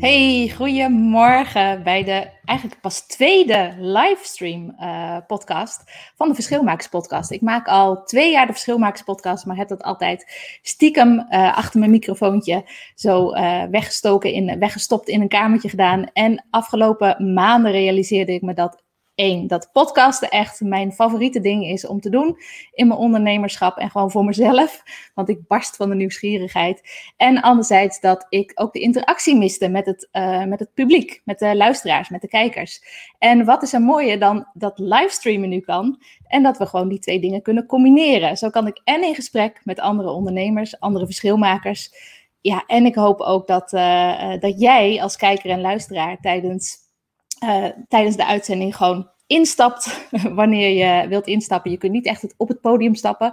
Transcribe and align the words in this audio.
Hey, 0.00 0.52
goedemorgen 0.56 1.82
bij 1.82 2.04
de 2.04 2.30
eigenlijk 2.44 2.80
pas 2.80 3.06
tweede 3.06 3.74
livestream 3.78 4.76
uh, 4.80 5.16
podcast 5.26 5.82
van 6.16 6.28
de 6.28 6.34
Verschilmakers 6.34 6.88
podcast. 6.88 7.30
Ik 7.30 7.40
maak 7.40 7.68
al 7.68 8.02
twee 8.04 8.30
jaar 8.32 8.46
de 8.46 8.52
Verschilmakers 8.52 9.02
podcast, 9.02 9.46
maar 9.46 9.56
heb 9.56 9.68
dat 9.68 9.82
altijd 9.82 10.32
stiekem 10.62 11.18
uh, 11.18 11.56
achter 11.56 11.78
mijn 11.78 11.90
microfoontje 11.90 12.64
zo 12.94 13.34
uh, 13.34 13.62
weggestoken 13.64 14.32
in, 14.32 14.58
weggestopt 14.58 15.08
in 15.08 15.20
een 15.20 15.28
kamertje 15.28 15.68
gedaan. 15.68 16.10
En 16.12 16.46
afgelopen 16.50 17.32
maanden 17.34 17.72
realiseerde 17.72 18.32
ik 18.32 18.42
me 18.42 18.54
dat 18.54 18.82
één, 19.20 19.46
dat 19.46 19.70
podcasten 19.72 20.28
echt 20.28 20.60
mijn 20.60 20.92
favoriete 20.92 21.40
ding 21.40 21.64
is 21.64 21.86
om 21.86 22.00
te 22.00 22.10
doen 22.10 22.38
in 22.72 22.86
mijn 22.86 23.00
ondernemerschap 23.00 23.76
en 23.76 23.90
gewoon 23.90 24.10
voor 24.10 24.24
mezelf, 24.24 24.82
want 25.14 25.28
ik 25.28 25.46
barst 25.46 25.76
van 25.76 25.88
de 25.88 25.94
nieuwsgierigheid. 25.94 26.82
En 27.16 27.40
anderzijds 27.40 28.00
dat 28.00 28.26
ik 28.28 28.52
ook 28.54 28.72
de 28.72 28.80
interactie 28.80 29.36
miste 29.36 29.68
met 29.68 29.86
het, 29.86 30.08
uh, 30.12 30.44
met 30.44 30.58
het 30.58 30.74
publiek, 30.74 31.20
met 31.24 31.38
de 31.38 31.56
luisteraars, 31.56 32.08
met 32.08 32.20
de 32.20 32.28
kijkers. 32.28 32.82
En 33.18 33.44
wat 33.44 33.62
is 33.62 33.72
er 33.72 33.80
mooier 33.80 34.18
dan 34.18 34.46
dat 34.52 34.78
livestreamen 34.78 35.48
nu 35.48 35.60
kan 35.60 36.02
en 36.26 36.42
dat 36.42 36.58
we 36.58 36.66
gewoon 36.66 36.88
die 36.88 36.98
twee 36.98 37.20
dingen 37.20 37.42
kunnen 37.42 37.66
combineren. 37.66 38.36
Zo 38.36 38.50
kan 38.50 38.66
ik 38.66 38.80
en 38.84 39.04
in 39.04 39.14
gesprek 39.14 39.60
met 39.64 39.80
andere 39.80 40.10
ondernemers, 40.10 40.80
andere 40.80 41.04
verschilmakers. 41.04 41.90
Ja, 42.40 42.64
en 42.66 42.86
ik 42.86 42.94
hoop 42.94 43.20
ook 43.20 43.46
dat, 43.46 43.72
uh, 43.72 44.40
dat 44.40 44.60
jij 44.60 45.02
als 45.02 45.16
kijker 45.16 45.50
en 45.50 45.60
luisteraar 45.60 46.18
tijdens 46.20 46.79
uh, 47.44 47.66
tijdens 47.88 48.16
de 48.16 48.26
uitzending 48.26 48.76
gewoon 48.76 49.08
instapt 49.26 50.08
wanneer 50.40 50.70
je 50.70 51.08
wilt 51.08 51.26
instappen. 51.26 51.70
Je 51.70 51.76
kunt 51.76 51.92
niet 51.92 52.06
echt 52.06 52.34
op 52.36 52.48
het 52.48 52.60
podium 52.60 52.94
stappen, 52.94 53.32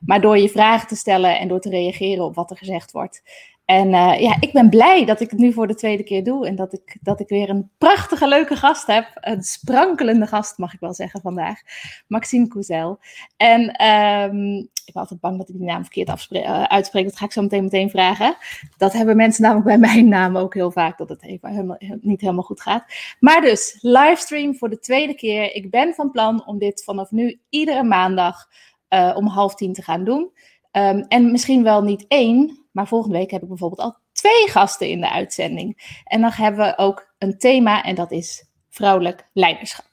maar 0.00 0.20
door 0.20 0.38
je 0.38 0.48
vragen 0.48 0.88
te 0.88 0.96
stellen 0.96 1.38
en 1.38 1.48
door 1.48 1.60
te 1.60 1.70
reageren 1.70 2.24
op 2.24 2.34
wat 2.34 2.50
er 2.50 2.56
gezegd 2.56 2.92
wordt. 2.92 3.22
En 3.70 3.86
uh, 3.86 4.20
ja, 4.20 4.36
ik 4.40 4.52
ben 4.52 4.68
blij 4.68 5.04
dat 5.04 5.20
ik 5.20 5.30
het 5.30 5.38
nu 5.38 5.52
voor 5.52 5.66
de 5.66 5.74
tweede 5.74 6.02
keer 6.02 6.24
doe 6.24 6.46
en 6.46 6.56
dat 6.56 6.72
ik, 6.72 6.98
dat 7.00 7.20
ik 7.20 7.28
weer 7.28 7.50
een 7.50 7.70
prachtige, 7.78 8.28
leuke 8.28 8.56
gast 8.56 8.86
heb. 8.86 9.06
Een 9.14 9.42
sprankelende 9.42 10.26
gast, 10.26 10.58
mag 10.58 10.74
ik 10.74 10.80
wel 10.80 10.94
zeggen 10.94 11.20
vandaag. 11.20 11.60
Maxime 12.06 12.48
Couzel. 12.48 12.98
En 13.36 13.86
um, 13.86 14.56
ik 14.58 14.92
ben 14.92 15.02
altijd 15.02 15.20
bang 15.20 15.38
dat 15.38 15.48
ik 15.48 15.56
die 15.56 15.66
naam 15.66 15.82
verkeerd 15.82 16.28
uh, 16.30 16.62
uitspreek. 16.62 17.04
Dat 17.04 17.16
ga 17.16 17.24
ik 17.24 17.32
zo 17.32 17.42
meteen 17.42 17.62
meteen 17.62 17.90
vragen. 17.90 18.36
Dat 18.76 18.92
hebben 18.92 19.16
mensen 19.16 19.42
namelijk 19.42 19.66
bij 19.66 19.78
mijn 19.78 20.08
naam 20.08 20.36
ook 20.36 20.54
heel 20.54 20.70
vaak, 20.70 20.98
dat 20.98 21.08
het 21.08 21.22
even 21.22 21.50
helemaal, 21.50 21.78
niet 22.00 22.20
helemaal 22.20 22.44
goed 22.44 22.60
gaat. 22.60 22.84
Maar 23.20 23.40
dus, 23.40 23.78
livestream 23.80 24.56
voor 24.56 24.70
de 24.70 24.78
tweede 24.78 25.14
keer. 25.14 25.54
Ik 25.54 25.70
ben 25.70 25.94
van 25.94 26.10
plan 26.10 26.46
om 26.46 26.58
dit 26.58 26.84
vanaf 26.84 27.10
nu 27.10 27.40
iedere 27.48 27.82
maandag 27.82 28.48
uh, 28.94 29.12
om 29.16 29.26
half 29.26 29.54
tien 29.54 29.72
te 29.72 29.82
gaan 29.82 30.04
doen. 30.04 30.30
Um, 30.72 31.04
en 31.08 31.30
misschien 31.30 31.62
wel 31.62 31.82
niet 31.82 32.04
één, 32.08 32.66
maar 32.72 32.88
volgende 32.88 33.18
week 33.18 33.30
heb 33.30 33.42
ik 33.42 33.48
bijvoorbeeld 33.48 33.80
al 33.80 33.96
twee 34.12 34.48
gasten 34.48 34.88
in 34.88 35.00
de 35.00 35.10
uitzending. 35.10 35.98
En 36.04 36.20
dan 36.20 36.30
hebben 36.30 36.66
we 36.66 36.78
ook 36.78 37.14
een 37.18 37.38
thema 37.38 37.82
en 37.82 37.94
dat 37.94 38.10
is 38.10 38.48
vrouwelijk 38.68 39.28
leiderschap. 39.32 39.86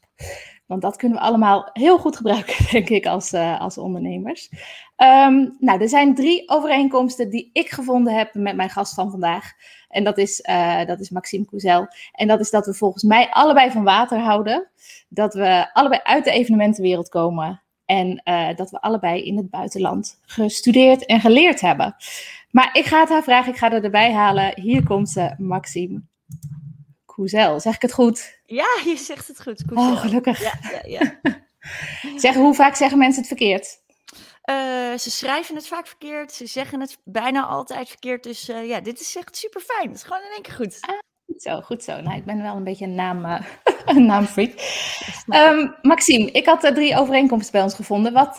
Want 0.66 0.82
dat 0.82 0.96
kunnen 0.96 1.18
we 1.18 1.24
allemaal 1.24 1.70
heel 1.74 1.98
goed 1.98 2.16
gebruiken, 2.16 2.66
denk 2.72 2.90
ik, 2.90 3.06
als, 3.06 3.34
uh, 3.34 3.62
als 3.62 3.78
ondernemers. 3.78 4.50
Um, 4.98 5.56
nou, 5.60 5.82
er 5.82 5.90
zijn 5.90 6.16
drie 6.16 6.50
overeenkomsten 6.50 7.30
die 7.30 7.50
ik 7.54 7.70
gevonden 7.70 8.16
heb 8.16 8.34
met 8.34 8.56
mijn 8.56 8.70
gast 8.70 8.94
van 8.94 9.12
vandaag. 9.12 9.52
En 9.88 10.04
dat 10.04 10.18
is, 10.18 10.46
uh, 10.50 10.86
dat 10.86 11.00
is 11.00 11.10
Maxime 11.10 11.46
Couzel. 11.46 11.88
En 12.12 12.28
dat 12.28 12.40
is 12.40 12.50
dat 12.50 12.66
we 12.66 12.74
volgens 12.74 13.04
mij 13.04 13.30
allebei 13.30 13.72
van 13.72 13.84
water 13.84 14.20
houden. 14.20 14.70
Dat 15.10 15.34
we 15.34 15.70
allebei 15.74 16.02
uit 16.04 16.24
de 16.24 16.32
evenementenwereld 16.32 17.10
komen. 17.10 17.62
En 17.88 18.22
uh, 18.24 18.56
dat 18.56 18.70
we 18.70 18.82
allebei 18.82 19.24
in 19.24 19.38
het 19.38 19.50
buitenland 19.50 20.20
gestudeerd 20.22 21.06
en 21.06 21.20
geleerd 21.20 21.62
hebben. 21.62 21.96
Maar 22.52 22.70
ik 22.74 22.86
ga 22.86 23.00
het 23.00 23.10
haar 23.10 23.24
vragen, 23.24 23.52
ik 23.52 23.58
ga 23.58 23.72
er 23.72 23.84
erbij 23.84 24.14
halen. 24.14 24.62
Hier 24.62 24.84
komt 24.84 25.10
ze, 25.10 25.36
Maxime 25.38 26.02
Couzel. 27.06 27.60
Zeg 27.60 27.76
ik 27.76 27.82
het 27.82 27.94
goed? 27.94 28.40
Ja, 28.46 28.68
je 28.86 28.98
zegt 28.98 29.28
het 29.28 29.42
goed. 29.42 29.66
Couzel. 29.66 29.92
Oh, 29.92 30.00
gelukkig. 30.00 30.42
Ja, 30.42 30.54
ja, 30.62 30.82
ja. 30.84 31.20
zeg, 32.24 32.36
hoe 32.36 32.54
vaak 32.54 32.76
zeggen 32.76 32.98
mensen 32.98 33.20
het 33.20 33.28
verkeerd? 33.28 33.80
Uh, 34.50 34.98
ze 34.98 35.12
schrijven 35.12 35.56
het 35.56 35.68
vaak 35.68 35.88
verkeerd, 35.88 36.32
ze 36.32 36.46
zeggen 36.46 36.80
het 36.80 36.98
bijna 37.04 37.46
altijd 37.46 37.90
verkeerd. 37.90 38.24
Dus 38.24 38.50
uh, 38.50 38.68
ja, 38.68 38.80
dit 38.80 39.00
is 39.00 39.16
echt 39.16 39.38
super 39.38 39.62
fijn. 39.62 39.88
Het 39.88 39.98
is 39.98 40.04
gewoon 40.04 40.22
in 40.22 40.32
één 40.34 40.42
keer 40.42 40.54
goed. 40.54 40.78
Ah, 40.82 40.98
goed 41.28 41.42
zo, 41.42 41.62
goed 41.62 41.84
zo. 41.84 42.02
Nou, 42.02 42.18
ik 42.18 42.26
ben 42.26 42.42
wel 42.42 42.56
een 42.56 42.64
beetje 42.64 42.86
een, 42.86 42.96
naam, 42.96 43.26
uh, 43.26 43.42
een 43.86 44.06
naamfreak. 44.06 44.52
Um, 45.28 45.76
Maxime, 45.82 46.32
ik 46.32 46.46
had 46.46 46.62
drie 46.62 46.98
overeenkomsten 46.98 47.52
bij 47.52 47.62
ons 47.62 47.76
gevonden. 47.76 48.14
Wat, 48.14 48.36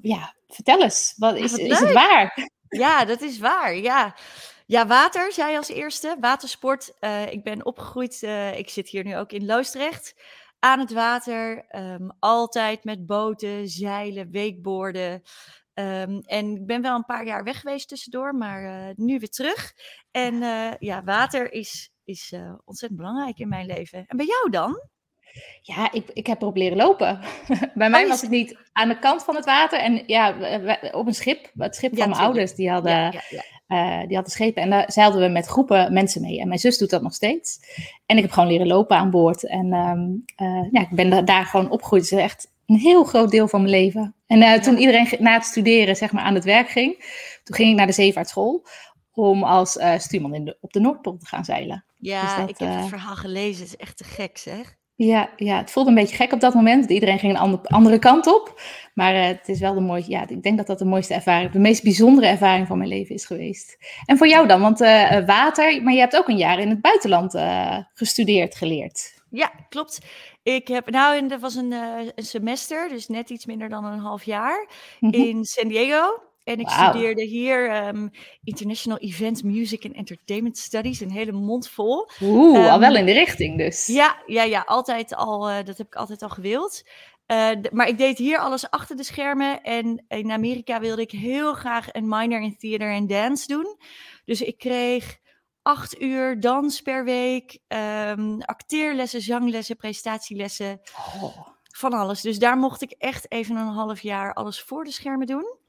ja, 0.00 0.34
vertel 0.48 0.82
eens. 0.82 1.14
Wat, 1.16 1.36
is, 1.36 1.52
is 1.52 1.78
het 1.78 1.92
waar? 1.92 2.48
Ja, 2.68 3.04
dat 3.04 3.20
is 3.20 3.38
waar. 3.38 3.76
Ja. 3.76 4.14
Ja, 4.66 4.86
water, 4.86 5.32
zei 5.32 5.56
als 5.56 5.68
eerste. 5.68 6.16
Watersport. 6.20 6.92
Ik 7.30 7.42
ben 7.44 7.64
opgegroeid, 7.64 8.22
ik 8.56 8.68
zit 8.68 8.88
hier 8.88 9.04
nu 9.04 9.16
ook 9.16 9.32
in 9.32 9.46
Loosdrecht, 9.46 10.14
aan 10.58 10.78
het 10.78 10.92
water. 10.92 11.64
Um, 11.76 12.16
altijd 12.18 12.84
met 12.84 13.06
boten, 13.06 13.68
zeilen, 13.68 14.30
weekboorden. 14.30 15.22
Um, 15.74 16.20
en 16.20 16.54
ik 16.54 16.66
ben 16.66 16.82
wel 16.82 16.94
een 16.94 17.04
paar 17.04 17.26
jaar 17.26 17.44
weg 17.44 17.60
geweest 17.60 17.88
tussendoor, 17.88 18.34
maar 18.34 18.62
uh, 18.62 18.94
nu 18.94 19.18
weer 19.18 19.30
terug. 19.30 19.72
En 20.10 20.38
ja, 20.78 21.04
water 21.04 21.52
is, 21.52 21.90
is 22.06 22.34
ontzettend 22.64 23.00
belangrijk 23.00 23.38
in 23.38 23.48
mijn 23.48 23.66
leven. 23.66 24.04
En 24.06 24.16
bij 24.16 24.26
jou 24.26 24.50
dan? 24.50 24.80
Ja, 25.62 25.92
ik, 25.92 26.10
ik 26.12 26.26
heb 26.26 26.42
erop 26.42 26.56
leren 26.56 26.76
lopen. 26.76 27.20
Bij 27.74 27.90
mij 27.90 28.02
oh, 28.02 28.08
was 28.08 28.20
het 28.20 28.30
niet 28.30 28.56
aan 28.72 28.88
de 28.88 28.98
kant 28.98 29.24
van 29.24 29.34
het 29.34 29.44
water. 29.44 29.78
En 29.78 30.02
ja, 30.06 30.34
op 30.92 31.06
een 31.06 31.14
schip. 31.14 31.50
Het 31.56 31.76
schip 31.76 31.98
van 31.98 32.08
mijn 32.08 32.20
ouders, 32.20 32.54
die 32.54 32.70
hadden, 32.70 32.92
ja, 32.92 33.22
ja, 33.28 33.42
uh, 33.68 34.06
die 34.06 34.14
hadden 34.14 34.32
schepen. 34.32 34.62
En 34.62 34.70
daar 34.70 34.92
zeilden 34.92 35.20
we 35.20 35.28
met 35.28 35.46
groepen 35.46 35.92
mensen 35.92 36.20
mee. 36.20 36.40
En 36.40 36.48
mijn 36.48 36.60
zus 36.60 36.78
doet 36.78 36.90
dat 36.90 37.02
nog 37.02 37.14
steeds. 37.14 37.58
En 38.06 38.16
ik 38.16 38.22
heb 38.22 38.32
gewoon 38.32 38.48
leren 38.48 38.66
lopen 38.66 38.96
aan 38.96 39.10
boord. 39.10 39.46
En 39.46 39.72
um, 39.72 40.24
uh, 40.42 40.66
ja, 40.70 40.80
ik 40.80 40.90
ben 40.90 41.24
daar 41.24 41.44
gewoon 41.44 41.70
opgegroeid. 41.70 42.02
Het 42.02 42.12
is 42.12 42.24
echt 42.24 42.50
een 42.66 42.76
heel 42.76 43.04
groot 43.04 43.30
deel 43.30 43.48
van 43.48 43.60
mijn 43.60 43.72
leven. 43.72 44.14
En 44.26 44.38
uh, 44.38 44.54
toen 44.54 44.78
iedereen 44.78 45.08
na 45.18 45.32
het 45.32 45.44
studeren 45.44 45.96
zeg 45.96 46.12
maar, 46.12 46.22
aan 46.22 46.34
het 46.34 46.44
werk 46.44 46.68
ging, 46.68 46.94
toen 47.44 47.56
ging 47.56 47.70
ik 47.70 47.76
naar 47.76 47.86
de 47.86 47.92
zeevaartschool 47.92 48.66
om 49.16 49.42
als 49.42 49.78
stuurman 49.96 50.34
in 50.34 50.44
de, 50.44 50.56
op 50.60 50.72
de 50.72 50.80
Noordpool 50.80 51.16
te 51.16 51.26
gaan 51.26 51.44
zeilen. 51.44 51.84
Ja, 51.98 52.22
dus 52.22 52.36
dat, 52.36 52.48
ik 52.48 52.58
heb 52.58 52.80
het 52.80 52.88
verhaal 52.88 53.16
gelezen. 53.16 53.62
Het 53.62 53.72
is 53.72 53.76
echt 53.76 53.96
te 53.96 54.04
gek 54.04 54.38
zeg. 54.38 54.76
Ja, 54.94 55.30
ja, 55.36 55.56
het 55.56 55.70
voelde 55.70 55.88
een 55.88 55.94
beetje 55.94 56.16
gek 56.16 56.32
op 56.32 56.40
dat 56.40 56.54
moment. 56.54 56.90
Iedereen 56.90 57.18
ging 57.18 57.32
een 57.32 57.38
andere, 57.38 57.68
andere 57.68 57.98
kant 57.98 58.26
op. 58.26 58.60
Maar 58.94 59.14
uh, 59.14 59.26
het 59.26 59.48
is 59.48 59.60
wel 59.60 59.74
de 59.74 59.80
mooiste, 59.80 60.10
ja, 60.10 60.28
ik 60.28 60.42
denk 60.42 60.56
dat 60.56 60.66
dat 60.66 60.78
de 60.78 60.84
mooiste 60.84 61.14
ervaring, 61.14 61.50
de 61.50 61.58
meest 61.58 61.82
bijzondere 61.82 62.26
ervaring 62.26 62.66
van 62.66 62.78
mijn 62.78 62.90
leven 62.90 63.14
is 63.14 63.24
geweest. 63.24 63.76
En 64.04 64.16
voor 64.16 64.28
jou 64.28 64.46
dan, 64.46 64.60
want 64.60 64.80
uh, 64.80 65.26
water, 65.26 65.82
maar 65.82 65.92
je 65.92 66.00
hebt 66.00 66.16
ook 66.16 66.28
een 66.28 66.36
jaar 66.36 66.58
in 66.58 66.68
het 66.68 66.80
buitenland 66.80 67.34
uh, 67.34 67.78
gestudeerd, 67.94 68.56
geleerd. 68.56 69.22
Ja, 69.30 69.52
klopt. 69.68 69.98
Ik 70.42 70.68
heb, 70.68 70.90
nou, 70.90 71.28
dat 71.28 71.40
was 71.40 71.54
een, 71.54 71.72
een 71.72 72.24
semester, 72.24 72.88
dus 72.88 73.08
net 73.08 73.30
iets 73.30 73.46
minder 73.46 73.68
dan 73.68 73.84
een 73.84 73.98
half 73.98 74.24
jaar, 74.24 74.68
-hmm. 75.00 75.12
in 75.12 75.44
San 75.44 75.68
Diego. 75.68 76.22
En 76.46 76.58
ik 76.58 76.68
wow. 76.68 76.88
studeerde 76.88 77.22
hier 77.22 77.86
um, 77.86 78.10
International 78.44 78.98
Event 78.98 79.42
Music 79.42 79.84
and 79.84 79.94
Entertainment 79.94 80.58
Studies, 80.58 81.00
een 81.00 81.10
hele 81.10 81.32
mond 81.32 81.68
vol. 81.68 82.10
Oeh, 82.22 82.58
um, 82.58 82.66
al 82.66 82.78
wel 82.78 82.96
in 82.96 83.06
de 83.06 83.12
richting 83.12 83.58
dus. 83.58 83.86
Ja, 83.86 84.22
ja, 84.26 84.42
ja 84.42 84.62
altijd 84.66 85.14
al, 85.14 85.50
uh, 85.50 85.56
dat 85.64 85.78
heb 85.78 85.86
ik 85.86 85.94
altijd 85.94 86.22
al 86.22 86.28
gewild. 86.28 86.82
Uh, 87.26 87.50
maar 87.72 87.88
ik 87.88 87.98
deed 87.98 88.18
hier 88.18 88.38
alles 88.38 88.70
achter 88.70 88.96
de 88.96 89.02
schermen. 89.02 89.62
En 89.62 90.04
in 90.08 90.30
Amerika 90.30 90.80
wilde 90.80 91.02
ik 91.02 91.10
heel 91.10 91.54
graag 91.54 91.92
een 91.92 92.08
minor 92.08 92.40
in 92.40 92.56
theater 92.56 92.90
en 92.90 93.06
dance 93.06 93.46
doen. 93.46 93.76
Dus 94.24 94.42
ik 94.42 94.58
kreeg 94.58 95.18
acht 95.62 96.00
uur 96.00 96.40
dans 96.40 96.80
per 96.80 97.04
week, 97.04 97.58
um, 97.68 98.40
acteerlessen, 98.40 99.20
zanglessen, 99.20 99.76
presentatielessen. 99.76 100.80
Oh. 101.22 101.38
Van 101.62 101.92
alles. 101.92 102.20
Dus 102.20 102.38
daar 102.38 102.56
mocht 102.56 102.82
ik 102.82 102.94
echt 102.98 103.30
even 103.32 103.56
een 103.56 103.66
half 103.66 104.00
jaar 104.00 104.34
alles 104.34 104.60
voor 104.60 104.84
de 104.84 104.92
schermen 104.92 105.26
doen. 105.26 105.64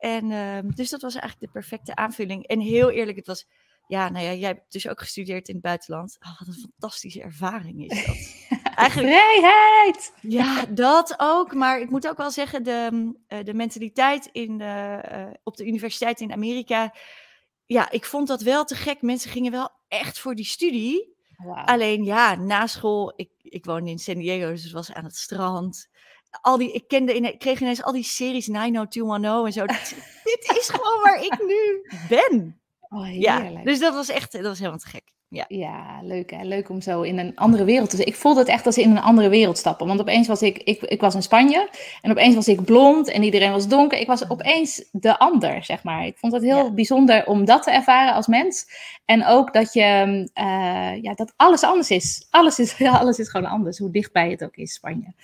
En 0.00 0.30
uh, 0.30 0.58
dus 0.74 0.90
dat 0.90 1.02
was 1.02 1.14
eigenlijk 1.14 1.52
de 1.52 1.60
perfecte 1.60 1.94
aanvulling. 1.94 2.46
En 2.46 2.60
heel 2.60 2.90
eerlijk, 2.90 3.16
het 3.16 3.26
was, 3.26 3.46
ja, 3.86 4.08
nou 4.08 4.24
ja, 4.24 4.32
jij 4.32 4.48
hebt 4.48 4.72
dus 4.72 4.88
ook 4.88 5.00
gestudeerd 5.00 5.48
in 5.48 5.54
het 5.54 5.62
buitenland. 5.62 6.16
Oh, 6.20 6.38
wat 6.38 6.48
een 6.48 6.70
fantastische 6.70 7.22
ervaring 7.22 7.90
is 7.90 8.06
dat. 8.06 8.16
Eigenlijk, 8.74 9.12
vrijheid! 9.12 10.12
Ja, 10.20 10.64
dat 10.66 11.14
ook. 11.18 11.54
Maar 11.54 11.80
ik 11.80 11.90
moet 11.90 12.08
ook 12.08 12.16
wel 12.16 12.30
zeggen, 12.30 12.62
de, 12.62 13.12
uh, 13.28 13.38
de 13.44 13.54
mentaliteit 13.54 14.28
in 14.32 14.58
de, 14.58 15.04
uh, 15.12 15.26
op 15.42 15.56
de 15.56 15.66
universiteit 15.66 16.20
in 16.20 16.32
Amerika. 16.32 16.94
Ja, 17.66 17.90
ik 17.90 18.04
vond 18.04 18.28
dat 18.28 18.42
wel 18.42 18.64
te 18.64 18.74
gek. 18.74 19.02
Mensen 19.02 19.30
gingen 19.30 19.52
wel 19.52 19.70
echt 19.88 20.18
voor 20.18 20.34
die 20.34 20.44
studie. 20.44 21.14
Wow. 21.36 21.64
Alleen 21.64 22.04
ja, 22.04 22.34
na 22.34 22.66
school, 22.66 23.12
ik, 23.16 23.30
ik 23.42 23.64
woonde 23.64 23.90
in 23.90 23.98
San 23.98 24.18
Diego, 24.18 24.50
dus 24.50 24.62
het 24.62 24.72
was 24.72 24.92
aan 24.92 25.04
het 25.04 25.16
strand. 25.16 25.89
Al 26.40 26.56
die, 26.56 26.72
ik, 26.72 26.88
kende, 26.88 27.14
ik 27.14 27.38
kreeg 27.38 27.60
ineens 27.60 27.82
al 27.82 27.92
die 27.92 28.02
series 28.02 28.46
90210 28.46 29.46
en 29.46 29.52
zo. 29.52 29.66
dit 30.30 30.56
is 30.58 30.68
gewoon 30.68 31.02
waar 31.02 31.24
ik 31.24 31.38
nu 31.46 31.86
ben. 32.08 32.60
Oh, 32.88 33.14
ja, 33.20 33.62
dus 33.64 33.78
dat 33.78 33.94
was 33.94 34.08
echt, 34.08 34.32
dat 34.32 34.42
was 34.42 34.58
helemaal 34.58 34.78
te 34.78 34.88
gek. 34.88 35.12
Ja, 35.32 35.44
ja 35.48 36.00
leuk 36.02 36.30
hè. 36.30 36.44
Leuk 36.44 36.68
om 36.68 36.80
zo 36.80 37.02
in 37.02 37.18
een 37.18 37.36
andere 37.36 37.64
wereld 37.64 37.90
te 37.90 37.96
zijn. 37.96 38.08
Ik 38.08 38.14
voelde 38.14 38.40
het 38.40 38.48
echt 38.48 38.66
als 38.66 38.78
in 38.78 38.90
een 38.90 39.00
andere 39.00 39.28
wereld 39.28 39.58
stappen. 39.58 39.86
Want 39.86 40.00
opeens 40.00 40.26
was 40.26 40.42
ik, 40.42 40.58
ik, 40.58 40.82
ik 40.82 41.00
was 41.00 41.14
in 41.14 41.22
Spanje 41.22 41.68
en 42.02 42.10
opeens 42.10 42.34
was 42.34 42.48
ik 42.48 42.64
blond 42.64 43.10
en 43.10 43.22
iedereen 43.22 43.52
was 43.52 43.68
donker. 43.68 43.98
Ik 43.98 44.06
was 44.06 44.30
opeens 44.30 44.84
de 44.92 45.18
ander, 45.18 45.64
zeg 45.64 45.82
maar. 45.82 46.06
Ik 46.06 46.18
vond 46.18 46.32
het 46.32 46.42
heel 46.42 46.74
bijzonder 46.74 47.26
om 47.26 47.44
dat 47.44 47.62
te 47.62 47.70
ervaren 47.70 48.14
als 48.14 48.26
mens. 48.26 48.66
En 49.04 49.26
ook 49.26 49.52
dat 49.52 49.72
je, 49.72 50.28
uh, 50.34 51.02
ja, 51.02 51.14
dat 51.14 51.32
alles 51.36 51.62
anders 51.62 51.90
is. 51.90 52.26
Alles 52.30 52.58
is, 52.58 52.78
ja, 52.78 52.98
alles 53.00 53.18
is 53.18 53.28
gewoon 53.28 53.50
anders, 53.50 53.78
hoe 53.78 53.90
dichtbij 53.90 54.30
het 54.30 54.44
ook 54.44 54.56
is, 54.56 54.72
Spanje. 54.72 55.14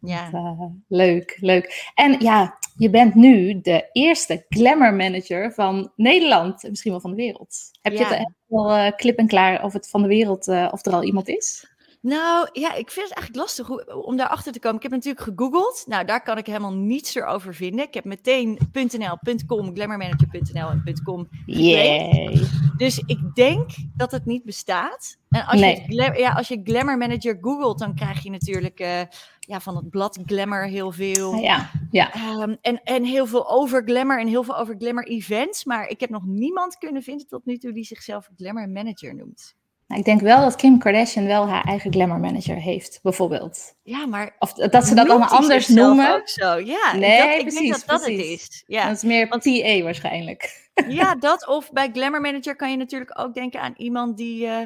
Ja. 0.00 0.30
Dat, 0.30 0.42
uh, 0.42 0.60
leuk, 0.88 1.36
leuk. 1.40 1.90
En 1.94 2.16
ja, 2.20 2.58
je 2.76 2.90
bent 2.90 3.14
nu 3.14 3.60
de 3.60 3.88
eerste 3.92 4.44
glamour 4.48 4.94
manager 4.94 5.52
van 5.52 5.92
Nederland, 5.96 6.62
misschien 6.68 6.90
wel 6.90 7.00
van 7.00 7.10
de 7.10 7.16
wereld. 7.16 7.56
Heb 7.82 7.92
je 7.92 8.04
het 8.04 8.32
wel 8.46 8.76
uh, 8.76 8.90
klip 8.96 9.18
en 9.18 9.26
klaar 9.26 9.62
of 9.62 9.72
het 9.72 9.88
van 9.88 10.02
de 10.02 10.08
wereld, 10.08 10.48
uh, 10.48 10.68
of 10.70 10.86
er 10.86 10.92
al 10.92 11.04
iemand 11.04 11.28
is? 11.28 11.73
Nou 12.04 12.48
ja, 12.52 12.74
ik 12.74 12.90
vind 12.90 13.08
het 13.08 13.16
eigenlijk 13.16 13.36
lastig 13.36 13.94
om 13.94 14.16
daarachter 14.16 14.52
te 14.52 14.58
komen. 14.58 14.76
Ik 14.76 14.82
heb 14.82 14.92
natuurlijk 14.92 15.24
gegoogeld. 15.24 15.84
Nou, 15.86 16.04
daar 16.04 16.22
kan 16.22 16.38
ik 16.38 16.46
helemaal 16.46 16.72
niets 16.72 17.14
erover 17.14 17.54
vinden. 17.54 17.86
Ik 17.86 17.94
heb 17.94 18.04
meteen 18.04 18.58
.nl.com, 18.72 19.74
glamourmanager.nl 19.74 20.68
en 20.68 21.02
.com 21.04 21.28
yeah. 21.46 22.42
Dus 22.76 22.98
ik 23.06 23.34
denk 23.34 23.70
dat 23.96 24.10
het 24.10 24.24
niet 24.24 24.44
bestaat. 24.44 25.16
En 25.28 25.46
als, 25.46 25.60
nee. 25.60 25.84
je, 25.88 26.12
ja, 26.16 26.32
als 26.32 26.48
je 26.48 26.60
Glamour 26.64 26.98
Manager 26.98 27.38
googelt, 27.40 27.78
dan 27.78 27.94
krijg 27.94 28.22
je 28.22 28.30
natuurlijk 28.30 28.80
uh, 28.80 29.00
ja, 29.40 29.60
van 29.60 29.76
het 29.76 29.90
blad 29.90 30.18
Glamour 30.26 30.64
heel 30.64 30.92
veel. 30.92 31.34
Ja, 31.34 31.70
ja. 31.90 32.10
Um, 32.42 32.56
en, 32.60 32.82
en 32.82 33.04
heel 33.04 33.26
veel 33.26 33.50
over 33.50 33.82
Glamour 33.84 34.20
en 34.20 34.28
heel 34.28 34.44
veel 34.44 34.58
over 34.58 34.74
Glamour 34.78 35.06
events. 35.06 35.64
Maar 35.64 35.88
ik 35.88 36.00
heb 36.00 36.10
nog 36.10 36.26
niemand 36.26 36.78
kunnen 36.78 37.02
vinden 37.02 37.26
tot 37.26 37.44
nu 37.44 37.58
toe 37.58 37.72
die 37.72 37.84
zichzelf 37.84 38.28
Glamour 38.36 38.68
Manager 38.68 39.14
noemt. 39.14 39.54
Nou, 39.86 40.00
ik 40.00 40.06
denk 40.06 40.20
wel 40.20 40.40
dat 40.40 40.56
Kim 40.56 40.78
Kardashian 40.78 41.26
wel 41.26 41.48
haar 41.48 41.64
eigen 41.64 41.92
glamour 41.92 42.20
manager 42.20 42.56
heeft, 42.56 42.98
bijvoorbeeld. 43.02 43.74
Ja, 43.82 44.06
maar. 44.06 44.36
Of 44.38 44.52
dat 44.52 44.86
ze 44.86 44.94
dat 44.94 45.08
allemaal 45.08 45.28
anders 45.28 45.68
noemen. 45.68 46.14
Ook 46.14 46.28
zo. 46.28 46.58
Ja, 46.58 46.94
nee, 46.96 47.18
dat, 47.18 47.34
ik 47.34 47.40
precies, 47.40 47.60
denk 47.60 47.72
dat 47.72 47.84
precies. 47.84 48.16
dat 48.16 48.26
het 48.26 48.40
is. 48.40 48.64
Ja. 48.66 48.86
Dat 48.86 48.96
is 48.96 49.02
meer 49.02 49.28
Want, 49.28 49.42
PA 49.42 49.82
waarschijnlijk. 49.82 50.62
Ja, 50.88 51.14
dat. 51.14 51.46
Of 51.46 51.72
bij 51.72 51.90
glamour 51.92 52.20
manager 52.20 52.56
kan 52.56 52.70
je 52.70 52.76
natuurlijk 52.76 53.18
ook 53.20 53.34
denken 53.34 53.60
aan 53.60 53.74
iemand 53.76 54.16
die. 54.16 54.46
Uh, 54.46 54.58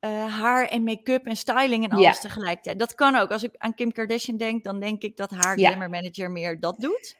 uh, 0.00 0.40
haar 0.40 0.68
en 0.68 0.84
make-up 0.84 1.26
en 1.26 1.36
styling 1.36 1.84
en 1.84 1.90
alles 1.90 2.04
ja. 2.04 2.12
tegelijkertijd. 2.12 2.78
Dat 2.78 2.94
kan 2.94 3.16
ook. 3.16 3.30
Als 3.30 3.42
ik 3.42 3.54
aan 3.58 3.74
Kim 3.74 3.92
Kardashian 3.92 4.36
denk, 4.36 4.64
dan 4.64 4.80
denk 4.80 5.02
ik 5.02 5.16
dat 5.16 5.30
haar 5.30 5.58
ja. 5.58 5.68
glamour 5.68 5.90
manager 5.90 6.30
meer 6.30 6.60
dat 6.60 6.80
doet. 6.80 7.16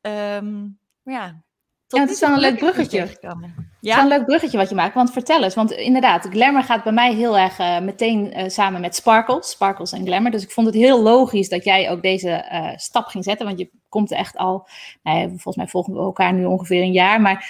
Um, 0.00 0.78
maar 1.02 1.14
ja, 1.14 1.42
ja, 1.86 2.00
het 2.00 2.10
is 2.10 2.20
wel 2.20 2.32
een 2.32 2.40
leuk 2.40 2.58
bruggetje. 2.58 3.18
Ja? 3.80 3.94
Het 3.94 4.02
is 4.02 4.08
wel 4.08 4.12
een 4.12 4.18
leuk 4.18 4.26
bruggetje 4.26 4.58
wat 4.58 4.68
je 4.68 4.74
maakt. 4.74 4.94
Want 4.94 5.12
vertel 5.12 5.42
eens, 5.42 5.54
want 5.54 5.72
inderdaad, 5.72 6.28
glamour 6.30 6.62
gaat 6.62 6.82
bij 6.82 6.92
mij 6.92 7.14
heel 7.14 7.38
erg 7.38 7.58
uh, 7.58 7.80
meteen 7.80 8.38
uh, 8.38 8.48
samen 8.48 8.80
met 8.80 8.94
sparkles. 8.94 9.50
Sparkles 9.50 9.92
en 9.92 10.06
glamour. 10.06 10.30
Dus 10.30 10.42
ik 10.42 10.50
vond 10.50 10.66
het 10.66 10.76
heel 10.76 11.02
logisch 11.02 11.48
dat 11.48 11.64
jij 11.64 11.90
ook 11.90 12.02
deze 12.02 12.48
uh, 12.52 12.68
stap 12.76 13.06
ging 13.06 13.24
zetten. 13.24 13.46
Want 13.46 13.58
je 13.58 13.70
komt 13.88 14.10
echt 14.12 14.36
al, 14.36 14.68
nou 15.02 15.18
ja, 15.18 15.28
volgens 15.28 15.56
mij 15.56 15.66
volgen 15.66 15.92
we 15.92 15.98
elkaar 15.98 16.32
nu 16.32 16.44
ongeveer 16.44 16.82
een 16.82 16.92
jaar. 16.92 17.20
Maar 17.20 17.48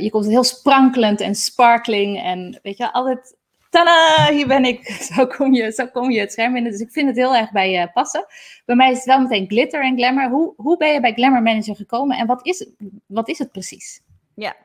je 0.00 0.08
komt 0.10 0.26
heel 0.26 0.44
sprankelend 0.44 1.20
en 1.20 1.34
sparkling. 1.34 2.22
En 2.22 2.58
weet 2.62 2.76
je, 2.76 2.92
altijd 2.92 3.36
tada, 3.70 4.32
hier 4.32 4.46
ben 4.46 4.64
ik. 4.64 4.88
Zo 5.14 5.26
kom, 5.26 5.54
je, 5.54 5.72
zo 5.72 5.86
kom 5.86 6.10
je 6.10 6.20
het 6.20 6.32
scherm 6.32 6.56
in. 6.56 6.64
Dus 6.64 6.80
ik 6.80 6.90
vind 6.90 7.08
het 7.08 7.16
heel 7.16 7.36
erg 7.36 7.52
bij 7.52 7.70
je 7.70 7.90
passen. 7.92 8.26
Bij 8.64 8.76
mij 8.76 8.90
is 8.90 8.96
het 8.96 9.06
wel 9.06 9.20
meteen 9.20 9.46
glitter 9.46 9.82
en 9.82 9.96
glamour. 9.96 10.30
Hoe, 10.30 10.52
hoe 10.56 10.76
ben 10.76 10.92
je 10.92 11.00
bij 11.00 11.12
Glamour 11.12 11.42
Manager 11.42 11.76
gekomen 11.76 12.16
en 12.16 12.26
wat 12.26 12.46
is, 12.46 12.66
wat 13.06 13.28
is 13.28 13.38
het 13.38 13.52
precies? 13.52 14.00
Ja, 14.34 14.56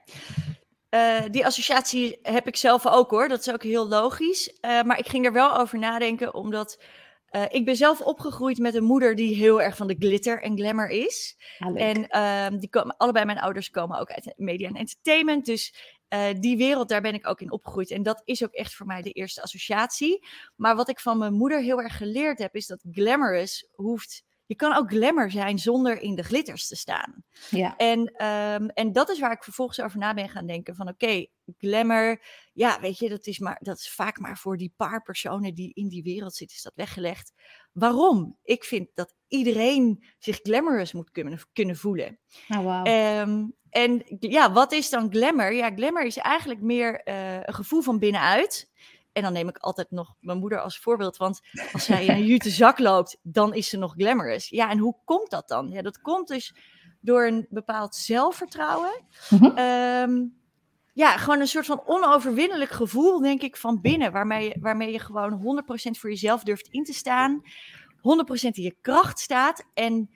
uh, 0.95 1.21
die 1.31 1.45
associatie 1.45 2.19
heb 2.21 2.47
ik 2.47 2.55
zelf 2.55 2.87
ook 2.87 3.09
hoor. 3.09 3.27
Dat 3.27 3.39
is 3.39 3.53
ook 3.53 3.63
heel 3.63 3.87
logisch. 3.87 4.49
Uh, 4.49 4.83
maar 4.83 4.99
ik 4.99 5.07
ging 5.07 5.25
er 5.25 5.33
wel 5.33 5.57
over 5.57 5.79
nadenken, 5.79 6.33
omdat 6.33 6.83
uh, 7.31 7.43
ik 7.49 7.65
ben 7.65 7.75
zelf 7.75 8.01
opgegroeid 8.01 8.57
met 8.57 8.75
een 8.75 8.83
moeder 8.83 9.15
die 9.15 9.35
heel 9.35 9.61
erg 9.61 9.75
van 9.75 9.87
de 9.87 9.95
glitter 9.99 10.41
en 10.41 10.57
glamour 10.57 10.89
is. 10.89 11.37
Ah, 11.59 11.81
en 11.81 12.07
ehm, 12.07 12.57
die 12.57 12.69
komen, 12.69 12.97
allebei 12.97 13.25
mijn 13.25 13.39
ouders 13.39 13.69
komen 13.69 13.99
ook 13.99 14.11
uit 14.11 14.33
media 14.35 14.67
en 14.67 14.75
entertainment. 14.75 15.45
Dus 15.45 15.93
die 16.39 16.57
wereld, 16.57 16.89
daar 16.89 17.01
ben 17.01 17.13
ik 17.13 17.27
ook 17.27 17.41
in 17.41 17.51
opgegroeid. 17.51 17.91
En 17.91 18.03
dat 18.03 18.21
is 18.25 18.43
ook 18.43 18.51
echt 18.51 18.73
voor 18.73 18.85
mij 18.85 19.01
de 19.01 19.11
eerste 19.11 19.41
associatie. 19.41 20.27
Maar 20.55 20.75
wat 20.75 20.89
ik 20.89 20.99
van 20.99 21.17
mijn 21.17 21.33
moeder 21.33 21.61
heel 21.61 21.81
erg 21.81 21.97
geleerd 21.97 22.39
heb, 22.39 22.55
is 22.55 22.67
dat 22.67 22.83
glamorous 22.91 23.67
hoeft. 23.71 24.23
Je 24.45 24.55
kan 24.55 24.75
ook 24.75 24.89
glamour 24.89 25.31
zijn 25.31 25.59
zonder 25.59 26.01
in 26.01 26.15
de 26.15 26.23
glitters 26.23 26.67
te 26.67 26.75
staan. 26.75 27.23
Ja. 27.49 27.75
En, 27.75 27.99
um, 28.25 28.69
en 28.69 28.91
dat 28.91 29.09
is 29.09 29.19
waar 29.19 29.31
ik 29.31 29.43
vervolgens 29.43 29.81
over 29.81 29.99
na 29.99 30.13
ben 30.13 30.29
gaan 30.29 30.45
denken. 30.45 30.75
Van 30.75 30.87
oké, 30.87 31.05
okay, 31.05 31.31
glamour, 31.57 32.21
ja, 32.53 32.79
weet 32.79 32.97
je, 32.97 33.09
dat 33.09 33.27
is, 33.27 33.39
maar, 33.39 33.57
dat 33.61 33.77
is 33.77 33.89
vaak 33.89 34.19
maar 34.19 34.37
voor 34.37 34.57
die 34.57 34.73
paar 34.75 35.01
personen 35.01 35.55
die 35.55 35.73
in 35.73 35.87
die 35.87 36.03
wereld 36.03 36.35
zitten, 36.35 36.57
is 36.57 36.63
dat 36.63 36.75
weggelegd. 36.75 37.33
Waarom? 37.71 38.37
Ik 38.43 38.63
vind 38.63 38.89
dat 38.93 39.15
iedereen 39.27 40.05
zich 40.19 40.39
glamorous 40.43 40.93
moet 40.93 41.11
kunnen, 41.11 41.39
kunnen 41.53 41.75
voelen. 41.75 42.19
Oh, 42.47 42.59
wow. 42.59 42.87
um, 42.87 43.55
en 43.69 44.03
ja, 44.19 44.51
wat 44.51 44.71
is 44.71 44.89
dan 44.89 45.11
glamour? 45.11 45.53
Ja, 45.53 45.71
glamour 45.75 46.05
is 46.05 46.17
eigenlijk 46.17 46.61
meer 46.61 47.01
uh, 47.07 47.33
een 47.33 47.53
gevoel 47.53 47.81
van 47.81 47.99
binnenuit. 47.99 48.69
En 49.15 49.21
dan 49.21 49.33
neem 49.33 49.47
ik 49.47 49.57
altijd 49.57 49.91
nog 49.91 50.15
mijn 50.19 50.37
moeder 50.37 50.61
als 50.61 50.79
voorbeeld. 50.79 51.17
Want 51.17 51.41
als 51.73 51.85
zij 51.85 52.05
in 52.05 52.15
een 52.15 52.25
jute 52.25 52.49
zak 52.49 52.79
loopt, 52.79 53.17
dan 53.21 53.53
is 53.53 53.69
ze 53.69 53.77
nog 53.77 53.93
glamorous. 53.93 54.49
Ja, 54.49 54.69
en 54.69 54.77
hoe 54.77 54.95
komt 55.05 55.29
dat 55.29 55.47
dan? 55.47 55.69
Ja, 55.69 55.81
dat 55.81 56.01
komt 56.01 56.27
dus 56.27 56.55
door 57.01 57.25
een 57.25 57.45
bepaald 57.49 57.95
zelfvertrouwen. 57.95 59.03
Mhm. 59.29 59.57
Um, 59.57 60.37
ja, 60.93 61.17
gewoon 61.17 61.39
een 61.39 61.47
soort 61.47 61.65
van 61.65 61.81
onoverwinnelijk 61.85 62.71
gevoel, 62.71 63.19
denk 63.19 63.41
ik, 63.41 63.57
van 63.57 63.81
binnen. 63.81 64.11
Waarmee 64.11 64.55
waarmee 64.59 64.91
je 64.91 64.99
gewoon 64.99 65.63
100% 65.97 65.99
voor 65.99 66.09
jezelf 66.09 66.43
durft 66.43 66.67
in 66.67 66.83
te 66.83 66.93
staan. 66.93 67.41
100% 67.97 68.01
in 68.51 68.63
je 68.63 68.75
kracht 68.81 69.19
staat. 69.19 69.65
En 69.73 70.09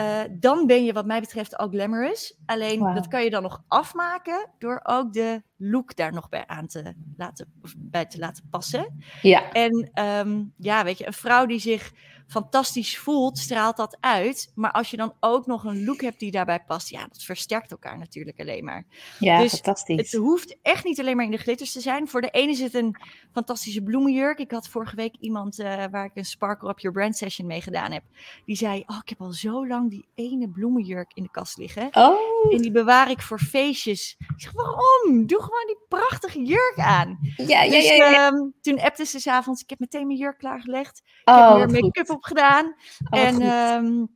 uh, 0.00 0.20
dan 0.30 0.66
ben 0.66 0.84
je 0.84 0.92
wat 0.92 1.06
mij 1.06 1.20
betreft 1.20 1.58
ook 1.58 1.72
glamorous. 1.72 2.38
Alleen 2.46 2.78
wow. 2.78 2.94
dat 2.94 3.08
kan 3.08 3.24
je 3.24 3.30
dan 3.30 3.42
nog 3.42 3.64
afmaken 3.68 4.50
door 4.58 4.80
ook 4.82 5.12
de 5.12 5.42
look 5.56 5.96
daar 5.96 6.12
nog 6.12 6.28
bij 6.28 6.46
aan 6.46 6.66
te 6.66 6.94
laten, 7.16 7.52
bij 7.78 8.06
te 8.06 8.18
laten 8.18 8.48
passen. 8.50 8.98
Ja. 9.22 9.52
En 9.52 9.90
um, 9.94 10.52
ja, 10.58 10.84
weet 10.84 10.98
je, 10.98 11.06
een 11.06 11.12
vrouw 11.12 11.46
die 11.46 11.58
zich 11.58 11.92
fantastisch 12.34 12.98
voelt, 12.98 13.38
straalt 13.38 13.76
dat 13.76 13.96
uit. 14.00 14.52
Maar 14.54 14.72
als 14.72 14.90
je 14.90 14.96
dan 14.96 15.14
ook 15.20 15.46
nog 15.46 15.64
een 15.64 15.84
look 15.84 16.00
hebt 16.00 16.18
die 16.18 16.30
daarbij 16.30 16.60
past, 16.66 16.90
ja, 16.90 17.06
dat 17.06 17.22
versterkt 17.22 17.70
elkaar 17.70 17.98
natuurlijk 17.98 18.40
alleen 18.40 18.64
maar. 18.64 18.84
Ja, 19.18 19.38
dus 19.40 19.52
fantastisch. 19.52 19.96
Het 19.96 20.12
hoeft 20.12 20.56
echt 20.62 20.84
niet 20.84 21.00
alleen 21.00 21.16
maar 21.16 21.24
in 21.24 21.30
de 21.30 21.36
glitters 21.36 21.72
te 21.72 21.80
zijn. 21.80 22.08
Voor 22.08 22.20
de 22.20 22.30
ene 22.30 22.54
zit 22.54 22.74
een 22.74 22.96
fantastische 23.32 23.82
bloemenjurk. 23.82 24.38
Ik 24.38 24.50
had 24.50 24.68
vorige 24.68 24.96
week 24.96 25.14
iemand 25.20 25.58
uh, 25.58 25.84
waar 25.90 26.04
ik 26.04 26.10
een 26.14 26.24
Sparkle 26.24 26.68
Up 26.68 26.78
Your 26.78 26.96
Brand 26.96 27.16
session 27.16 27.46
mee 27.46 27.60
gedaan 27.60 27.92
heb. 27.92 28.02
Die 28.44 28.56
zei, 28.56 28.82
oh, 28.86 28.98
ik 29.02 29.08
heb 29.08 29.20
al 29.20 29.32
zo 29.32 29.66
lang 29.66 29.90
die 29.90 30.06
ene 30.14 30.48
bloemenjurk 30.48 31.10
in 31.14 31.22
de 31.22 31.30
kast 31.30 31.56
liggen. 31.56 31.88
Oh. 31.92 32.52
En 32.52 32.58
die 32.58 32.70
bewaar 32.70 33.10
ik 33.10 33.22
voor 33.22 33.38
feestjes. 33.38 34.16
Ik 34.18 34.40
zeg, 34.40 34.52
waarom? 34.52 35.26
Doe 35.26 35.38
gewoon 35.38 35.66
die 35.66 35.78
prachtige 35.88 36.44
jurk 36.44 36.78
aan. 36.78 37.18
Ja, 37.36 37.62
ja, 37.62 37.70
dus, 37.70 37.88
ja. 37.88 38.10
ja. 38.10 38.32
Um, 38.32 38.54
toen 38.60 38.80
appte 38.80 39.04
ze 39.04 39.20
s'avonds, 39.20 39.62
ik 39.62 39.70
heb 39.70 39.78
meteen 39.78 40.06
mijn 40.06 40.18
jurk 40.18 40.38
klaargelegd. 40.38 41.02
Ik 41.04 41.34
oh, 41.34 41.58
heb 41.58 41.70
weer 41.70 41.82
make-up 41.82 42.10
opgedaan. 42.24 42.74
Oh, 43.10 43.20
en 43.20 43.42
um, 43.42 44.08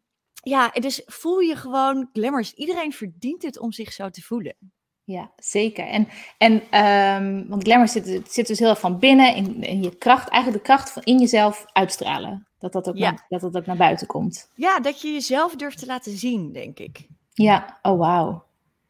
ja, 0.42 0.68
dus 0.68 1.02
voel 1.06 1.38
je 1.38 1.56
gewoon 1.56 2.08
glamours. 2.12 2.54
Iedereen 2.54 2.92
verdient 2.92 3.42
het 3.42 3.58
om 3.58 3.72
zich 3.72 3.92
zo 3.92 4.10
te 4.10 4.22
voelen. 4.22 4.56
Ja, 5.04 5.30
zeker. 5.36 5.86
En, 5.86 6.08
en 6.38 6.52
um, 6.84 7.48
want 7.48 7.62
glamour 7.62 7.88
zit, 7.88 8.32
zit 8.32 8.46
dus 8.46 8.58
heel 8.58 8.68
erg 8.68 8.80
van 8.80 8.98
binnen 8.98 9.34
in, 9.34 9.62
in 9.62 9.82
je 9.82 9.96
kracht, 9.96 10.28
eigenlijk 10.28 10.64
de 10.64 10.72
kracht 10.72 10.92
van 10.92 11.02
in 11.02 11.18
jezelf 11.18 11.64
uitstralen. 11.72 12.46
Dat 12.58 12.72
dat, 12.72 12.88
ook 12.88 12.96
ja. 12.96 13.10
naar, 13.10 13.24
dat 13.28 13.40
dat 13.40 13.56
ook 13.56 13.66
naar 13.66 13.76
buiten 13.76 14.06
komt. 14.06 14.50
Ja, 14.54 14.80
dat 14.80 15.00
je 15.00 15.12
jezelf 15.12 15.56
durft 15.56 15.78
te 15.78 15.86
laten 15.86 16.16
zien, 16.16 16.52
denk 16.52 16.78
ik. 16.78 17.06
Ja, 17.32 17.78
oh 17.82 17.98
wauw. 17.98 18.44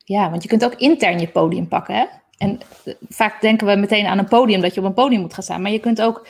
Ja, 0.04 0.30
want 0.30 0.42
je 0.42 0.48
kunt 0.48 0.64
ook 0.64 0.75
intern 0.75 1.20
je 1.20 1.28
podium 1.28 1.68
pakken, 1.68 1.94
hè? 1.94 2.04
En 2.38 2.60
vaak 3.08 3.40
denken 3.40 3.66
we 3.66 3.76
meteen 3.76 4.06
aan 4.06 4.18
een 4.18 4.28
podium, 4.28 4.60
dat 4.60 4.75
je 4.75 4.80
op 4.80 4.87
een 4.87 4.94
podium 4.94 5.20
moet 5.20 5.34
gaan 5.34 5.42
staan. 5.42 5.62
Maar 5.62 5.70
je 5.70 5.78
kunt 5.78 6.02
ook 6.02 6.26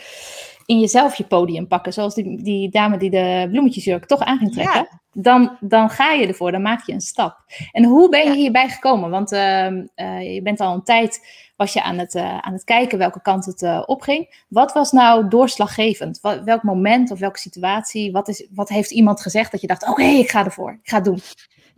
in 0.69 0.79
jezelf 0.79 1.15
je 1.15 1.25
podium 1.25 1.67
pakken. 1.67 1.93
Zoals 1.93 2.15
die, 2.15 2.43
die 2.43 2.71
dame 2.71 2.97
die 2.97 3.11
de 3.11 3.47
bloemetjesjurk 3.51 4.07
toch 4.07 4.21
aan 4.21 4.39
ging 4.39 4.53
trekken. 4.53 4.89
Dan, 5.13 5.57
dan 5.61 5.91
ga 5.91 6.13
je 6.13 6.27
ervoor, 6.27 6.53
dan 6.53 6.63
maak 6.63 6.87
je 6.87 6.93
een 6.93 7.01
stap. 7.01 7.37
En 7.73 7.85
hoe 7.85 8.09
ben 8.09 8.25
je 8.25 8.35
hierbij 8.35 8.69
gekomen? 8.69 9.11
Want 9.11 9.33
ehm, 9.33 9.87
eh, 9.95 10.35
je 10.35 10.43
bent 10.43 10.61
al 10.61 10.75
een 10.75 10.83
tijd 10.83 11.27
was 11.57 11.73
je 11.73 11.83
aan 11.83 11.99
het, 11.99 12.15
uh, 12.15 12.39
aan 12.39 12.53
het 12.53 12.65
kijken 12.65 12.99
welke 12.99 13.21
kant 13.21 13.45
het 13.45 13.63
uh, 13.63 13.83
opging. 13.87 14.45
Wat 14.49 14.73
was 14.73 14.93
nou 14.93 15.29
doorslaggevend? 15.29 16.21
Wat, 16.21 16.43
welk 16.45 16.63
moment 16.63 17.11
of 17.11 17.19
welke 17.19 17.39
situatie? 17.39 18.13
Wat, 18.13 18.29
is, 18.29 18.47
wat 18.51 18.69
heeft 18.69 18.91
iemand 18.91 19.21
gezegd 19.21 19.51
dat 19.51 19.61
je 19.61 19.67
dacht, 19.67 19.89
oké, 19.89 20.03
ik 20.03 20.31
ga 20.31 20.45
ervoor, 20.45 20.79
ik 20.83 20.89
ga 20.89 20.97
het 20.97 21.05
doen? 21.05 21.21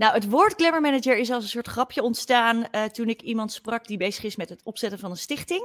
Nou, 0.00 0.14
het 0.14 0.28
woord 0.28 0.54
Glamour 0.54 0.80
Manager 0.80 1.18
is 1.18 1.30
als 1.30 1.42
een 1.42 1.50
soort 1.50 1.66
grapje 1.66 2.02
ontstaan 2.02 2.56
uh, 2.56 2.84
toen 2.84 3.08
ik 3.08 3.22
iemand 3.22 3.52
sprak 3.52 3.86
die 3.86 3.96
bezig 3.96 4.24
is 4.24 4.36
met 4.36 4.48
het 4.48 4.60
opzetten 4.64 4.98
van 4.98 5.10
een 5.10 5.16
stichting. 5.16 5.62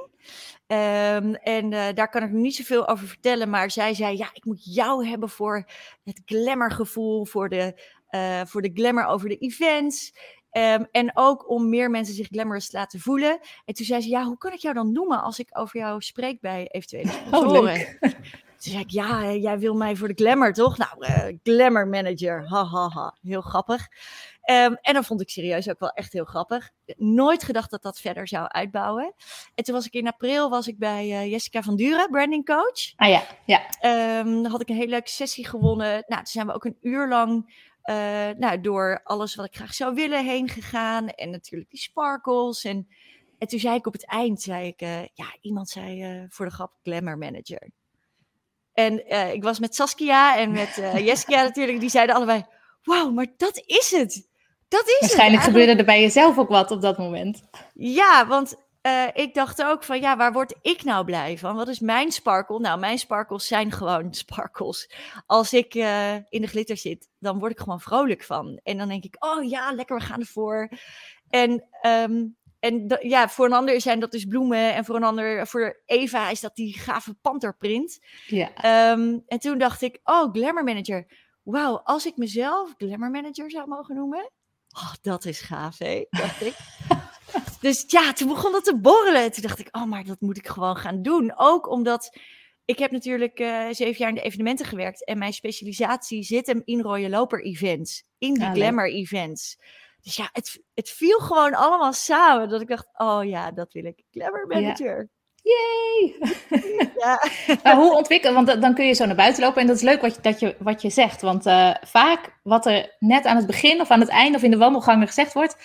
Um, 0.68 1.36
en 1.36 1.72
uh, 1.72 1.88
daar 1.94 2.10
kan 2.10 2.24
ik 2.24 2.32
nog 2.32 2.42
niet 2.42 2.56
zoveel 2.56 2.88
over 2.88 3.08
vertellen, 3.08 3.50
maar 3.50 3.72
zij 3.72 3.94
zei, 3.94 4.18
ja, 4.18 4.30
ik 4.34 4.46
moet 4.46 4.74
jou 4.76 5.08
hebben 5.08 5.30
voor 5.30 5.66
het 6.04 6.22
glamourgevoel, 6.26 7.26
voor 7.26 7.50
de, 7.50 7.82
uh, 8.12 8.42
voor 8.46 8.62
de 8.62 8.72
glamour 8.74 9.08
over 9.08 9.30
de 9.30 9.38
events. 9.38 10.14
Um, 10.52 10.88
en 10.92 11.12
ook 11.14 11.50
om 11.50 11.70
meer 11.70 11.90
mensen 11.90 12.16
zich 12.16 12.28
glamorous 12.28 12.70
te 12.70 12.78
laten 12.78 13.00
voelen. 13.00 13.40
En 13.66 13.74
toen 13.74 13.86
zei 13.86 14.02
ze, 14.02 14.10
ja, 14.10 14.24
hoe 14.24 14.38
kan 14.38 14.54
ik 14.54 14.60
jou 14.60 14.74
dan 14.74 14.92
noemen 14.92 15.22
als 15.22 15.40
ik 15.40 15.48
over 15.52 15.80
jou 15.80 16.02
spreek 16.02 16.42
bij 16.42 16.68
eventuele 16.68 17.10
sponsoren? 17.10 17.98
Oh, 18.00 18.12
toen 18.66 18.74
zei 18.74 18.84
ik, 18.84 18.92
ja, 18.92 19.34
jij 19.34 19.60
wil 19.60 19.74
mij 19.74 19.96
voor 19.96 20.08
de 20.08 20.24
glamour, 20.24 20.54
toch? 20.54 20.78
Nou, 20.78 20.92
uh, 21.00 21.38
glamour 21.44 21.88
manager, 21.88 22.48
ha, 22.48 22.64
ha, 22.64 22.90
ha. 22.90 23.18
Heel 23.22 23.42
grappig. 23.42 23.88
Um, 24.52 24.78
en 24.82 24.94
dat 24.94 25.06
vond 25.06 25.22
ik 25.22 25.30
serieus 25.30 25.70
ook 25.70 25.80
wel 25.80 25.90
echt 25.90 26.14
heel 26.14 26.26
grappig. 26.26 26.72
Nooit 26.98 27.44
gedacht 27.44 27.72
dat 27.72 27.82
dat 27.82 28.00
verder 28.00 28.28
zou 28.28 28.48
uitbouwen. 28.48 29.14
En 29.56 29.64
toen 29.64 29.76
was 29.76 29.86
ik 29.86 29.94
in 29.94 30.08
april 30.08 30.50
was 30.50 30.68
ik 30.68 30.78
bij 30.78 31.06
uh, 31.06 31.32
Jessica 31.32 31.62
van 31.62 31.76
Duren, 31.76 32.10
branding 32.10 32.46
coach. 32.46 32.94
Ah 32.96 33.10
ja, 33.10 33.24
ja. 33.46 33.62
Um, 34.20 34.44
dan 34.44 34.52
had 34.52 34.62
ik 34.62 34.70
een 34.70 34.76
hele 34.76 34.90
leuke 34.90 35.10
sessie 35.10 35.48
gewonnen. 35.48 35.92
Nou, 35.92 36.16
toen 36.16 36.26
zijn 36.26 36.48
we 36.48 36.54
ook 36.54 36.66
een 36.66 36.78
uur 36.82 37.08
lang 37.08 37.54
uh, 37.84 37.96
nou, 38.38 38.62
door 38.62 39.02
alles 39.04 39.36
wat 39.36 39.46
ik 39.46 39.56
graag 39.56 39.74
zou 39.74 39.94
willen 39.94 40.26
heen 40.26 40.50
gegaan. 40.50 41.10
En 41.10 41.30
natuurlijk 41.30 41.72
die 41.72 41.80
sparkles. 41.80 42.64
En, 42.64 42.88
en 43.38 43.48
toen 43.48 43.60
zei 43.60 43.76
ik 43.76 43.88
op 43.88 43.94
het 43.94 44.08
eind, 44.08 44.42
zei 44.42 44.68
ik, 44.68 44.82
uh, 44.82 45.02
ja, 45.02 45.36
iemand 45.42 45.70
zei 45.70 46.26
voor 46.30 46.46
de 46.46 46.52
grap 46.52 46.72
glamour 46.84 47.18
manager. 47.18 47.72
En 48.76 49.10
ik 49.34 49.44
was 49.44 49.60
met 49.60 49.76
Saskia 49.76 50.38
en 50.38 50.52
met 50.52 50.76
Jessica 51.08 51.44
natuurlijk, 51.44 51.80
die 51.80 51.90
zeiden 51.90 52.16
allebei, 52.16 52.46
wauw, 52.84 53.12
maar 53.12 53.28
dat 53.38 53.64
is 53.66 53.92
het. 53.92 54.28
Dat 54.68 54.88
is 54.88 54.98
Waarschijnlijk 55.00 55.42
het. 55.42 55.52
gebeurde 55.52 55.76
er 55.76 55.86
bij 55.86 56.02
jezelf 56.02 56.38
ook 56.38 56.50
wat 56.50 56.72
op 56.72 56.82
dat 56.82 56.98
moment. 56.98 57.44
Ja, 57.74 58.28
want 58.28 58.56
uh, 58.86 59.08
ik 59.14 59.34
dacht 59.34 59.64
ook 59.64 59.84
van 59.84 60.00
ja, 60.00 60.18
waar 60.18 60.34
word 60.34 60.56
ik 60.62 60.84
nou 60.84 61.06
blij 61.06 61.38
van? 61.38 61.56
Wat 61.56 61.68
is 61.68 61.80
mijn 61.80 62.12
sparkle? 62.12 62.60
Nou, 62.60 62.80
mijn 62.80 63.00
sparkles 63.00 63.48
zijn 63.48 63.72
gewoon 63.72 64.14
sparkles. 64.24 64.92
Als 65.26 65.54
ik 65.54 65.76
uh, 65.76 66.14
in 66.14 66.42
de 66.42 66.48
glitter 66.48 66.78
zit, 66.78 67.10
dan 67.20 67.40
word 67.40 67.52
ik 67.52 67.60
gewoon 67.60 67.82
vrolijk 67.82 68.24
van. 68.24 68.60
En 68.64 68.78
dan 68.78 68.88
denk 68.88 69.04
ik, 69.04 69.16
oh 69.20 69.50
ja, 69.50 69.72
lekker, 69.72 69.98
we 69.98 70.04
gaan 70.04 70.20
ervoor. 70.20 70.70
En, 71.30 71.64
um, 71.82 72.38
en 72.66 73.00
ja, 73.02 73.30
voor 73.30 73.46
een 73.46 73.54
ander 73.54 73.82
zijn 73.82 74.00
dat 74.00 74.12
dus 74.12 74.26
bloemen. 74.26 74.74
En 74.74 74.86
voor 74.86 74.96
een 74.96 75.04
ander, 75.04 75.48
voor 75.48 75.82
Eva 75.86 76.30
is 76.30 76.40
dat 76.40 76.56
die 76.56 76.80
gave 76.80 77.14
panterprint. 77.14 78.00
Ja. 78.28 78.48
Um, 78.92 79.24
en 79.28 79.40
toen 79.40 79.58
dacht 79.58 79.82
ik, 79.82 80.00
oh, 80.04 80.32
glamour 80.32 80.64
manager. 80.64 81.06
Wauw, 81.44 81.78
als 81.78 82.06
ik 82.06 82.18
mezelf 82.18 82.74
glamour 82.78 83.12
manager 83.12 83.52
zou 83.52 83.68
mogen 83.68 83.96
noemen. 83.96 84.32
Oh, 84.78 84.94
dat 85.02 85.26
is 85.26 85.42
gaaf, 85.42 85.78
hè? 85.78 86.06
Dacht 86.10 86.42
ik. 86.42 86.56
Dus 87.62 87.84
ja, 87.88 88.14
toen 88.14 88.28
begon 88.28 88.52
dat 88.52 88.64
te 88.64 88.78
borrelen. 88.78 89.32
Toen 89.32 89.44
dacht 89.44 89.60
ik, 89.60 89.68
oh, 89.72 89.86
maar 89.86 90.04
dat 90.04 90.22
moet 90.22 90.38
ik 90.38 90.48
gewoon 90.48 90.76
gaan 90.76 91.02
doen. 91.02 91.34
Ook 91.36 91.70
omdat 91.70 92.18
ik 92.66 92.80
heb 92.80 92.92
natuurlijk 92.92 93.40
uh, 93.40 93.68
zeven 93.72 93.98
jaar 93.98 94.10
in 94.10 94.16
de 94.16 94.22
evenementen 94.22 94.66
gewerkt. 94.66 95.06
En 95.06 95.18
mijn 95.18 95.34
specialisatie 95.34 96.24
zit 96.24 96.48
hem 96.48 96.62
in 96.66 96.82
rode 96.82 97.10
loper 97.10 97.44
events. 97.44 98.04
In 98.18 98.34
die 98.34 98.44
ja, 98.44 98.54
glamour 98.54 98.92
events. 98.92 99.58
Dus 100.06 100.16
ja, 100.16 100.30
het, 100.32 100.62
het 100.74 100.90
viel 100.90 101.20
gewoon 101.20 101.54
allemaal 101.54 101.94
samen. 101.94 102.50
Dat 102.50 102.62
ik 102.62 102.68
dacht, 102.68 102.88
oh 102.94 103.24
ja, 103.24 103.52
dat 103.52 103.74
wil 103.74 103.86
ik. 103.86 104.04
Glamour 104.12 104.48
manager. 104.48 104.98
Ja. 105.46 105.54
Yay! 105.54 106.16
Ja. 106.98 107.20
maar 107.64 107.76
hoe 107.76 107.96
ontwikkelen? 107.96 108.46
Want 108.46 108.62
dan 108.62 108.74
kun 108.74 108.86
je 108.86 108.94
zo 108.94 109.06
naar 109.06 109.16
buiten 109.16 109.44
lopen 109.44 109.62
en 109.62 109.68
dat 109.68 109.76
is 109.76 109.82
leuk 109.82 110.02
wat 110.02 110.16
je, 110.16 110.22
dat 110.22 110.40
je, 110.40 110.56
wat 110.60 110.82
je 110.82 110.90
zegt. 110.90 111.22
Want 111.22 111.46
uh, 111.46 111.76
vaak 111.82 112.40
wat 112.44 112.66
er 112.66 112.96
net 113.00 113.26
aan 113.26 113.36
het 113.36 113.46
begin 113.48 113.82
of 113.82 113.92
aan 113.92 114.00
het 114.00 114.10
einde 114.10 114.38
of 114.38 114.44
in 114.44 114.52
de 114.52 114.58
wandelgangen 114.58 115.08
gezegd 115.08 115.34
wordt, 115.34 115.58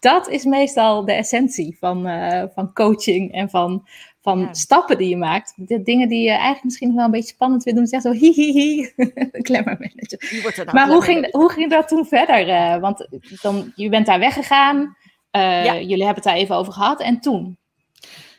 dat 0.00 0.28
is 0.28 0.44
meestal 0.44 1.04
de 1.04 1.12
essentie 1.12 1.76
van, 1.78 2.08
uh, 2.08 2.42
van 2.54 2.72
coaching 2.72 3.32
en 3.32 3.50
van, 3.50 3.88
van 4.26 4.38
ja. 4.38 4.52
stappen 4.52 4.98
die 4.98 5.08
je 5.08 5.16
maakt. 5.16 5.52
De 5.56 5.82
dingen 5.82 6.08
die 6.08 6.22
je 6.22 6.30
eigenlijk 6.30 6.64
misschien 6.64 6.94
wel 6.94 7.04
een 7.04 7.10
beetje 7.10 7.34
spannend 7.34 7.62
vindt 7.62 7.78
om 7.78 7.84
te 7.84 7.90
zeggen, 7.90 8.12
zo 8.12 8.20
hi 8.26 8.32
hi 8.32 8.52
hi, 8.52 8.88
glamour 9.48 9.76
manager. 9.78 10.64
Nou 10.64 10.72
maar 10.72 10.88
hoe 10.88 11.02
ging, 11.02 11.32
hoe 11.32 11.52
ging 11.52 11.70
dat 11.70 11.88
toen 11.88 12.06
verder? 12.06 12.48
Uh, 12.48 12.80
want 12.80 13.08
dan, 13.42 13.72
je 13.74 13.88
bent 13.88 14.06
daar 14.06 14.18
weggegaan, 14.18 14.96
ja. 15.30 15.74
jullie 15.74 16.04
hebben 16.04 16.14
het 16.14 16.24
daar 16.24 16.34
even 16.34 16.56
over 16.56 16.72
gehad 16.72 17.00
en 17.00 17.20
toen? 17.20 17.58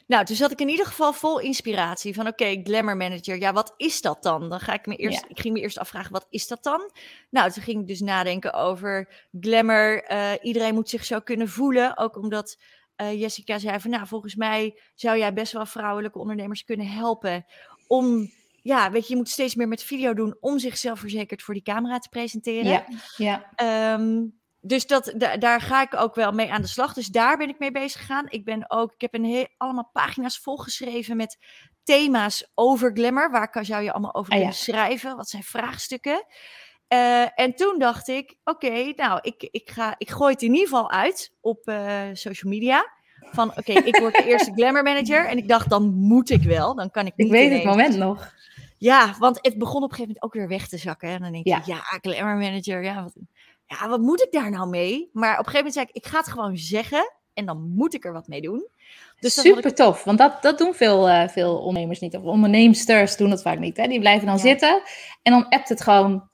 Nou, 0.08 0.25
toen 0.25 0.36
zat 0.36 0.51
ik 0.51 0.60
in 0.60 0.70
ieder 0.70 0.86
geval 0.86 1.13
vol 1.13 1.39
inspiratie 1.39 2.13
van 2.13 2.27
oké, 2.27 2.44
okay, 2.44 2.62
glamour 2.63 2.98
manager, 2.98 3.39
ja, 3.39 3.53
wat 3.53 3.74
is 3.77 4.01
dat 4.01 4.24
dan? 4.24 4.50
Dan 4.50 4.60
ga 4.60 4.74
ik 4.74 4.86
me 4.86 4.96
eerst, 4.96 5.22
ja. 5.22 5.29
ik 5.29 5.39
ging 5.39 5.53
me 5.53 5.60
eerst 5.60 5.79
afvragen, 5.79 6.12
wat 6.12 6.27
is 6.29 6.48
dat 6.48 6.63
dan? 6.63 6.91
Nou, 7.29 7.51
toen 7.51 7.63
ging 7.63 7.82
ik 7.82 7.88
dus 7.88 8.00
nadenken 8.00 8.53
over 8.53 9.10
glamour. 9.39 10.12
Uh, 10.12 10.32
iedereen 10.41 10.74
moet 10.74 10.89
zich 10.89 11.06
zo 11.06 11.20
kunnen 11.20 11.50
voelen, 11.50 11.98
ook 11.98 12.17
omdat 12.17 12.58
uh, 13.01 13.19
Jessica 13.19 13.59
zei 13.59 13.79
van, 13.79 13.91
nou, 13.91 14.07
volgens 14.07 14.35
mij 14.35 14.79
zou 14.95 15.17
jij 15.17 15.33
best 15.33 15.53
wel 15.53 15.65
vrouwelijke 15.65 16.19
ondernemers 16.19 16.63
kunnen 16.63 16.87
helpen 16.87 17.45
om 17.87 18.29
ja, 18.61 18.91
weet 18.91 19.07
je, 19.07 19.13
je 19.13 19.19
moet 19.19 19.29
steeds 19.29 19.55
meer 19.55 19.67
met 19.67 19.83
video 19.83 20.13
doen 20.13 20.37
om 20.39 20.59
zichzelf 20.59 20.99
verzekerd 20.99 21.41
voor 21.41 21.53
die 21.53 21.63
camera 21.63 21.99
te 21.99 22.09
presenteren. 22.09 22.65
Ja, 22.65 22.85
ja. 23.55 23.93
Um, 23.93 24.39
dus 24.61 24.87
dat, 24.87 25.13
da, 25.17 25.37
daar 25.37 25.61
ga 25.61 25.81
ik 25.81 25.95
ook 25.95 26.15
wel 26.15 26.31
mee 26.31 26.51
aan 26.51 26.61
de 26.61 26.67
slag. 26.67 26.93
Dus 26.93 27.07
daar 27.07 27.37
ben 27.37 27.49
ik 27.49 27.59
mee 27.59 27.71
bezig 27.71 28.01
gegaan. 28.01 28.25
Ik 28.29 28.45
ben 28.45 28.71
ook, 28.71 28.93
ik 28.93 29.01
heb 29.01 29.13
een 29.13 29.23
heel, 29.23 29.47
allemaal 29.57 29.89
pagina's 29.93 30.39
volgeschreven 30.39 31.17
met 31.17 31.37
thema's 31.83 32.51
over 32.53 32.91
glamour. 32.93 33.31
Waar 33.31 33.49
kan, 33.49 33.65
zou 33.65 33.83
je 33.83 33.91
allemaal 33.91 34.15
over 34.15 34.31
Ah, 34.31 34.37
kunnen 34.37 34.55
ja. 34.55 34.61
schrijven? 34.61 35.15
Wat 35.15 35.29
zijn 35.29 35.43
vraagstukken? 35.43 36.25
Eh, 36.88 37.39
en 37.39 37.56
toen 37.56 37.79
dacht 37.79 38.08
ik, 38.08 38.36
oké, 38.44 38.94
nou, 38.96 39.20
ik, 39.22 39.48
ik, 39.51 39.70
ga, 39.70 39.96
ik 39.98 40.10
gooi 40.10 40.32
het 40.34 40.41
in 40.41 40.51
ieder 40.53 40.67
geval 40.67 40.91
uit 40.91 41.32
op 41.41 41.67
eh, 41.67 42.01
social 42.13 42.51
media. 42.51 42.96
Van, 43.32 43.50
oké, 43.58 43.72
ik 43.72 43.98
word 43.98 44.15
de 44.15 44.25
eerste 44.25 44.51
glamour 44.56 44.84
manager. 44.84 45.25
En 45.25 45.38
ik 45.38 45.48
dacht, 45.48 45.70
dan 45.70 45.94
moet 45.94 46.29
ik 46.29 46.44
wel. 46.44 46.75
Dan 46.75 46.91
kan 46.91 47.06
ik 47.06 47.13
niet 47.15 47.27
Ik 47.27 47.34
weet 47.34 47.51
het 47.51 47.63
moment 47.63 47.96
nog. 47.98 48.34
Ja, 48.77 49.15
want 49.20 49.39
het 49.41 49.58
begon 49.58 49.84
op 49.84 49.89
een 49.89 49.96
gegeven 49.96 50.06
moment 50.08 50.24
ook 50.24 50.34
weer 50.34 50.48
weg 50.48 50.67
te 50.67 50.77
zakken. 50.77 51.10
En 51.10 51.22
dan 51.22 51.32
denk 51.32 51.44
je, 51.44 51.50
Ja. 51.50 51.62
ja, 51.65 51.82
glamour 52.01 52.38
manager, 52.38 52.84
ja 52.84 53.03
wat, 53.03 53.13
ja, 53.65 53.89
wat 53.89 54.00
moet 54.00 54.22
ik 54.24 54.32
daar 54.32 54.51
nou 54.51 54.70
mee? 54.70 55.10
Maar 55.13 55.32
op 55.39 55.46
een 55.46 55.51
gegeven 55.51 55.58
moment 55.58 55.74
zei 55.74 55.86
ik, 55.89 55.96
ik 55.96 56.06
ga 56.06 56.17
het 56.17 56.27
gewoon 56.27 56.58
zeggen. 56.58 57.13
En 57.34 57.46
dan 57.46 57.62
moet 57.75 57.94
ik 57.94 58.06
er 58.06 58.13
wat 58.13 58.27
mee 58.27 58.41
doen. 58.41 58.67
Dus 59.20 59.34
Super 59.41 59.75
tof, 59.75 60.03
want 60.03 60.17
dat, 60.17 60.41
dat 60.41 60.58
doen 60.58 60.74
veel, 60.74 61.10
eh, 61.10 61.27
veel 61.27 61.58
ondernemers 61.58 62.00
niet. 62.00 62.15
Of 62.15 62.24
onderneemsters 62.24 63.17
doen 63.17 63.29
dat 63.29 63.41
vaak 63.41 63.60
niet. 63.60 63.77
Hè? 63.77 63.88
Die 63.88 64.00
blijven 64.00 64.25
dan 64.25 64.36
Ja. 64.36 64.41
zitten 64.41 64.82
en 65.24 65.32
dan 65.32 65.50
appt 65.50 65.70
het 65.70 65.82
gewoon 65.82 66.29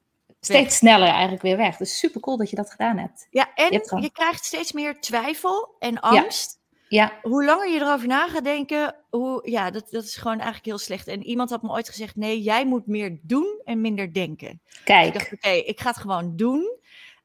steeds 0.46 0.64
Weg. 0.64 0.72
sneller 0.72 1.08
eigenlijk 1.08 1.42
weer 1.42 1.58
weg. 1.58 1.78
Dus 1.78 1.98
super 2.00 2.22
cool 2.22 2.38
dat 2.38 2.50
je 2.50 2.56
dat 2.56 2.72
gedaan 2.72 2.98
hebt. 2.98 3.28
Ja, 3.30 3.54
en 3.56 3.72
Je 4.02 4.10
krijgt 4.14 4.46
steeds 4.46 4.72
meer 4.72 5.00
twijfel 5.00 5.76
en 5.80 6.00
angst. 6.00 6.62
Ja, 6.88 7.12
Hoe 7.22 7.46
langer 7.46 7.70
je 7.70 7.80
erover 7.80 8.08
na 8.08 8.28
gaat 8.28 8.44
denken, 8.44 8.96
hoe, 9.10 9.50
ja, 9.50 9.72
dat, 9.72 9.88
dat 9.90 10.04
is 10.04 10.16
gewoon 10.16 10.36
eigenlijk 10.38 10.66
heel 10.66 10.78
slecht. 10.78 11.08
En 11.08 11.24
iemand 11.24 11.50
had 11.50 11.62
me 11.62 11.70
ooit 11.70 11.90
gezegd, 11.90 12.16
nee, 12.16 12.42
jij 12.42 12.66
moet 12.66 12.88
meer 12.88 13.20
doen 13.22 13.62
en 13.64 13.82
minder 13.82 14.14
denken. 14.14 14.50
Ik 14.50 14.82
kijk. 14.84 15.14
dacht, 15.14 15.34
oké, 15.34 15.50
ik 15.50 15.80
ga 15.80 15.88
het 15.90 15.98
gewoon 15.98 16.36
doen. 16.36 16.82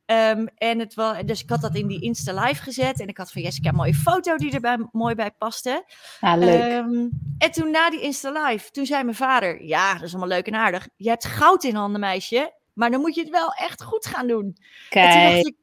Ehm, 0.08 0.46
en 0.56 0.78
het 0.78 0.94
was, 0.94 1.16
dus 1.24 1.42
ik 1.42 1.50
had 1.50 1.60
dat 1.60 1.74
in 1.74 1.86
die 1.86 2.00
Insta 2.00 2.44
live 2.44 2.62
gezet. 2.62 3.00
En 3.00 3.08
ik 3.08 3.16
had 3.16 3.32
van 3.32 3.42
Jessica 3.42 3.68
een 3.68 3.74
mooie 3.74 3.94
foto 3.94 4.36
die 4.36 4.52
er 4.52 4.60
bij, 4.60 4.86
mooi 4.92 5.14
bij 5.14 5.30
paste. 5.30 5.84
Ah, 6.20 6.38
leuk. 6.38 6.60
Ehm, 6.60 7.08
en 7.38 7.50
toen 7.50 7.70
na 7.70 7.90
die 7.90 8.00
Insta 8.00 8.46
live, 8.46 8.70
toen 8.70 8.86
zei 8.86 9.04
mijn 9.04 9.16
vader, 9.16 9.64
ja, 9.64 9.92
dat 9.94 10.02
is 10.02 10.10
allemaal 10.10 10.28
leuk 10.28 10.46
en 10.46 10.54
aardig. 10.54 10.88
Je 10.96 11.08
hebt 11.08 11.24
goud 11.24 11.64
in 11.64 11.74
handen, 11.74 12.00
meisje. 12.00 12.52
Maar 12.78 12.90
dan 12.90 13.00
moet 13.00 13.14
je 13.14 13.20
het 13.20 13.30
wel 13.30 13.52
echt 13.52 13.82
goed 13.82 14.06
gaan 14.06 14.26
doen. 14.26 14.56
En 14.90 15.10
toen 15.10 15.20
dacht 15.22 15.32
kijk. 15.32 15.46
ik, 15.46 15.56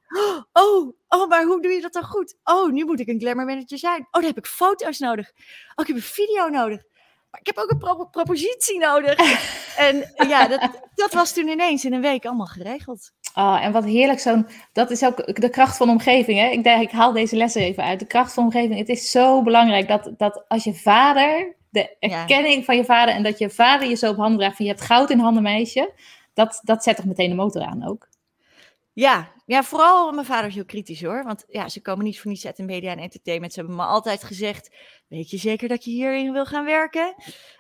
oh, 0.54 0.94
oh, 1.08 1.30
maar 1.30 1.44
hoe 1.44 1.62
doe 1.62 1.72
je 1.72 1.82
dat 1.82 1.94
dan 1.94 2.04
goed? 2.04 2.36
Oh, 2.44 2.72
nu 2.72 2.86
moet 2.86 3.00
ik 3.00 3.08
een 3.08 3.20
glamour 3.20 3.46
manager 3.46 3.78
zijn. 3.78 4.00
Oh, 4.00 4.08
dan 4.12 4.24
heb 4.24 4.38
ik 4.38 4.46
foto's 4.46 5.00
nodig. 5.00 5.32
Oh, 5.76 5.82
ik 5.82 5.88
heb 5.88 5.96
een 5.96 6.02
video 6.02 6.48
nodig. 6.48 6.82
Maar 7.32 7.40
ik 7.40 7.46
heb 7.48 7.58
ook 7.58 7.72
een 7.72 7.78
pro- 7.78 8.06
propositie 8.06 8.80
nodig. 8.80 9.16
en 9.88 10.14
ja, 10.28 10.48
dat, 10.48 10.70
dat 10.96 11.14
was 11.14 11.34
toen 11.34 11.48
ineens 11.48 11.86
in 11.86 11.94
een 11.94 12.02
week 12.02 12.26
allemaal 12.26 12.46
geregeld. 12.46 13.12
Oh, 13.36 13.60
en 13.66 13.72
wat 13.72 13.84
heerlijk 13.86 14.20
zo'n... 14.20 14.48
Dat 14.74 14.92
is 14.92 15.04
ook 15.06 15.42
de 15.42 15.50
kracht 15.50 15.78
van 15.78 15.88
de 15.88 15.94
omgeving. 15.94 16.40
Hè? 16.40 16.48
Ik, 16.48 16.64
denk, 16.64 16.82
ik 16.82 16.92
haal 16.92 17.12
deze 17.12 17.36
lessen 17.36 17.62
even 17.62 17.84
uit. 17.84 18.00
De 18.00 18.06
kracht 18.08 18.34
van 18.34 18.50
de 18.50 18.56
omgeving. 18.56 18.80
Het 18.80 18.90
is 18.90 19.12
zo 19.12 19.42
belangrijk 19.42 19.88
dat, 19.88 20.12
dat 20.18 20.46
als 20.48 20.64
je 20.64 20.74
vader... 20.74 21.56
De 21.70 21.96
Ja. 22.00 22.10
erkenning 22.20 22.66
van 22.66 22.76
je 22.76 22.86
vader 22.86 23.14
en 23.14 23.24
dat 23.24 23.38
je 23.38 23.50
vader 23.50 23.88
je 23.88 23.96
zo 23.96 24.10
op 24.10 24.18
handen 24.18 24.38
draagt 24.40 24.56
van 24.56 24.66
je 24.66 24.72
hebt 24.72 24.84
goud 24.84 25.10
in 25.10 25.20
handen, 25.20 25.44
meisje. 25.44 25.94
Dat, 26.36 26.60
dat 26.64 26.84
zet 26.84 26.96
toch 26.96 27.06
meteen 27.06 27.30
de 27.30 27.36
motor 27.36 27.62
aan 27.62 27.88
ook. 27.88 28.08
Ja, 28.94 29.32
ja, 29.46 29.64
vooral 29.64 30.12
mijn 30.12 30.26
vader 30.26 30.48
is 30.48 30.56
heel 30.56 30.66
kritisch 30.66 31.02
hoor. 31.02 31.24
Want 31.24 31.44
ja, 31.48 31.70
ze 31.70 31.82
komen 31.82 32.06
niet 32.06 32.20
voor 32.20 32.32
niets 32.32 32.46
uit 32.46 32.58
de 32.58 32.64
media 32.64 32.92
en 32.92 33.00
entertainment. 33.00 33.54
Ze 33.54 33.60
hebben 33.60 33.78
me 33.78 33.84
altijd 33.84 34.24
gezegd, 34.24 34.76
weet 35.08 35.30
je 35.30 35.38
zeker 35.38 35.68
dat 35.68 35.84
je 35.84 35.92
hierin 35.92 36.32
wil 36.32 36.46
gaan 36.46 36.66
werken? 36.66 37.16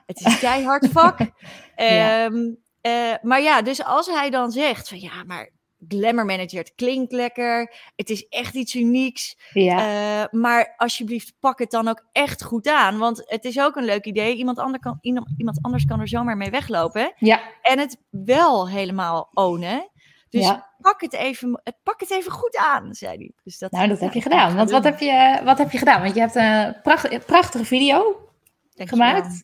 Het 0.05 0.19
is 0.19 0.39
keihard 0.39 0.87
vak. 0.89 1.19
Ja. 1.77 2.25
Ehm, 2.25 2.53
eh, 2.81 3.13
maar 3.21 3.41
ja, 3.41 3.61
dus 3.61 3.83
als 3.83 4.07
hij 4.07 4.29
dan 4.29 4.51
zegt 4.51 4.89
van 4.89 4.99
ja, 4.99 5.23
maar 5.23 5.49
glamour 5.87 6.25
manager, 6.25 6.59
het 6.59 6.73
klinkt 6.75 7.11
lekker. 7.11 7.73
Het 7.95 8.09
is 8.09 8.27
echt 8.27 8.53
iets 8.53 8.75
unieks. 8.75 9.37
Ja, 9.53 9.77
Eh, 9.77 10.39
maar 10.39 10.73
alsjeblieft, 10.77 11.33
pak 11.39 11.59
het 11.59 11.71
dan 11.71 11.87
ook 11.87 12.05
echt 12.11 12.43
goed 12.43 12.67
aan. 12.67 12.97
Want 12.97 13.23
het 13.25 13.45
is 13.45 13.59
ook 13.59 13.75
een 13.75 13.85
leuk 13.85 14.05
idee. 14.05 14.35
Iemand, 14.35 14.59
ander 14.59 14.79
kan, 14.79 14.97
iemand 15.01 15.59
anders 15.61 15.85
kan 15.85 15.99
er 15.99 16.07
zomaar 16.07 16.37
mee 16.37 16.49
weglopen. 16.49 17.13
ja, 17.17 17.41
En 17.61 17.79
het 17.79 17.97
wel 18.09 18.69
helemaal 18.69 19.29
ownen. 19.33 19.89
Dus 20.29 20.43
ja. 20.45 20.73
pak, 20.79 21.01
het 21.01 21.13
even, 21.13 21.61
pak 21.83 21.99
het 21.99 22.11
even 22.11 22.31
goed 22.31 22.57
aan, 22.57 22.93
zei 22.93 23.17
hij. 23.17 23.31
Dus 23.43 23.57
dat, 23.57 23.71
Nou, 23.71 23.87
dat 23.87 23.99
heb 23.99 24.13
je 24.13 24.21
gedaan. 24.21 24.55
Want 24.55 24.71
wat 24.71 24.83
heb 24.83 24.99
je, 24.99 25.39
wat 25.43 25.57
heb 25.57 25.71
je 25.71 25.77
gedaan? 25.77 26.01
Want 26.01 26.13
je 26.13 26.19
hebt 26.19 26.35
een 26.35 26.81
pracht, 26.83 27.25
prachtige 27.25 27.65
video 27.65 28.29
Dankjewel. 28.73 29.07
gemaakt. 29.07 29.43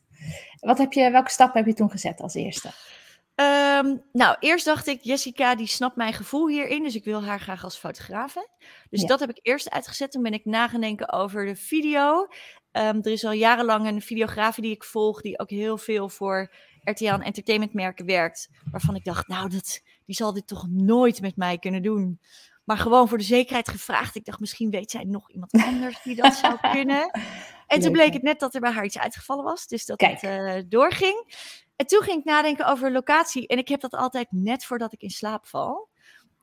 Wat 0.59 0.77
heb 0.77 0.93
je, 0.93 1.11
welke 1.11 1.31
stap 1.31 1.53
heb 1.53 1.65
je 1.65 1.73
toen 1.73 1.91
gezet 1.91 2.21
als 2.21 2.33
eerste? 2.33 2.69
Ehm, 3.41 3.97
nou, 4.11 4.35
eerst 4.39 4.65
dacht 4.65 4.87
ik, 4.87 4.99
Jessica, 5.01 5.55
die 5.55 5.67
snapt 5.67 5.95
mijn 5.95 6.13
gevoel 6.13 6.47
hierin, 6.47 6.83
dus 6.83 6.95
ik 6.95 7.03
wil 7.03 7.23
haar 7.23 7.39
graag 7.39 7.63
als 7.63 7.77
fotografe. 7.77 8.47
Dus 8.89 9.01
Ja. 9.01 9.07
dat 9.07 9.19
heb 9.19 9.29
ik 9.29 9.39
eerst 9.41 9.69
uitgezet. 9.69 10.11
Toen 10.11 10.23
ben 10.23 10.33
ik 10.33 10.45
na 10.45 10.67
gaan 10.67 10.81
denken 10.81 11.11
over 11.11 11.45
de 11.45 11.55
video. 11.55 12.27
Ehm, 12.71 12.97
er 13.01 13.11
is 13.11 13.25
al 13.25 13.31
jarenlang 13.31 13.87
een 13.87 14.01
videografe 14.01 14.61
die 14.61 14.71
ik 14.71 14.83
volg, 14.83 15.21
die 15.21 15.39
ook 15.39 15.49
heel 15.49 15.77
veel 15.77 16.09
voor 16.09 16.53
RTL 16.83 17.05
en 17.05 17.21
entertainmentmerken 17.21 18.05
werkt. 18.05 18.49
Waarvan 18.71 18.95
ik 18.95 19.03
dacht, 19.03 19.27
nou, 19.27 19.49
dat, 19.49 19.81
die 20.05 20.15
zal 20.15 20.33
dit 20.33 20.47
toch 20.47 20.67
nooit 20.69 21.21
met 21.21 21.35
mij 21.35 21.57
kunnen 21.57 21.81
doen. 21.81 22.19
Maar 22.65 22.77
gewoon 22.77 23.07
voor 23.07 23.17
de 23.17 23.23
zekerheid 23.23 23.69
gevraagd. 23.69 24.15
Ik 24.15 24.25
dacht, 24.25 24.39
misschien 24.39 24.69
weet 24.69 24.91
zij 24.91 25.03
nog 25.03 25.31
iemand 25.31 25.51
anders 25.51 26.01
die 26.03 26.15
dat 26.15 26.33
zou 26.35 26.57
kunnen. 26.75 27.11
En 27.67 27.79
toen 27.79 27.91
bleek 27.91 28.13
het 28.13 28.21
net 28.21 28.39
dat 28.39 28.53
er 28.55 28.61
bij 28.61 28.71
haar 28.71 28.85
iets 28.85 28.97
uitgevallen 28.99 29.43
was. 29.43 29.67
Dus 29.67 29.85
dat 29.85 29.97
Kijk. 29.97 30.21
het 30.21 30.23
eh, 30.55 30.63
doorging. 30.69 31.33
En 31.81 31.87
toen 31.87 32.01
ging 32.01 32.19
ik 32.19 32.25
nadenken 32.25 32.65
over 32.65 32.91
locatie. 32.91 33.47
En 33.47 33.57
ik 33.57 33.67
heb 33.67 33.81
dat 33.81 33.93
altijd 33.93 34.27
net 34.31 34.65
voordat 34.65 34.93
ik 34.93 35.01
in 35.01 35.09
slaap 35.09 35.47
val. 35.47 35.89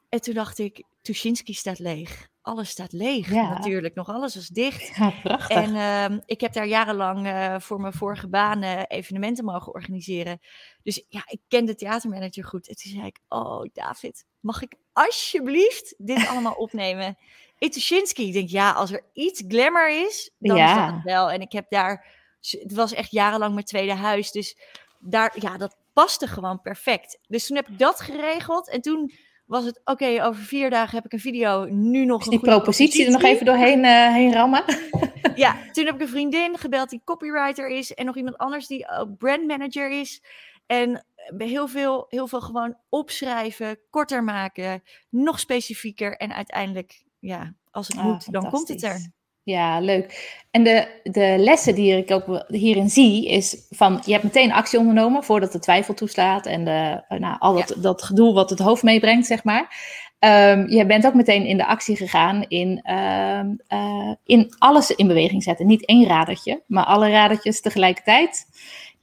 En 0.08 0.20
toen 0.20 0.34
dacht 0.34 0.58
ik, 0.58 0.84
Tuschinski 1.02 1.52
staat 1.52 1.78
leeg. 1.78 2.28
Alles 2.42 2.68
staat 2.68 2.92
leeg 2.92 3.30
Ja. 3.30 3.48
natuurlijk. 3.48 3.94
Nog 3.94 4.08
alles 4.08 4.36
is 4.36 4.48
dicht. 4.48 4.96
Ja, 4.96 5.12
prachtig. 5.22 5.56
En 5.56 5.74
ehm, 5.76 6.20
ik 6.24 6.40
heb 6.40 6.52
daar 6.52 6.66
jarenlang 6.66 7.26
eh, 7.26 7.54
voor 7.58 7.80
mijn 7.80 7.92
vorige 7.92 8.28
baan 8.28 8.62
eh, 8.62 8.82
evenementen 8.86 9.44
mogen 9.44 9.74
organiseren. 9.74 10.40
Dus 10.82 11.04
ja, 11.08 11.22
ik 11.26 11.40
ken 11.48 11.64
de 11.64 11.74
theatermanager 11.74 12.44
goed. 12.44 12.68
En 12.68 12.74
toen 12.76 12.92
zei 12.92 13.06
ik, 13.06 13.18
oh 13.28 13.64
David, 13.72 14.24
mag 14.40 14.62
ik 14.62 14.74
alsjeblieft 14.92 15.94
dit 15.98 16.26
allemaal 16.30 16.54
opnemen? 16.54 17.18
In 17.58 17.70
Tuschinski. 17.70 18.26
Ik 18.26 18.32
denk, 18.32 18.48
ja, 18.48 18.72
als 18.72 18.92
er 18.92 19.04
iets 19.12 19.42
glamour 19.48 20.06
is, 20.06 20.30
dan 20.38 20.56
is 20.56 20.74
dat 20.74 20.90
het 20.92 21.02
wel. 21.02 21.30
En 21.30 21.40
ik 21.40 21.52
heb 21.52 21.66
daar, 21.70 22.06
het 22.40 22.72
was 22.72 22.92
echt 22.92 23.10
jarenlang 23.10 23.54
mijn 23.54 23.66
tweede 23.66 23.94
huis. 23.94 24.30
Dus 24.32 24.56
daar, 24.98 25.36
ja, 25.40 25.56
dat 25.56 25.76
paste 25.92 26.26
gewoon 26.26 26.60
perfect. 26.62 27.18
Dus 27.28 27.46
toen 27.46 27.56
heb 27.56 27.68
ik 27.68 27.78
dat 27.78 28.00
geregeld. 28.00 28.70
En 28.70 28.80
toen 28.80 29.12
was 29.46 29.64
het, 29.64 29.80
oké, 29.84 30.24
over 30.24 30.42
vier 30.42 30.70
dagen 30.70 30.94
heb 30.94 31.04
ik 31.04 31.12
een 31.12 31.20
video. 31.20 31.64
Nu 31.64 32.04
nog 32.04 32.18
Dus 32.18 32.26
een 32.26 32.40
die 32.40 32.48
propositie 32.48 33.04
er 33.04 33.10
nog 33.10 33.22
even 33.22 33.46
doorheen 33.46 33.84
eh, 33.84 34.12
heen 34.12 34.32
rammen. 34.32 34.64
Ja, 35.34 35.56
toen 35.72 35.84
heb 35.84 35.94
ik 35.94 36.00
een 36.00 36.08
vriendin 36.08 36.58
gebeld 36.58 36.90
die 36.90 37.00
copywriter 37.04 37.68
is. 37.68 37.94
En 37.94 38.06
nog 38.06 38.16
iemand 38.16 38.38
anders 38.38 38.66
die 38.66 38.88
ook 38.88 39.16
brandmanager 39.18 39.90
is. 39.90 40.22
En 40.66 41.04
heel 41.36 41.68
veel, 41.68 42.06
heel 42.08 42.26
veel 42.26 42.40
gewoon 42.40 42.76
opschrijven, 42.88 43.78
korter 43.90 44.24
maken, 44.24 44.82
nog 45.08 45.40
specifieker. 45.40 46.16
En 46.16 46.32
uiteindelijk, 46.32 47.04
ja, 47.18 47.54
als 47.70 47.88
het 47.88 47.96
Ah, 47.96 48.04
moet, 48.04 48.32
dan 48.32 48.50
komt 48.50 48.68
het 48.68 48.82
er. 48.82 49.10
Ja, 49.48 49.80
leuk. 49.80 50.36
En 50.50 50.64
de, 50.64 51.00
de 51.02 51.34
lessen 51.38 51.74
die 51.74 51.96
ik 51.96 52.10
ook 52.10 52.44
hierin 52.48 52.88
zie, 52.88 53.28
is 53.28 53.66
van 53.70 54.02
je 54.04 54.12
hebt 54.12 54.24
meteen 54.24 54.52
actie 54.52 54.78
ondernomen 54.78 55.24
voordat 55.24 55.52
de 55.52 55.58
twijfel 55.58 55.94
toeslaat 55.94 56.46
en 56.46 56.64
de, 56.64 57.02
eh, 57.08 57.18
nou, 57.18 57.36
al 57.38 57.54
dat, 57.54 57.74
dat 57.78 58.02
gedoe 58.02 58.34
wat 58.34 58.50
het 58.50 58.58
hoofd 58.58 58.82
meebrengt, 58.82 59.26
zeg 59.26 59.44
maar. 59.44 59.76
Ehm, 60.18 60.66
je 60.68 60.86
bent 60.86 61.06
ook 61.06 61.14
meteen 61.14 61.44
in 61.44 61.56
de 61.56 61.66
actie 61.66 61.96
gegaan 61.96 62.44
in, 62.48 62.80
ehm, 62.82 63.54
eh, 63.66 64.12
in 64.24 64.54
alles 64.58 64.90
in 64.90 65.06
beweging 65.06 65.42
zetten. 65.42 65.66
Niet 65.66 65.86
één 65.86 66.06
radertje, 66.06 66.62
maar 66.66 66.84
alle 66.84 67.10
radertjes 67.10 67.60
tegelijkertijd. 67.60 68.46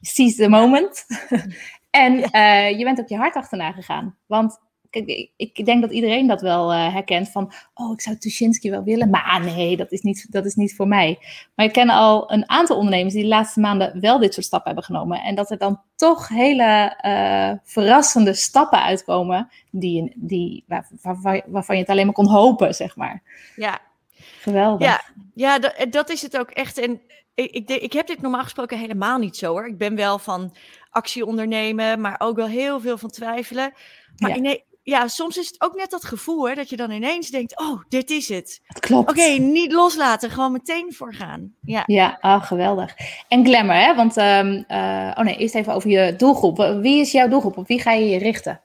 Seize 0.02 0.36
the 0.36 0.50
moment. 0.50 1.06
en 1.90 2.24
eh, 2.24 2.78
je 2.78 2.84
bent 2.84 3.00
ook 3.00 3.10
je 3.10 3.18
hart 3.18 3.36
achterna 3.36 3.72
gegaan. 3.72 4.16
Want 4.26 4.60
kijk, 5.04 5.30
ik, 5.36 5.66
denk 5.66 5.82
dat 5.82 5.92
iedereen 5.92 6.28
dat 6.28 6.42
wel 6.42 6.72
eh, 6.74 6.94
herkent 6.94 7.30
van, 7.32 7.52
oh, 7.74 7.92
ik 7.94 8.02
zou 8.02 8.18
Tuschinski 8.18 8.70
wel 8.70 8.84
willen, 8.84 9.10
maar 9.10 9.42
nee, 9.56 9.78
dat 9.78 9.92
is, 9.92 10.02
niet, 10.02 10.32
dat 10.32 10.46
is 10.46 10.56
niet 10.56 10.76
voor 10.76 10.88
mij. 10.88 11.18
Maar 11.56 11.66
ik 11.66 11.72
ken 11.74 11.90
al 11.90 12.32
een 12.32 12.50
aantal 12.50 12.78
ondernemers 12.78 13.14
die 13.14 13.24
de 13.24 13.30
laatste 13.30 13.60
maanden 13.60 14.00
wel 14.00 14.20
dit 14.20 14.34
soort 14.34 14.46
stappen 14.46 14.68
hebben 14.74 14.96
genomen. 14.96 15.22
En 15.22 15.36
dat 15.36 15.52
er 15.52 15.58
dan 15.58 15.82
toch 15.96 16.28
hele 16.28 16.96
eh, 16.98 17.52
verrassende 17.64 18.34
stappen 18.34 18.82
uitkomen 18.84 19.50
die, 19.72 20.14
die, 20.16 20.64
waar, 20.68 20.88
waar- 21.02 21.44
waarvan 21.46 21.76
je 21.76 21.82
het 21.82 21.92
alleen 21.92 22.06
maar 22.06 22.16
kon 22.16 22.30
hopen, 22.30 22.74
zeg 22.76 22.96
maar. 22.96 23.22
Ja, 23.56 23.80
Geweldig. 24.42 24.88
Ja, 24.88 25.02
ja 25.34 25.60
dat, 25.60 25.86
dat 25.90 26.10
is 26.10 26.22
het 26.22 26.38
ook 26.38 26.50
echt. 26.50 26.78
En 26.78 27.02
ik, 27.34 27.52
ik, 27.52 27.70
ik 27.70 27.94
heb 27.94 28.08
dit 28.08 28.22
normaal 28.22 28.44
gesproken 28.44 28.80
helemaal 28.80 29.18
niet 29.18 29.38
zo 29.38 29.52
hoor. 29.52 29.68
Ik 29.68 29.78
ben 29.78 29.96
wel 29.96 30.20
van 30.20 30.56
actie 30.90 31.26
ondernemen, 31.26 32.02
maar 32.02 32.16
ook 32.18 32.36
wel 32.36 32.48
heel 32.48 32.80
veel 32.80 32.98
van 32.98 33.10
twijfelen. 33.10 33.74
Maar 34.18 34.30
Ja. 34.30 34.40
nee, 34.40 34.64
ja, 34.86 35.08
soms 35.08 35.38
is 35.38 35.48
het 35.48 35.62
ook 35.62 35.76
net 35.76 35.90
dat 35.90 36.06
gevoel 36.06 36.50
hè, 36.50 36.56
dat 36.56 36.70
je 36.70 36.76
dan 36.76 36.92
ineens 36.92 37.30
denkt, 37.30 37.60
oh, 37.60 37.82
dit 37.90 38.10
is 38.10 38.30
het. 38.30 38.62
Het 38.64 38.80
klopt. 38.80 39.10
Oké, 39.10 39.28
niet 39.28 39.72
loslaten, 39.72 40.30
gewoon 40.30 40.52
meteen 40.52 40.94
voor 40.94 41.14
gaan. 41.14 41.54
Ja. 41.62 41.84
Ja, 41.86 42.18
ah, 42.22 42.44
geweldig. 42.44 42.94
En 43.28 43.46
glamour, 43.46 43.80
hè? 43.80 43.96
Want, 43.96 44.18
ehm, 44.18 44.64
eh, 44.68 45.12
oh 45.16 45.24
nee, 45.24 45.38
eerst 45.38 45.56
even 45.56 45.74
over 45.74 45.90
je 45.90 46.16
doelgroep. 46.16 46.58
Wie 46.82 47.00
is 47.00 47.12
jouw 47.12 47.28
doelgroep? 47.28 47.58
Op 47.58 47.68
wie 47.68 47.82
ga 47.82 47.92
je 47.92 48.10
je 48.10 48.18
richten? 48.18 48.62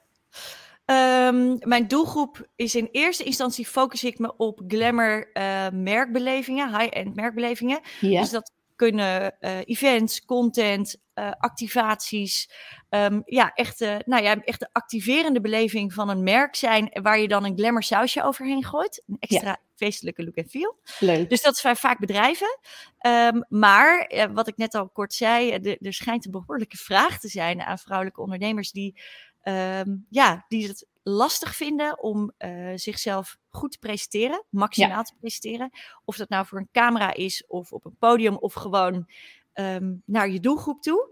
Ehm, 0.84 1.56
mijn 1.58 1.88
doelgroep 1.88 2.48
is 2.56 2.74
in 2.74 2.88
eerste 2.92 3.24
instantie 3.24 3.66
focus 3.66 4.04
ik 4.04 4.18
me 4.18 4.36
op 4.36 4.60
glamour 4.68 5.30
eh, 5.32 5.66
merkbelevingen, 5.72 6.78
high-end 6.78 7.14
merkbelevingen. 7.14 7.80
Ja. 8.00 8.20
Dus 8.20 8.30
dat 8.30 8.52
kunnen 8.80 9.38
eh, 9.40 9.58
events, 9.64 10.24
content, 10.24 10.96
eh, 11.14 11.30
activaties. 11.30 12.50
ehm, 12.88 13.20
ja, 13.24 13.52
echt, 13.54 13.80
nou 13.80 14.22
ja, 14.22 14.40
echt 14.40 14.60
de 14.60 14.68
activerende 14.72 15.40
beleving 15.40 15.92
van 15.92 16.08
een 16.08 16.22
merk 16.22 16.54
zijn. 16.54 16.90
Waar 17.02 17.18
je 17.18 17.28
dan 17.28 17.44
een 17.44 17.56
glamour 17.56 17.82
sausje 17.82 18.22
overheen 18.22 18.64
gooit. 18.64 19.02
Een 19.06 19.16
extra 19.18 19.58
feestelijke 19.74 20.24
look 20.24 20.34
en 20.34 20.48
feel. 20.48 20.78
Leuk. 20.98 21.30
Dus 21.30 21.42
dat 21.42 21.56
zijn 21.56 21.76
vaak 21.76 21.98
bedrijven. 21.98 22.58
Ehm, 22.98 23.40
maar 23.48 24.00
eh, 24.00 24.26
wat 24.32 24.48
ik 24.48 24.56
net 24.56 24.74
al 24.74 24.88
kort 24.88 25.14
zei, 25.14 25.50
er 25.80 25.92
schijnt 25.92 26.24
een 26.24 26.30
behoorlijke 26.30 26.76
vraag 26.76 27.18
te 27.18 27.28
zijn 27.28 27.60
aan 27.60 27.78
vrouwelijke 27.78 28.20
ondernemers 28.20 28.72
die, 28.72 29.00
ehm, 29.42 29.96
ja, 30.08 30.44
die 30.48 30.68
het 30.68 30.86
lastig 31.02 31.56
vinden 31.56 32.02
om 32.02 32.32
eh, 32.36 32.72
zichzelf 32.74 33.36
goed 33.48 33.72
te 33.72 33.78
presenteren, 33.78 34.44
maximaal 34.50 35.02
te 35.02 35.14
presenteren. 35.20 35.70
Of 36.04 36.16
dat 36.16 36.28
nou 36.28 36.46
voor 36.46 36.58
een 36.58 36.68
camera 36.72 37.14
is 37.14 37.46
of 37.46 37.72
op 37.72 37.84
een 37.84 37.96
podium 37.98 38.36
of 38.36 38.54
gewoon 38.54 39.10
ehm, 39.52 39.94
naar 40.04 40.30
je 40.30 40.40
doelgroep 40.40 40.82
toe. 40.82 41.10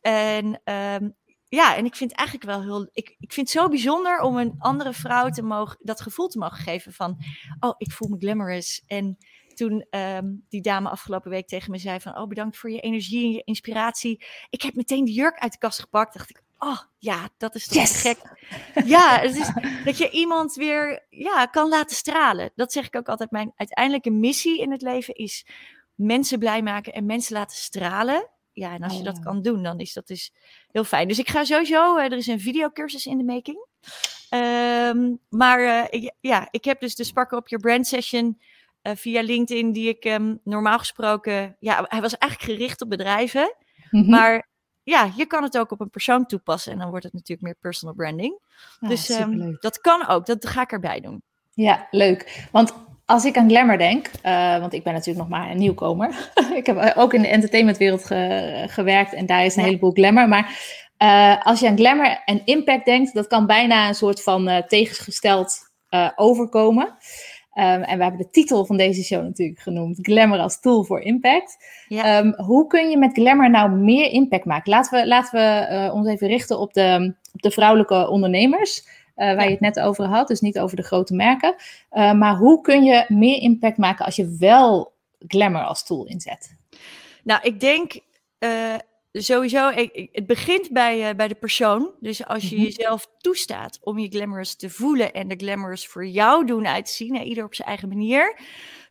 En 0.00 0.60
ehm, 0.64 1.08
ja, 1.48 1.76
en 1.76 1.84
ik 1.84 1.94
vind 1.94 2.12
eigenlijk 2.12 2.48
wel 2.48 2.62
heel. 2.62 2.88
Ik, 2.92 3.16
ik 3.18 3.32
vind 3.32 3.52
het 3.52 3.60
zo 3.60 3.68
bijzonder 3.68 4.20
om 4.20 4.36
een 4.36 4.54
andere 4.58 4.92
vrouw 4.92 5.28
te 5.28 5.42
mogen, 5.42 5.78
dat 5.80 6.00
gevoel 6.00 6.28
te 6.28 6.38
mogen 6.38 6.58
geven 6.58 6.92
van. 6.92 7.16
Oh, 7.60 7.74
ik 7.76 7.92
voel 7.92 8.08
me 8.08 8.16
glamorous. 8.18 8.82
En 8.86 9.18
toen 9.54 9.86
ehm, 9.90 10.26
die 10.48 10.62
dame 10.62 10.88
afgelopen 10.88 11.30
week 11.30 11.46
tegen 11.46 11.70
me 11.70 11.78
zei 11.78 12.00
van... 12.00 12.18
oh, 12.18 12.28
bedankt 12.28 12.56
voor 12.56 12.70
je 12.70 12.80
energie 12.80 13.24
en 13.24 13.30
je 13.30 13.42
inspiratie. 13.44 14.24
Ik 14.50 14.62
heb 14.62 14.74
meteen 14.74 15.04
de 15.04 15.12
jurk 15.12 15.38
uit 15.38 15.52
de 15.52 15.58
kast 15.58 15.80
gepakt. 15.80 16.14
dacht 16.14 16.30
ik, 16.30 16.42
oh 16.68 16.78
ja, 16.98 17.28
dat 17.36 17.54
is 17.54 17.66
toch 17.66 17.76
Yes! 17.76 18.00
gek. 18.00 18.18
Ja, 18.84 19.18
het 19.20 19.36
is 19.36 19.50
dat 19.84 19.98
je 19.98 20.10
iemand 20.10 20.54
weer 20.54 21.06
ja, 21.10 21.46
kan 21.46 21.68
laten 21.68 21.96
stralen. 21.96 22.50
Dat 22.54 22.72
zeg 22.72 22.86
ik 22.86 22.96
ook 22.96 23.08
altijd. 23.08 23.30
Mijn 23.30 23.52
uiteindelijke 23.56 24.10
missie 24.10 24.60
in 24.60 24.70
het 24.70 24.82
leven 24.82 25.14
is 25.14 25.46
mensen 25.94 26.38
blij 26.38 26.62
maken 26.62 26.92
en 26.92 27.06
mensen 27.06 27.36
laten 27.36 27.56
stralen. 27.56 28.28
Ja, 28.52 28.72
en 28.72 28.82
als 28.82 28.92
je 28.92 28.98
Oh, 28.98 29.04
dat 29.04 29.16
ja. 29.16 29.22
kan 29.22 29.42
doen, 29.42 29.62
dan 29.62 29.78
is 29.78 29.92
dat 29.92 30.06
dus 30.06 30.32
heel 30.72 30.84
fijn. 30.84 31.08
Dus 31.08 31.18
ik 31.18 31.28
ga 31.28 31.44
sowieso, 31.44 31.96
eh, 31.96 32.04
er 32.04 32.12
is 32.16 32.26
een 32.26 32.40
videocursus 32.40 33.06
in 33.06 33.18
de 33.18 33.24
making. 33.24 33.66
Ehm, 34.28 35.12
maar 35.28 35.60
eh, 35.60 35.84
ik- 36.02 36.12
ja, 36.20 36.48
ik 36.50 36.64
heb 36.64 36.80
dus 36.80 36.94
de 36.94 37.04
Sparkle 37.04 37.38
Up 37.38 37.48
Your 37.48 37.64
Brand 37.64 37.86
Session 37.86 38.40
eh, 38.82 38.92
via 38.96 39.22
LinkedIn, 39.22 39.72
die 39.72 39.88
ik 39.88 40.04
ehm, 40.04 40.34
normaal 40.44 40.78
gesproken, 40.78 41.56
ja, 41.60 41.84
hij 41.88 42.00
was 42.00 42.16
eigenlijk 42.18 42.52
gericht 42.52 42.82
op 42.82 42.88
bedrijven. 42.90 43.54
Mhm. 43.90 44.10
Maar 44.10 44.48
ja, 44.84 45.10
je 45.16 45.26
kan 45.26 45.42
het 45.42 45.58
ook 45.58 45.70
op 45.70 45.80
een 45.80 45.90
persoon 45.90 46.26
toepassen 46.26 46.72
en 46.72 46.78
dan 46.78 46.88
wordt 46.88 47.04
het 47.04 47.12
natuurlijk 47.12 47.42
meer 47.42 47.56
personal 47.60 47.94
branding. 47.94 48.38
Ah, 48.80 48.88
dus 48.88 49.10
ehm, 49.10 49.52
dat 49.60 49.80
kan 49.80 50.06
ook, 50.08 50.26
dat 50.26 50.46
ga 50.46 50.62
ik 50.62 50.72
erbij 50.72 51.00
doen. 51.00 51.22
Ja, 51.52 51.86
leuk. 51.90 52.46
Want 52.52 52.74
als 53.04 53.24
ik 53.24 53.36
aan 53.36 53.48
glamour 53.48 53.78
denk, 53.78 54.10
eh, 54.22 54.58
want 54.58 54.72
ik 54.72 54.82
ben 54.82 54.92
natuurlijk 54.92 55.28
nog 55.28 55.38
maar 55.38 55.50
een 55.50 55.56
nieuwkomer. 55.58 56.30
ik 56.60 56.66
heb 56.66 56.92
ook 56.96 57.14
in 57.14 57.22
de 57.22 57.28
entertainmentwereld 57.28 58.04
ge- 58.04 58.64
gewerkt 58.68 59.12
en 59.12 59.26
daar 59.26 59.44
is 59.44 59.56
een 59.56 59.62
Ja. 59.62 59.68
heleboel 59.68 59.92
glamour. 59.92 60.28
Maar 60.28 60.58
eh, 60.96 61.46
als 61.46 61.60
je 61.60 61.68
aan 61.68 61.76
glamour 61.76 62.22
en 62.24 62.42
impact 62.44 62.84
denkt, 62.84 63.14
dat 63.14 63.26
kan 63.26 63.46
bijna 63.46 63.88
een 63.88 63.94
soort 63.94 64.22
van 64.22 64.48
eh, 64.48 64.62
tegengesteld 64.66 65.72
overkomen. 66.16 66.96
Um, 67.56 67.62
en 67.62 67.96
we 67.96 68.02
hebben 68.02 68.20
de 68.20 68.30
titel 68.30 68.64
van 68.64 68.76
deze 68.76 69.02
show 69.02 69.22
natuurlijk 69.22 69.60
genoemd: 69.60 69.98
Glamour 70.02 70.40
als 70.40 70.60
tool 70.60 70.84
voor 70.84 71.00
impact. 71.00 71.64
Ja. 71.88 72.18
Um, 72.18 72.34
hoe 72.36 72.66
kun 72.66 72.90
je 72.90 72.98
met 72.98 73.12
glamour 73.12 73.50
nou 73.50 73.70
meer 73.70 74.10
impact 74.10 74.44
maken? 74.44 74.70
Laten 74.70 75.00
we, 75.00 75.06
laten 75.06 75.38
we 75.38 75.74
uh, 75.74 75.94
ons 75.94 76.08
even 76.08 76.28
richten 76.28 76.58
op 76.58 76.74
de, 76.74 77.14
op 77.32 77.42
de 77.42 77.50
vrouwelijke 77.50 78.08
ondernemers. 78.08 78.86
Uh, 79.16 79.26
waar 79.26 79.34
ja. 79.36 79.42
je 79.42 79.50
het 79.50 79.60
net 79.60 79.80
over 79.80 80.04
had, 80.04 80.28
dus 80.28 80.40
niet 80.40 80.58
over 80.58 80.76
de 80.76 80.82
grote 80.82 81.14
merken. 81.14 81.54
Uh, 81.92 82.12
maar 82.12 82.36
hoe 82.36 82.60
kun 82.60 82.84
je 82.84 83.04
meer 83.08 83.40
impact 83.40 83.76
maken 83.76 84.04
als 84.04 84.16
je 84.16 84.36
wel 84.38 84.92
glamour 85.26 85.64
als 85.64 85.84
tool 85.84 86.06
inzet? 86.06 86.56
Nou, 87.22 87.40
ik 87.42 87.60
denk 87.60 87.98
sowieso, 89.22 89.68
ik, 89.68 90.08
het 90.12 90.26
begint 90.26 90.70
bij, 90.70 91.10
uh, 91.10 91.16
bij 91.16 91.28
de 91.28 91.34
persoon. 91.34 91.94
Dus 92.00 92.26
als 92.26 92.42
je 92.42 92.56
mm 92.56 92.62
-hmm. 92.62 92.70
jezelf 92.70 93.06
toestaat 93.18 93.78
om 93.80 93.98
je 93.98 94.08
glamorous 94.08 94.56
te 94.56 94.70
voelen 94.70 95.12
en 95.12 95.28
de 95.28 95.36
glamorous 95.36 95.86
voor 95.86 96.06
jou 96.06 96.46
doen 96.46 96.66
uitzien, 96.66 97.16
ieder 97.16 97.44
op 97.44 97.54
zijn 97.54 97.68
eigen 97.68 97.88
manier, 97.88 98.40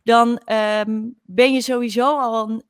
dan 0.02 0.40
um, 0.52 1.18
ben 1.22 1.52
je 1.52 1.60
sowieso 1.60 2.18
al 2.18 2.48
een, 2.48 2.62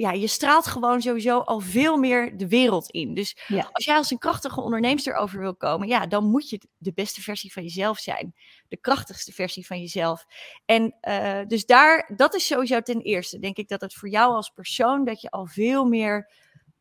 ja, 0.00 0.12
je 0.12 0.26
straalt 0.26 0.66
gewoon 0.66 1.02
sowieso 1.02 1.38
al 1.38 1.60
veel 1.60 1.96
meer 1.96 2.36
de 2.36 2.48
wereld 2.48 2.90
in. 2.90 3.14
Dus 3.14 3.36
ja. 3.46 3.68
als 3.72 3.84
jij 3.84 3.96
als 3.96 4.10
een 4.10 4.18
krachtige 4.18 4.60
onderneemster 4.60 5.14
over 5.14 5.40
wil 5.40 5.56
komen, 5.56 5.88
ja, 5.88 6.06
dan 6.06 6.24
moet 6.24 6.50
je 6.50 6.60
de 6.76 6.92
beste 6.92 7.22
versie 7.22 7.52
van 7.52 7.62
jezelf 7.62 7.98
zijn. 7.98 8.34
De 8.68 8.76
krachtigste 8.76 9.32
versie 9.32 9.66
van 9.66 9.80
jezelf. 9.80 10.24
En 10.64 10.94
uh, 11.08 11.40
dus 11.46 11.66
daar, 11.66 12.12
dat 12.16 12.34
is 12.34 12.46
sowieso 12.46 12.80
ten 12.80 13.00
eerste, 13.00 13.38
denk 13.38 13.56
ik 13.56 13.68
dat 13.68 13.80
het 13.80 13.94
voor 13.94 14.08
jou 14.08 14.34
als 14.34 14.50
persoon, 14.50 15.04
dat 15.04 15.20
je 15.20 15.30
al 15.30 15.46
veel 15.46 15.84
meer 15.84 16.30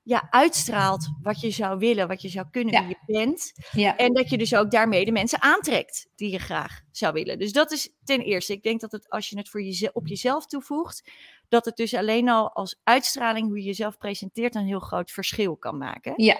ja, 0.09 0.27
uitstraalt 0.29 1.09
wat 1.21 1.41
je 1.41 1.49
zou 1.49 1.77
willen, 1.77 2.07
wat 2.07 2.21
je 2.21 2.29
zou 2.29 2.47
kunnen, 2.51 2.73
ja. 2.73 2.79
wie 2.79 2.97
je 3.05 3.13
bent. 3.13 3.53
Ja. 3.71 3.97
En 3.97 4.13
dat 4.13 4.29
je 4.29 4.37
dus 4.37 4.55
ook 4.55 4.71
daarmee 4.71 5.05
de 5.05 5.11
mensen 5.11 5.41
aantrekt 5.41 6.07
die 6.15 6.31
je 6.31 6.39
graag 6.39 6.81
zou 6.91 7.13
willen. 7.13 7.39
Dus 7.39 7.51
dat 7.51 7.71
is 7.71 7.93
ten 8.03 8.19
eerste. 8.19 8.53
Ik 8.53 8.63
denk 8.63 8.81
dat 8.81 8.91
het 8.91 9.09
als 9.09 9.29
je 9.29 9.37
het 9.37 9.49
voor 9.49 9.61
je, 9.61 9.89
op 9.93 10.07
jezelf 10.07 10.45
toevoegt, 10.45 11.11
dat 11.49 11.65
het 11.65 11.75
dus 11.75 11.93
alleen 11.93 12.29
al 12.29 12.51
als 12.53 12.79
uitstraling, 12.83 13.47
hoe 13.47 13.57
je 13.57 13.63
jezelf 13.63 13.97
presenteert, 13.97 14.55
een 14.55 14.65
heel 14.65 14.79
groot 14.79 15.11
verschil 15.11 15.57
kan 15.57 15.77
maken. 15.77 16.13
Ja. 16.15 16.37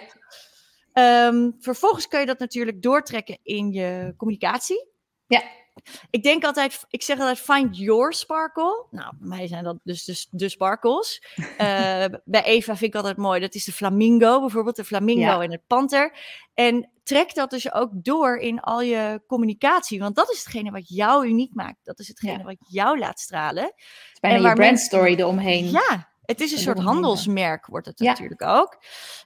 Um, 1.27 1.55
vervolgens 1.60 2.08
kun 2.08 2.19
je 2.19 2.25
dat 2.25 2.39
natuurlijk 2.39 2.82
doortrekken 2.82 3.39
in 3.43 3.71
je 3.71 4.13
communicatie. 4.17 4.88
Ja. 5.27 5.43
Ik 6.10 6.24
denk 6.24 6.44
altijd, 6.44 6.86
ik 6.89 7.04
zeg 7.04 7.20
altijd 7.20 7.39
find 7.39 7.78
your 7.78 8.13
sparkle. 8.13 8.86
Nou, 8.92 9.13
bij 9.20 9.38
mij 9.38 9.48
zijn 9.48 9.63
dat 9.63 9.78
dus 9.84 10.06
de, 10.06 10.26
de 10.32 10.50
sparkles. 10.50 11.24
uh, 11.38 11.48
bij 12.26 12.44
Eva 12.44 12.76
vind 12.76 12.94
ik 12.94 12.96
altijd 12.96 13.18
mooi, 13.18 13.39
dat 13.39 13.56
is 13.56 13.65
de 13.65 13.72
flamingo 13.72 14.39
bijvoorbeeld, 14.39 14.76
de 14.76 14.84
flamingo 14.84 15.22
ja. 15.22 15.42
en 15.42 15.52
het 15.52 15.68
panter. 15.68 16.18
En 16.54 16.89
trek 17.04 17.36
dat 17.36 17.50
dus 17.50 17.74
ook 17.74 17.89
door 17.94 18.38
in 18.38 18.60
al 18.60 18.82
je 18.82 19.22
communicatie, 19.28 20.00
want 20.00 20.15
dat 20.15 20.32
is 20.32 20.38
hetgene 20.38 20.72
wat 20.72 20.89
jou 20.89 21.28
uniek 21.28 21.54
maakt. 21.54 21.78
Dat 21.84 22.00
is 22.00 22.08
hetgene 22.08 22.38
ja. 22.38 22.44
wat 22.44 22.58
jou 22.68 23.00
laat 23.00 23.20
stralen. 23.20 23.63
Het 23.63 23.74
is 24.13 24.20
bijna 24.20 24.38
en 24.38 24.44
je 24.44 24.54
brandstory 24.54 25.15
eromheen. 25.15 25.72
Ja, 25.72 26.09
het 26.30 26.42
is 26.42 26.52
een 26.52 26.58
soort 26.58 26.80
handelsmerk, 26.80 27.65
wordt 27.65 27.88
het 27.88 28.00
ja. 28.00 28.10
natuurlijk 28.10 28.44
ook. 28.44 28.84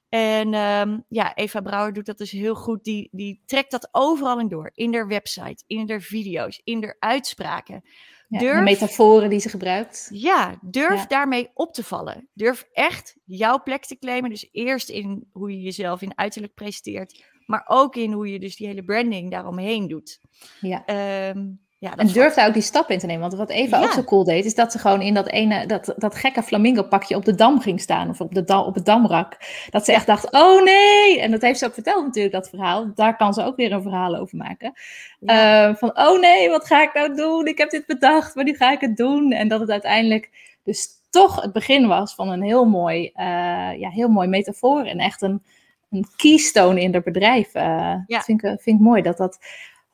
En 0.09 0.53
um, 0.53 1.05
ja, 1.09 1.35
Eva 1.35 1.61
Brouwer 1.61 1.93
doet 1.93 2.05
dat 2.05 2.17
dus 2.17 2.31
heel 2.31 2.55
goed. 2.55 2.83
Die, 2.83 3.09
die 3.11 3.41
trekt 3.45 3.71
dat 3.71 3.89
overal 3.91 4.39
in 4.39 4.47
door. 4.47 4.71
In 4.73 4.93
haar 4.93 5.07
website, 5.07 5.63
in 5.67 5.89
haar 5.89 6.01
video's, 6.01 6.61
in 6.63 6.83
haar 6.83 6.95
uitspraken. 6.99 7.83
Ja, 8.27 8.39
durf, 8.39 8.55
de 8.55 8.61
metaforen 8.61 9.29
die 9.29 9.39
ze 9.39 9.49
gebruikt. 9.49 10.09
Ja, 10.11 10.59
durf 10.61 11.01
ja. 11.01 11.07
daarmee 11.07 11.49
op 11.53 11.73
te 11.73 11.83
vallen. 11.83 12.29
Durf 12.33 12.67
echt 12.71 13.15
jouw 13.23 13.63
plek 13.63 13.85
te 13.85 13.97
claimen. 13.97 14.29
Dus 14.29 14.49
eerst 14.51 14.89
in 14.89 15.29
hoe 15.31 15.51
je 15.51 15.61
jezelf 15.61 16.01
in 16.01 16.17
uiterlijk 16.17 16.53
presenteert. 16.53 17.23
Maar 17.45 17.63
ook 17.67 17.95
in 17.95 18.11
hoe 18.11 18.31
je 18.31 18.39
dus 18.39 18.55
die 18.55 18.67
hele 18.67 18.83
branding 18.83 19.31
daaromheen 19.31 19.87
doet. 19.87 20.19
Ja. 20.61 20.83
Um, 21.29 21.62
ja, 21.83 21.95
en 21.95 22.07
durf 22.07 22.33
daar 22.33 22.47
ook 22.47 22.53
die 22.53 22.61
stap 22.61 22.89
in 22.89 22.99
te 22.99 23.05
nemen. 23.05 23.21
Want 23.21 23.33
wat 23.33 23.49
Eva 23.49 23.77
ja. 23.77 23.83
ook 23.83 23.91
zo 23.91 24.03
cool 24.03 24.23
deed, 24.23 24.45
is 24.45 24.55
dat 24.55 24.71
ze 24.71 24.79
gewoon 24.79 25.01
in 25.01 25.13
dat 25.13 25.27
ene, 25.27 25.65
dat, 25.65 25.93
dat 25.97 26.15
gekke 26.15 26.43
flamingo 26.43 26.83
pakje 26.83 27.15
op 27.15 27.25
de 27.25 27.35
dam 27.35 27.59
ging 27.59 27.81
staan. 27.81 28.09
Of 28.09 28.21
op, 28.21 28.33
de 28.33 28.43
dam, 28.43 28.63
op 28.63 28.75
het 28.75 28.85
damrak. 28.85 29.37
Dat 29.69 29.85
ze 29.85 29.93
echt 29.93 30.05
dacht, 30.05 30.31
oh 30.31 30.63
nee! 30.63 31.21
En 31.21 31.31
dat 31.31 31.41
heeft 31.41 31.59
ze 31.59 31.65
ook 31.65 31.73
verteld 31.73 32.05
natuurlijk, 32.05 32.33
dat 32.33 32.49
verhaal. 32.49 32.91
Daar 32.95 33.17
kan 33.17 33.33
ze 33.33 33.43
ook 33.43 33.55
weer 33.55 33.71
een 33.71 33.81
verhaal 33.81 34.15
over 34.15 34.37
maken. 34.37 34.73
Ja. 35.19 35.69
Uh, 35.69 35.75
van, 35.75 35.97
oh 35.97 36.19
nee, 36.19 36.49
wat 36.49 36.65
ga 36.65 36.81
ik 36.81 36.93
nou 36.93 37.15
doen? 37.15 37.47
Ik 37.47 37.57
heb 37.57 37.69
dit 37.69 37.85
bedacht, 37.85 38.35
maar 38.35 38.43
nu 38.43 38.55
ga 38.55 38.71
ik 38.71 38.81
het 38.81 38.97
doen. 38.97 39.31
En 39.31 39.47
dat 39.47 39.59
het 39.59 39.69
uiteindelijk 39.69 40.29
dus 40.63 40.87
toch 41.09 41.41
het 41.41 41.53
begin 41.53 41.87
was 41.87 42.15
van 42.15 42.29
een 42.29 42.43
heel 42.43 42.65
mooi, 42.65 43.11
uh, 43.15 43.79
ja, 43.79 43.89
heel 43.89 44.09
mooi 44.09 44.27
metafoor. 44.27 44.83
En 44.83 44.99
echt 44.99 45.21
een, 45.21 45.43
een 45.91 46.07
keystone 46.15 46.81
in 46.81 46.93
het 46.93 47.03
bedrijf. 47.03 47.55
Uh, 47.55 47.63
ja. 47.63 48.03
Dat 48.07 48.25
vind 48.25 48.43
ik, 48.43 48.61
vind 48.61 48.79
ik 48.79 48.85
mooi, 48.85 49.01
dat 49.01 49.17
dat 49.17 49.39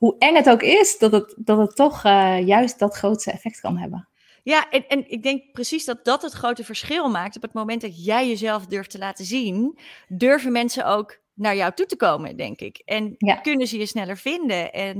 hoe 0.00 0.16
eng 0.18 0.34
het 0.34 0.50
ook 0.50 0.62
is, 0.62 0.98
dat 0.98 1.12
het, 1.12 1.34
dat 1.36 1.58
het 1.58 1.76
toch 1.76 2.04
uh, 2.04 2.46
juist 2.46 2.78
dat 2.78 2.96
grootste 2.96 3.30
effect 3.30 3.60
kan 3.60 3.78
hebben. 3.78 4.08
Ja, 4.42 4.70
en, 4.70 4.86
en 4.88 5.10
ik 5.10 5.22
denk 5.22 5.52
precies 5.52 5.84
dat 5.84 6.04
dat 6.04 6.22
het 6.22 6.32
grote 6.32 6.64
verschil 6.64 7.10
maakt. 7.10 7.36
Op 7.36 7.42
het 7.42 7.52
moment 7.52 7.80
dat 7.80 8.04
jij 8.04 8.28
jezelf 8.28 8.66
durft 8.66 8.90
te 8.90 8.98
laten 8.98 9.24
zien, 9.24 9.78
durven 10.08 10.52
mensen 10.52 10.86
ook 10.86 11.18
naar 11.34 11.56
jou 11.56 11.72
toe 11.74 11.86
te 11.86 11.96
komen, 11.96 12.36
denk 12.36 12.60
ik. 12.60 12.82
En 12.84 13.14
ja. 13.18 13.34
kunnen 13.34 13.66
ze 13.66 13.78
je 13.78 13.86
sneller 13.86 14.16
vinden. 14.16 14.72
En 14.72 14.96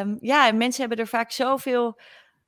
um, 0.00 0.18
ja, 0.20 0.52
mensen 0.52 0.80
hebben 0.80 0.98
er 0.98 1.08
vaak 1.08 1.30
zoveel 1.30 2.00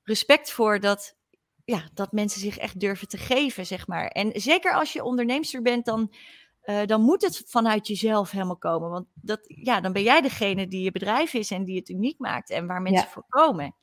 respect 0.03 0.51
voor 0.51 0.81
dat, 0.81 1.16
ja, 1.64 1.83
dat 1.94 2.12
mensen 2.12 2.40
zich 2.40 2.59
echt 2.59 2.81
durven 2.81 3.09
te 3.09 3.18
geven, 3.18 3.66
zeg 3.66 3.87
maar. 3.87 4.07
En 4.07 4.31
zeker 4.35 4.73
als 4.73 4.92
je 4.92 5.05
onderneemster 5.05 5.62
bent, 5.62 5.85
dan 5.85 6.12
uh, 6.69 6.81
dan 6.85 7.01
moet 7.01 7.23
het 7.23 7.43
vanuit 7.47 7.87
jezelf 7.87 8.31
helemaal 8.31 8.57
komen. 8.57 8.91
Want 8.91 9.07
dat, 9.15 9.41
ja, 9.47 9.81
dan 9.81 9.93
ben 9.93 10.03
jij 10.03 10.21
degene 10.21 10.69
die 10.69 10.83
je 10.83 10.93
bedrijf 10.93 11.35
is 11.35 11.51
en 11.51 11.65
die 11.65 11.79
het 11.79 11.89
uniek 11.89 12.19
maakt 12.19 12.51
en 12.51 12.67
waar 12.67 12.83
mensen 12.83 13.05
ja. 13.05 13.11
voor 13.11 13.25
komen. 13.29 13.75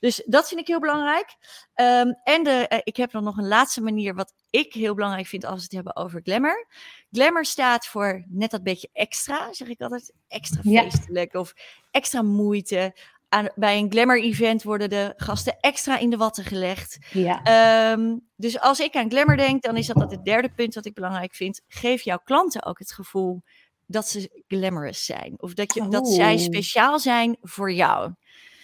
Dus 0.00 0.22
dat 0.26 0.48
vind 0.48 0.60
ik 0.60 0.66
heel 0.66 0.80
belangrijk. 0.80 1.36
Um, 1.74 2.18
en 2.24 2.44
de, 2.44 2.66
uh, 2.72 2.78
ik 2.82 2.96
heb 2.96 3.10
dan 3.10 3.24
nog 3.24 3.36
een 3.36 3.48
laatste 3.48 3.82
manier 3.82 4.14
wat 4.14 4.34
ik 4.50 4.72
heel 4.72 4.94
belangrijk 4.94 5.26
vind 5.26 5.44
als 5.44 5.56
we 5.56 5.62
het 5.62 5.72
hebben 5.72 5.96
over 5.96 6.20
glamour. 6.24 6.66
Glamour 7.10 7.44
staat 7.44 7.86
voor 7.86 8.24
net 8.28 8.50
dat 8.50 8.62
beetje 8.62 8.88
extra, 8.92 9.52
zeg 9.52 9.68
ik 9.68 9.80
altijd. 9.80 10.12
Extra 10.28 10.62
feestelijk 10.62 11.32
ja. 11.32 11.40
of 11.40 11.54
extra 11.90 12.22
moeite 12.22 12.94
aan, 13.30 13.48
bij 13.54 13.78
een 13.78 13.90
glamour-event 13.90 14.62
worden 14.62 14.90
de 14.90 15.12
gasten 15.16 15.56
extra 15.60 15.98
in 15.98 16.10
de 16.10 16.16
watten 16.16 16.44
gelegd. 16.44 16.98
Ja. 17.10 17.92
Um, 17.92 18.28
dus 18.36 18.60
als 18.60 18.80
ik 18.80 18.96
aan 18.96 19.10
glamour 19.10 19.36
denk, 19.36 19.62
dan 19.62 19.76
is 19.76 19.86
dat, 19.86 19.96
dat 19.96 20.10
het 20.10 20.24
derde 20.24 20.48
punt 20.48 20.74
wat 20.74 20.86
ik 20.86 20.94
belangrijk 20.94 21.34
vind. 21.34 21.60
Geef 21.68 22.02
jouw 22.02 22.20
klanten 22.24 22.64
ook 22.64 22.78
het 22.78 22.92
gevoel 22.92 23.42
dat 23.86 24.08
ze 24.08 24.44
glamorous 24.48 25.04
zijn. 25.04 25.34
Of 25.36 25.54
dat, 25.54 25.74
je, 25.74 25.80
oh. 25.80 25.90
dat 25.90 26.08
zij 26.08 26.38
speciaal 26.38 26.98
zijn 26.98 27.36
voor 27.42 27.72
jou. 27.72 28.12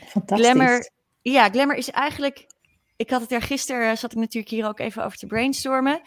Fantastisch. 0.07 0.47
Glamour, 0.47 0.91
ja, 1.21 1.51
glamour 1.51 1.77
is 1.77 1.91
eigenlijk... 1.91 2.47
Ik 2.97 3.11
had 3.11 3.21
het 3.21 3.33
er 3.33 3.43
gisteren, 3.43 3.99
zat 3.99 4.13
ik 4.13 4.19
natuurlijk 4.19 4.53
hier 4.53 4.67
ook 4.67 4.79
even 4.79 5.05
over 5.05 5.19
te 5.19 5.27
brainstormen. 5.27 6.01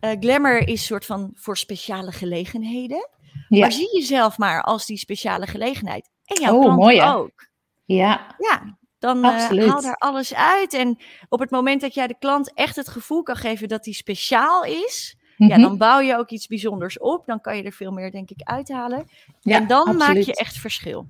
Uh, 0.00 0.10
glamour 0.20 0.68
is 0.68 0.86
soort 0.86 1.06
van 1.06 1.30
voor 1.34 1.56
speciale 1.56 2.12
gelegenheden. 2.12 3.08
Ja. 3.48 3.60
Maar 3.60 3.72
zie 3.72 3.98
jezelf 3.98 4.38
maar 4.38 4.62
als 4.62 4.86
die 4.86 4.96
speciale 4.96 5.46
gelegenheid. 5.46 6.10
En 6.24 6.40
jouw 6.40 6.54
oh, 6.54 6.60
klanten 6.60 6.84
mooi, 6.84 7.02
ook. 7.02 7.48
Ja, 7.84 8.34
ja 8.38 8.76
dan 9.04 9.24
uh, 9.24 9.68
haal 9.68 9.82
daar 9.82 9.96
alles 9.96 10.34
uit. 10.34 10.72
En 10.72 10.98
op 11.28 11.40
het 11.40 11.50
moment 11.50 11.80
dat 11.80 11.94
jij 11.94 12.06
de 12.06 12.18
klant 12.18 12.52
echt 12.54 12.76
het 12.76 12.88
gevoel 12.88 13.22
kan 13.22 13.36
geven 13.36 13.68
dat 13.68 13.84
die 13.84 13.94
speciaal 13.94 14.64
is, 14.64 15.16
mm 15.18 15.46
-hmm. 15.48 15.56
ja, 15.56 15.68
dan 15.68 15.78
bouw 15.78 16.00
je 16.00 16.16
ook 16.16 16.30
iets 16.30 16.46
bijzonders 16.46 16.98
op. 16.98 17.26
Dan 17.26 17.40
kan 17.40 17.56
je 17.56 17.62
er 17.62 17.72
veel 17.72 17.90
meer, 17.90 18.10
denk 18.10 18.30
ik, 18.30 18.40
uithalen. 18.42 19.08
Ja, 19.40 19.56
en 19.56 19.66
dan 19.66 19.80
absoluut. 19.80 19.98
maak 19.98 20.16
je 20.16 20.34
echt 20.34 20.58
verschil. 20.58 21.06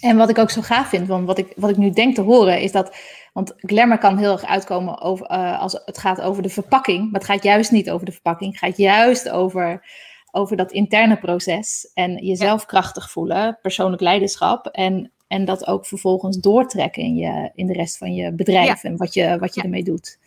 En 0.00 0.16
wat 0.16 0.28
ik 0.28 0.38
ook 0.38 0.50
zo 0.50 0.60
gaaf 0.60 0.88
vind, 0.88 1.08
want 1.08 1.26
wat 1.26 1.38
ik, 1.38 1.52
wat 1.56 1.70
ik 1.70 1.76
nu 1.76 1.90
denk 1.90 2.14
te 2.14 2.20
horen, 2.20 2.60
is 2.60 2.72
dat. 2.72 2.96
Want 3.32 3.52
glamour 3.56 3.98
kan 3.98 4.18
heel 4.18 4.32
erg 4.32 4.44
uitkomen 4.44 5.00
over, 5.00 5.30
uh, 5.30 5.60
als 5.60 5.80
het 5.84 5.98
gaat 5.98 6.20
over 6.20 6.42
de 6.42 6.48
verpakking. 6.48 7.04
Maar 7.04 7.20
het 7.20 7.30
gaat 7.30 7.42
juist 7.42 7.70
niet 7.70 7.90
over 7.90 8.06
de 8.06 8.12
verpakking. 8.12 8.50
Het 8.50 8.60
gaat 8.60 8.76
juist 8.76 9.28
over, 9.28 9.86
over 10.30 10.56
dat 10.56 10.72
interne 10.72 11.16
proces. 11.16 11.90
En 11.94 12.24
jezelf 12.24 12.60
ja. 12.60 12.66
krachtig 12.66 13.10
voelen, 13.10 13.58
persoonlijk 13.62 14.02
leiderschap. 14.02 14.66
En 14.66 15.12
en 15.26 15.44
dat 15.44 15.66
ook 15.66 15.86
vervolgens 15.86 16.36
doortrekken 16.36 17.02
in, 17.02 17.16
je, 17.16 17.50
in 17.54 17.66
de 17.66 17.72
rest 17.72 17.98
van 17.98 18.14
je 18.14 18.32
bedrijf 18.32 18.82
ja. 18.82 18.88
en 18.88 18.96
wat 18.96 19.14
je, 19.14 19.38
wat 19.38 19.54
je 19.54 19.60
ja. 19.60 19.66
ermee 19.66 19.84
doet. 19.84 20.18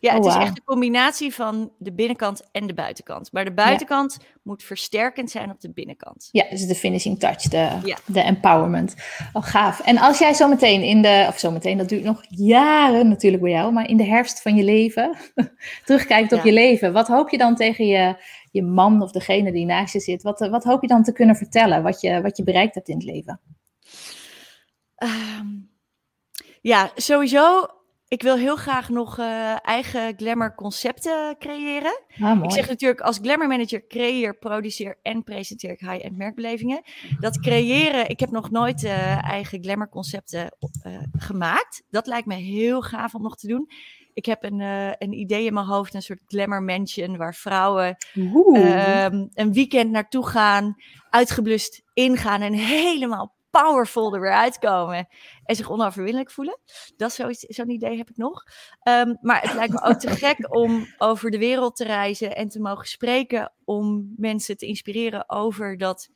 Ja, 0.00 0.14
het 0.14 0.22
oh, 0.22 0.28
is 0.28 0.34
wow. 0.34 0.42
echt 0.42 0.56
een 0.56 0.64
combinatie 0.64 1.34
van 1.34 1.70
de 1.78 1.92
binnenkant 1.92 2.42
en 2.52 2.66
de 2.66 2.74
buitenkant. 2.74 3.32
Maar 3.32 3.44
de 3.44 3.52
buitenkant 3.52 4.16
ja. 4.20 4.26
moet 4.42 4.62
versterkend 4.62 5.30
zijn 5.30 5.50
op 5.50 5.60
de 5.60 5.70
binnenkant. 5.70 6.28
Ja, 6.32 6.46
dus 6.50 6.66
de 6.66 6.74
finishing 6.74 7.18
touch, 7.18 7.42
de, 7.42 7.96
de 8.06 8.20
empowerment. 8.20 8.94
Oh, 9.32 9.42
gaaf. 9.42 9.80
En 9.80 9.98
als 9.98 10.18
jij 10.18 10.34
zometeen 10.34 10.82
in 10.82 11.02
de, 11.02 11.26
of 11.28 11.38
zometeen, 11.38 11.78
dat 11.78 11.88
duurt 11.88 12.04
nog 12.04 12.24
jaren 12.28 13.08
natuurlijk 13.08 13.42
bij 13.42 13.52
jou, 13.52 13.72
maar 13.72 13.88
in 13.88 13.96
de 13.96 14.04
herfst 14.04 14.42
van 14.42 14.56
je 14.56 14.64
leven, 14.64 15.16
terugkijkt 15.84 16.32
op 16.32 16.44
je 16.44 16.52
leven, 16.52 16.92
wat 16.92 17.08
hoop 17.08 17.30
je 17.30 17.38
dan 17.38 17.54
tegen 17.54 17.86
je, 17.86 18.16
je 18.50 18.62
man 18.62 19.02
of 19.02 19.12
degene 19.12 19.52
die 19.52 19.66
naast 19.66 19.92
je 19.92 20.00
zit, 20.00 20.22
wat, 20.22 20.38
wat 20.38 20.64
hoop 20.64 20.82
je 20.82 20.88
dan 20.88 21.02
te 21.02 21.12
kunnen 21.12 21.36
vertellen, 21.36 21.82
wat 21.82 22.00
je, 22.00 22.20
wat 22.20 22.36
je 22.36 22.42
bereikt 22.42 22.74
hebt 22.74 22.88
in 22.88 22.96
het 22.96 23.04
leven? 23.04 23.40
Um, 25.02 25.70
ja, 26.60 26.90
sowieso 26.94 27.66
ik 28.08 28.22
wil 28.22 28.36
heel 28.36 28.56
graag 28.56 28.88
nog 28.88 29.18
uh, 29.18 29.66
eigen 29.66 30.16
glamour 30.16 30.54
concepten 30.54 31.36
creëren. 31.38 32.00
Ah, 32.20 32.44
ik 32.44 32.52
zeg 32.52 32.68
natuurlijk 32.68 33.00
als 33.00 33.18
glamour 33.22 33.48
manager 33.48 33.86
creëer, 33.86 34.36
produceer 34.36 34.98
en 35.02 35.24
presenteer 35.24 35.70
ik 35.70 35.80
high-end 35.80 36.16
merkbelevingen. 36.16 36.82
Dat 37.20 37.40
creëren, 37.40 38.08
ik 38.08 38.20
heb 38.20 38.30
nog 38.30 38.50
nooit 38.50 38.84
uh, 38.84 39.24
eigen 39.24 39.62
glamour 39.62 39.88
concepten 39.88 40.56
uh, 40.86 40.98
gemaakt. 41.12 41.82
Dat 41.90 42.06
lijkt 42.06 42.26
me 42.26 42.34
heel 42.34 42.82
gaaf 42.82 43.14
om 43.14 43.22
nog 43.22 43.36
te 43.36 43.46
doen. 43.46 43.70
Ik 44.14 44.26
heb 44.26 44.44
een, 44.44 44.60
een 44.98 45.12
idee 45.12 45.44
in 45.44 45.54
mijn 45.54 45.66
hoofd, 45.66 45.94
een 45.94 46.02
soort 46.02 46.22
glamour 46.26 46.62
mansion, 46.62 47.16
waar 47.16 47.34
vrouwen 47.34 47.96
ehm, 48.52 49.26
een 49.34 49.52
weekend 49.52 49.90
naartoe 49.90 50.26
gaan, 50.26 50.76
uitgeblust 51.10 51.82
ingaan 51.92 52.40
en 52.40 52.52
helemaal 52.52 53.37
powerful 53.50 54.14
er 54.14 54.20
weer 54.20 54.32
uitkomen 54.32 55.08
en 55.44 55.56
zich 55.56 55.70
onoverwinnelijk 55.70 56.30
voelen. 56.30 56.58
Dat 56.96 57.18
zo'n 57.40 57.70
idee 57.70 57.96
heb 57.96 58.10
ik 58.10 58.16
nog. 58.16 58.42
Um, 58.88 59.18
maar 59.20 59.42
het 59.42 59.54
lijkt 59.54 59.72
me 59.72 59.82
ook 59.82 59.98
te 59.98 60.10
gek 60.10 60.46
om 60.56 60.86
over 60.98 61.30
de 61.30 61.38
wereld 61.38 61.76
te 61.76 61.84
reizen 61.84 62.36
en 62.36 62.48
te 62.48 62.60
mogen 62.60 62.86
spreken 62.86 63.52
om 63.64 64.12
mensen 64.16 64.56
te 64.56 64.66
inspireren 64.66 65.30
over 65.30 65.78
dat, 65.78 66.08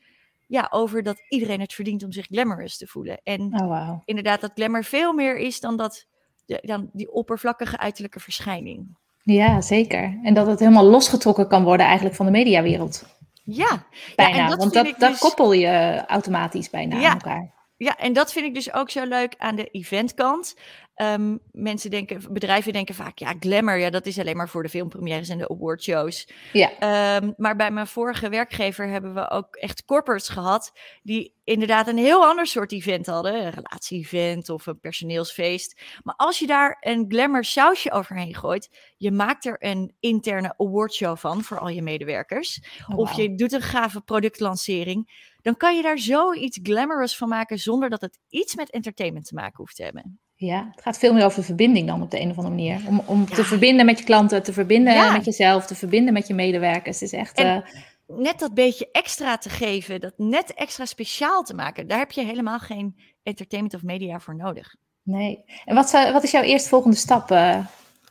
ja, 0.46 0.66
over 0.70 1.02
dat 1.02 1.22
iedereen 1.28 1.60
het 1.60 1.72
verdient 1.72 2.04
om 2.04 2.12
zich 2.12 2.26
glamorous 2.26 2.76
te 2.76 2.86
voelen. 2.86 3.20
En 3.22 3.40
oh, 3.40 3.66
wow. 3.68 4.00
inderdaad, 4.04 4.40
dat 4.40 4.52
glamour 4.54 4.84
veel 4.84 5.12
meer 5.12 5.36
is 5.36 5.60
dan, 5.60 5.76
dat, 5.76 6.06
dan 6.46 6.90
die 6.92 7.12
oppervlakkige 7.12 7.78
uiterlijke 7.78 8.20
verschijning. 8.20 9.00
Ja, 9.22 9.60
zeker. 9.60 10.20
En 10.22 10.34
dat 10.34 10.46
het 10.46 10.58
helemaal 10.58 10.84
losgetrokken 10.84 11.48
kan 11.48 11.64
worden 11.64 11.86
eigenlijk 11.86 12.16
van 12.16 12.26
de 12.26 12.32
mediawereld. 12.32 13.04
Ja, 13.44 13.84
bijna. 14.16 14.36
Ja, 14.36 14.56
want 14.56 14.72
dat, 14.72 14.94
dat 14.98 15.10
dus... 15.10 15.18
koppel 15.18 15.52
je 15.52 16.04
automatisch 16.06 16.70
bijna 16.70 17.00
ja. 17.00 17.06
aan 17.06 17.12
elkaar. 17.12 17.50
Ja, 17.82 17.96
en 17.96 18.12
dat 18.12 18.32
vind 18.32 18.46
ik 18.46 18.54
dus 18.54 18.72
ook 18.72 18.90
zo 18.90 19.04
leuk 19.04 19.34
aan 19.38 19.56
de 19.56 19.68
eventkant. 19.70 20.56
Um, 20.96 21.38
mensen 21.52 21.90
denken, 21.90 22.32
bedrijven 22.32 22.72
denken 22.72 22.94
vaak, 22.94 23.18
ja, 23.18 23.34
glamour, 23.40 23.78
ja, 23.78 23.90
dat 23.90 24.06
is 24.06 24.18
alleen 24.18 24.36
maar 24.36 24.48
voor 24.48 24.62
de 24.62 24.68
filmpremières 24.68 25.28
en 25.28 25.38
de 25.38 25.48
awardshows. 25.48 26.28
Ja. 26.52 27.16
Um, 27.16 27.34
maar 27.36 27.56
bij 27.56 27.70
mijn 27.70 27.86
vorige 27.86 28.28
werkgever 28.28 28.88
hebben 28.88 29.14
we 29.14 29.30
ook 29.30 29.56
echt 29.56 29.84
corporates 29.84 30.28
gehad, 30.28 30.72
die 31.02 31.34
inderdaad 31.44 31.88
een 31.88 31.98
heel 31.98 32.26
ander 32.26 32.46
soort 32.46 32.72
event 32.72 33.06
hadden. 33.06 33.34
Een 33.34 33.50
relatie-event 33.50 34.48
of 34.48 34.66
een 34.66 34.80
personeelsfeest. 34.80 35.80
Maar 36.02 36.14
als 36.16 36.38
je 36.38 36.46
daar 36.46 36.76
een 36.80 37.04
glamour 37.08 37.44
sausje 37.44 37.92
overheen 37.92 38.34
gooit, 38.34 38.94
je 38.96 39.10
maakt 39.10 39.46
er 39.46 39.56
een 39.58 39.94
interne 40.00 40.54
awardshow 40.56 41.16
van 41.16 41.42
voor 41.42 41.58
al 41.58 41.68
je 41.68 41.82
medewerkers. 41.82 42.62
Oh, 42.88 42.98
of 42.98 43.12
je 43.12 43.34
doet 43.34 43.52
een 43.52 43.62
gave 43.62 44.00
productlancering. 44.00 45.30
Dan 45.42 45.56
kan 45.56 45.76
je 45.76 45.82
daar 45.82 45.98
zoiets 45.98 46.58
glamorous 46.62 47.16
van 47.16 47.28
maken 47.28 47.58
zonder 47.58 47.90
dat 47.90 48.00
het 48.00 48.18
iets 48.28 48.54
met 48.54 48.70
entertainment 48.70 49.26
te 49.26 49.34
maken 49.34 49.56
hoeft 49.56 49.76
te 49.76 49.82
hebben. 49.82 50.18
Ja, 50.34 50.68
het 50.70 50.82
gaat 50.82 50.98
veel 50.98 51.12
meer 51.14 51.24
over 51.24 51.44
verbinding 51.44 51.86
dan 51.86 52.02
op 52.02 52.10
de 52.10 52.20
een 52.20 52.30
of 52.30 52.36
andere 52.36 52.54
manier. 52.54 52.80
Om, 52.88 53.02
om 53.06 53.24
ja. 53.28 53.34
te 53.34 53.44
verbinden 53.44 53.86
met 53.86 53.98
je 53.98 54.04
klanten, 54.04 54.42
te 54.42 54.52
verbinden 54.52 54.92
Ja. 54.94 55.12
met 55.12 55.24
jezelf, 55.24 55.66
te 55.66 55.74
verbinden 55.74 56.12
met 56.12 56.26
je 56.26 56.34
medewerkers. 56.34 57.00
Het 57.00 57.12
is 57.12 57.18
echt. 57.18 57.38
En- 57.38 57.62
eh, 57.64 57.70
Net 58.06 58.38
dat 58.38 58.54
beetje 58.54 58.88
extra 58.92 59.38
te 59.38 59.48
geven, 59.48 60.00
dat 60.00 60.12
net 60.16 60.54
extra 60.54 60.84
speciaal 60.84 61.42
te 61.42 61.54
maken, 61.54 61.86
daar 61.88 61.98
heb 61.98 62.10
je 62.12 62.24
helemaal 62.24 62.58
geen 62.58 62.96
entertainment 63.22 63.74
of 63.74 63.82
media 63.82 64.20
voor 64.20 64.36
nodig. 64.36 64.74
nee. 65.02 65.44
En 65.64 65.74
wat, 65.74 65.88
zou- 65.90 66.12
wat 66.12 66.22
is 66.22 66.30
jouw 66.30 66.42
eerstvolgende 66.42 66.96
stap 66.96 67.30
eh, 67.30 67.58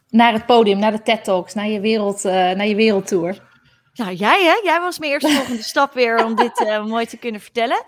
naar 0.10 0.34
het 0.34 0.46
podium, 0.46 0.80
naar 0.80 0.92
de 0.92 1.02
TED 1.02 1.24
Talks, 1.24 1.54
naar 1.54 1.68
je, 1.68 1.80
wereld, 1.80 2.26
eh, 2.26 2.32
naar 2.34 2.68
je 2.68 2.76
wereldtour? 2.76 3.50
Nou, 3.94 4.14
jij 4.14 4.44
hè? 4.44 4.60
Jij 4.70 4.80
was 4.82 5.00
mijn 5.00 5.12
eerste 5.12 5.30
volgende 5.30 5.62
stap 5.74 5.94
weer 5.94 6.26
om 6.26 6.36
dit 6.36 6.66
eh, 6.66 6.86
mooi 6.86 7.06
te 7.06 7.18
kunnen 7.18 7.42
vertellen. 7.42 7.84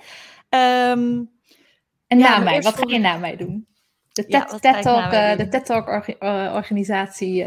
Ehm, 0.50 1.22
En 2.08 2.20
Ja, 2.20 2.38
na 2.38 2.40
mij, 2.44 2.62
wat 2.62 2.76
ga 2.78 2.88
je 2.88 3.00
na 3.00 3.18
mij 3.18 3.36
doen? 3.38 3.68
De 4.12 4.26
TED, 4.26 4.62
Talk, 4.82 5.12
eh, 5.14 5.38
de 5.38 5.48
TED 5.48 5.66
Talk 5.66 5.88
orga- 5.88 6.18
eh, 6.20 6.54
organisatie. 6.56 7.46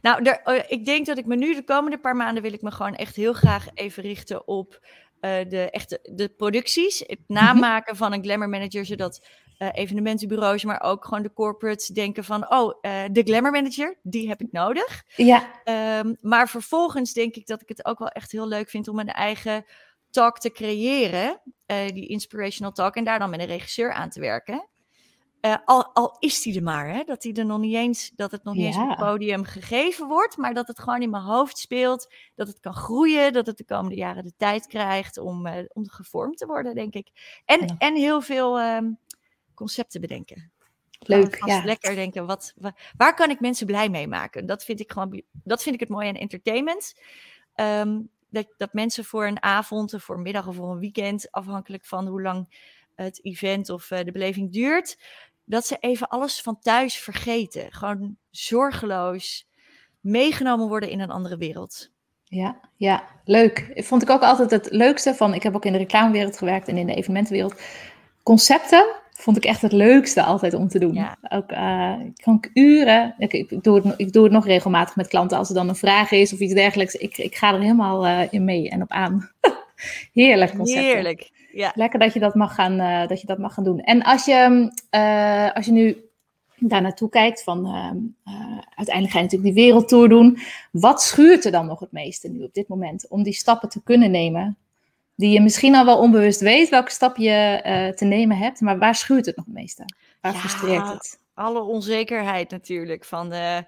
Nou, 0.00 0.22
er, 0.24 0.64
ik 0.70 0.84
denk 0.84 1.06
dat 1.06 1.18
ik 1.18 1.26
me 1.26 1.36
nu 1.36 1.54
de 1.54 1.64
komende 1.64 1.98
paar 1.98 2.16
maanden 2.16 2.42
wil 2.42 2.52
ik 2.52 2.62
me 2.62 2.70
gewoon 2.70 2.94
echt 2.94 3.16
heel 3.16 3.32
graag 3.32 3.66
even 3.74 4.02
richten 4.02 4.48
op 4.48 4.86
de, 5.20 5.68
echte, 5.70 5.98
de 6.02 6.28
producties. 6.28 6.98
Het 7.06 7.18
namaken 7.26 7.96
van 7.96 8.12
een 8.12 8.22
glamour 8.22 8.48
manager, 8.48 8.84
zodat 8.86 9.26
eh, 9.62 9.68
evenementenbureaus, 9.72 10.64
maar 10.64 10.80
ook 10.82 11.04
gewoon 11.04 11.22
de 11.22 11.32
corporates 11.32 11.86
denken 11.86 12.24
van, 12.24 12.50
oh, 12.52 12.78
eh, 12.80 13.02
de 13.12 13.22
glamour 13.22 13.52
manager, 13.52 13.98
die 14.02 14.28
heb 14.28 14.40
ik 14.40 14.52
nodig. 14.52 15.04
ja, 15.16 15.60
Ehm, 15.64 16.14
maar 16.20 16.48
vervolgens 16.48 17.12
denk 17.12 17.34
ik 17.34 17.46
dat 17.46 17.62
ik 17.62 17.68
het 17.68 17.84
ook 17.84 17.98
wel 17.98 18.08
echt 18.08 18.32
heel 18.32 18.48
leuk 18.48 18.70
vind 18.70 18.88
om 18.88 18.98
een 18.98 19.08
eigen 19.08 19.64
talk 20.10 20.38
te 20.38 20.50
creëren, 20.52 21.40
eh, 21.66 21.88
die 21.88 22.06
inspirational 22.06 22.72
talk, 22.72 22.94
en 22.96 23.04
daar 23.04 23.18
dan 23.18 23.30
met 23.30 23.40
een 23.40 23.46
regisseur 23.46 23.92
aan 23.92 24.10
te 24.10 24.20
werken. 24.20 24.66
Al, 25.64 25.84
al 25.94 26.16
is 26.18 26.42
die 26.42 26.56
er 26.56 26.62
maar, 26.62 26.88
hè? 26.88 27.02
dat 27.04 27.22
die 27.22 27.34
er 27.34 27.46
nog 27.46 27.58
niet 27.58 27.74
eens, 27.74 28.10
dat 28.16 28.30
het 28.30 28.44
nog 28.44 28.54
niet 28.54 28.66
eens 28.66 28.76
op 28.76 28.88
het 28.88 28.98
podium 28.98 29.44
gegeven 29.44 30.06
wordt, 30.08 30.36
maar 30.36 30.54
dat 30.54 30.66
het 30.66 30.78
gewoon 30.78 31.02
in 31.02 31.10
mijn 31.10 31.22
hoofd 31.22 31.58
speelt, 31.58 32.14
dat 32.34 32.46
het 32.48 32.60
kan 32.60 32.74
groeien, 32.74 33.32
dat 33.32 33.46
het 33.46 33.56
de 33.56 33.64
komende 33.64 33.96
jaren 33.96 34.24
de 34.24 34.32
tijd 34.36 34.66
krijgt 34.66 35.18
om, 35.18 35.46
om 35.72 35.88
gevormd 35.88 36.38
te 36.38 36.46
worden, 36.46 36.74
denk 36.74 36.94
ik. 36.94 37.08
En, 37.44 37.60
Ja. 37.60 37.74
en 37.78 37.96
heel 37.96 38.20
veel 38.20 38.58
ehm, 38.58 38.90
concepten 39.54 40.00
bedenken. 40.00 40.52
leuk. 40.98 41.44
Ja. 41.46 41.64
lekker 41.64 41.94
denken, 41.94 42.26
wat, 42.26 42.52
wa- 42.56 42.74
waar 42.96 43.14
kan 43.14 43.30
ik 43.30 43.40
mensen 43.40 43.66
blij 43.66 43.88
mee 43.88 44.08
maken? 44.08 44.46
Dat 44.46 44.64
vind 44.64 44.80
ik 44.80 44.92
gewoon, 44.92 45.22
dat 45.32 45.62
vind 45.62 45.74
ik 45.74 45.80
het 45.80 45.88
mooie 45.88 46.08
aan 46.08 46.14
entertainment. 46.14 46.94
Ehm, 47.54 48.00
dat, 48.28 48.46
dat 48.56 48.72
mensen 48.72 49.04
voor 49.04 49.26
een 49.26 49.42
avond, 49.42 49.94
of 49.94 50.02
voor 50.02 50.14
een 50.14 50.22
middag 50.22 50.46
of 50.46 50.54
voor 50.56 50.70
een 50.70 50.78
weekend, 50.78 51.30
afhankelijk 51.30 51.84
van 51.84 52.06
hoe 52.06 52.22
lang 52.22 52.46
het 52.94 53.24
event 53.24 53.70
of 53.70 53.90
eh, 53.90 54.04
de 54.04 54.12
beleving 54.12 54.52
duurt, 54.52 54.98
dat 55.44 55.66
ze 55.66 55.76
even 55.80 56.08
alles 56.08 56.40
van 56.40 56.58
thuis 56.58 56.96
vergeten. 56.96 57.72
Gewoon 57.72 58.16
zorgeloos 58.30 59.48
meegenomen 60.00 60.68
worden 60.68 60.90
in 60.90 61.00
een 61.00 61.10
andere 61.10 61.36
wereld. 61.36 61.90
Ja, 62.24 62.60
ja, 62.76 63.04
leuk. 63.24 63.70
Vond 63.74 64.02
ik 64.02 64.10
ook 64.10 64.22
altijd 64.22 64.50
het 64.50 64.70
leukste 64.70 65.14
van. 65.14 65.34
Ik 65.34 65.42
heb 65.42 65.54
ook 65.54 65.64
in 65.64 65.72
de 65.72 65.78
reclamewereld 65.78 66.38
gewerkt 66.38 66.68
en 66.68 66.76
in 66.76 66.86
de 66.86 66.94
evenementenwereld. 66.94 67.60
Concepten 68.22 69.01
vond 69.22 69.36
ik 69.36 69.44
echt 69.44 69.62
het 69.62 69.72
leukste 69.72 70.22
altijd 70.22 70.54
om 70.54 70.68
te 70.68 70.78
doen. 70.78 70.94
Ja. 70.94 71.16
Ook 71.28 71.52
ik 72.06 72.22
kan 72.22 72.44
uren. 72.54 73.14
Ik, 73.18 73.32
ik, 73.32 73.62
doe 73.62 73.74
het, 73.74 73.84
nog- 73.84 73.96
ik 73.96 74.12
doe 74.12 74.22
het 74.24 74.32
nog 74.32 74.46
regelmatig 74.46 74.96
met 74.96 75.08
klanten 75.08 75.38
als 75.38 75.48
er 75.48 75.54
dan 75.54 75.68
een 75.68 75.74
vraag 75.76 76.10
is 76.10 76.32
of 76.32 76.38
iets 76.38 76.54
dergelijks. 76.54 76.94
Ik, 76.94 77.18
ik 77.18 77.34
ga 77.34 77.52
er 77.54 77.60
helemaal 77.60 78.06
eh, 78.06 78.20
in 78.30 78.44
mee 78.44 78.70
en 78.70 78.82
op 78.82 78.90
aan. 78.90 79.30
Heerlijk 80.12 80.56
concept. 80.56 80.80
Heerlijk. 80.80 81.30
Ja. 81.52 81.72
Lekker 81.74 81.98
dat 81.98 82.12
je 82.12 82.20
dat 82.20 82.34
mag 82.34 82.54
gaan, 82.54 82.80
eh, 82.80 83.08
dat 83.08 83.20
je 83.20 83.26
dat 83.26 83.38
mag 83.38 83.54
gaan 83.54 83.64
doen. 83.64 83.80
En 83.80 84.02
als 84.02 84.24
je, 84.24 84.70
eh, 84.90 85.52
als 85.52 85.66
je 85.66 85.72
nu 85.72 85.96
daar 86.56 86.82
naartoe 86.82 87.08
kijkt, 87.08 87.42
van 87.42 87.66
uiteindelijk 88.74 89.10
ga 89.14 89.18
je 89.18 89.24
natuurlijk 89.24 89.54
die 89.54 89.64
wereldtour 89.64 90.08
doen. 90.08 90.38
Wat 90.70 91.02
schuurt 91.02 91.44
er 91.44 91.52
dan 91.52 91.66
nog 91.66 91.80
het 91.80 91.92
meeste 91.92 92.28
nu 92.28 92.42
op 92.42 92.54
dit 92.54 92.68
moment 92.68 93.08
om 93.08 93.22
die 93.22 93.32
stappen 93.32 93.68
te 93.68 93.82
kunnen 93.82 94.10
nemen? 94.10 94.56
Die 95.22 95.30
je 95.32 95.40
misschien 95.40 95.74
al 95.74 95.84
wel 95.84 95.98
onbewust 95.98 96.40
weet 96.40 96.68
welke 96.68 96.90
stap 96.90 97.16
je 97.16 97.30
eh, 97.30 97.88
te 97.88 98.04
nemen 98.04 98.36
hebt, 98.36 98.60
maar 98.60 98.78
waar 98.78 98.94
schuurt 98.94 99.26
het 99.26 99.36
nog 99.36 99.44
het 99.44 99.54
meeste? 99.54 99.84
Waar 100.20 100.32
Ja, 100.32 100.38
frustreert 100.38 100.88
het? 100.88 101.20
alle 101.34 101.60
onzekerheid 101.62 102.50
natuurlijk. 102.50 103.04
Van, 103.04 103.32
eh, 103.32 103.58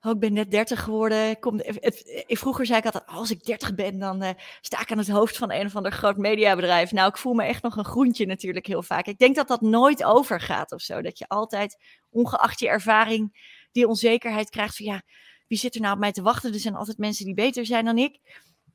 oh, 0.00 0.10
ik 0.12 0.18
ben 0.18 0.32
net 0.32 0.50
30 0.50 0.82
geworden. 0.82 1.30
ik 1.30 1.40
Kom, 1.40 1.58
het, 1.58 1.78
het- 1.80 2.24
vroeger 2.38 2.66
zei 2.66 2.78
ik 2.78 2.84
altijd, 2.84 3.06
als 3.06 3.30
ik 3.30 3.44
30 3.44 3.74
ben, 3.74 3.98
dan 3.98 4.22
eh, 4.22 4.30
sta 4.60 4.80
ik 4.80 4.90
aan 4.92 4.98
het 4.98 5.08
hoofd 5.08 5.36
van 5.36 5.52
een 5.52 5.66
of 5.66 5.76
ander 5.76 5.92
groot 5.92 6.16
mediabedrijf. 6.16 6.92
Nou, 6.92 7.08
ik 7.08 7.16
voel 7.16 7.32
me 7.34 7.44
echt 7.44 7.62
nog 7.62 7.76
een 7.76 7.84
groentje 7.84 8.26
natuurlijk 8.26 8.66
heel 8.66 8.82
vaak. 8.82 9.06
Ik 9.06 9.18
denk 9.18 9.36
dat 9.36 9.48
dat 9.48 9.60
nooit 9.60 10.04
overgaat 10.04 10.72
of 10.72 10.80
zo. 10.80 11.02
Dat 11.02 11.18
je 11.18 11.28
altijd, 11.28 11.76
ongeacht 12.10 12.60
je 12.60 12.68
ervaring, 12.68 13.50
die 13.72 13.88
onzekerheid 13.88 14.50
krijgt 14.50 14.76
van, 14.76 14.86
ja, 14.86 15.02
wie 15.48 15.58
zit 15.58 15.74
er 15.74 15.80
nou 15.80 15.94
op 15.94 16.00
mij 16.00 16.12
te 16.12 16.22
wachten? 16.22 16.52
Er 16.52 16.58
zijn 16.58 16.74
altijd 16.76 16.98
mensen 16.98 17.24
die 17.24 17.34
beter 17.34 17.66
zijn 17.66 17.84
dan 17.84 17.98
ik. 17.98 18.20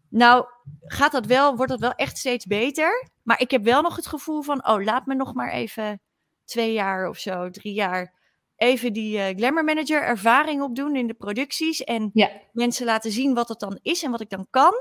Nou, 0.10 0.46
gaat 0.82 1.12
dat 1.12 1.26
wel, 1.26 1.56
wordt 1.56 1.72
dat 1.72 1.80
wel 1.82 1.94
echt 1.94 2.18
steeds 2.18 2.46
beter. 2.46 3.10
Maar 3.24 3.42
ik 3.42 3.52
heb 3.52 3.64
wel 3.64 3.82
nog 3.82 3.96
het 3.96 4.08
gevoel 4.08 4.42
van, 4.42 4.68
oh, 4.68 4.84
laat 4.84 5.06
me 5.06 5.16
nog 5.16 5.34
maar 5.34 5.52
even 5.52 6.02
twee 6.46 6.74
jaar 6.74 7.10
of 7.10 7.18
zo, 7.18 7.50
drie 7.50 7.74
jaar, 7.74 8.14
even 8.56 8.94
die 8.94 9.20
eh, 9.20 9.36
glamour 9.38 9.64
manager 9.64 10.02
ervaring 10.04 10.62
opdoen 10.62 10.96
in 10.96 11.08
de 11.08 11.14
producties. 11.14 11.84
En 11.84 12.10
Ja. 12.14 12.30
mensen 12.52 12.86
laten 12.86 13.12
zien 13.12 13.34
wat 13.34 13.48
het 13.50 13.60
dan 13.60 13.80
is 13.82 14.04
en 14.04 14.12
wat 14.12 14.22
ik 14.22 14.30
dan 14.30 14.48
kan. 14.50 14.74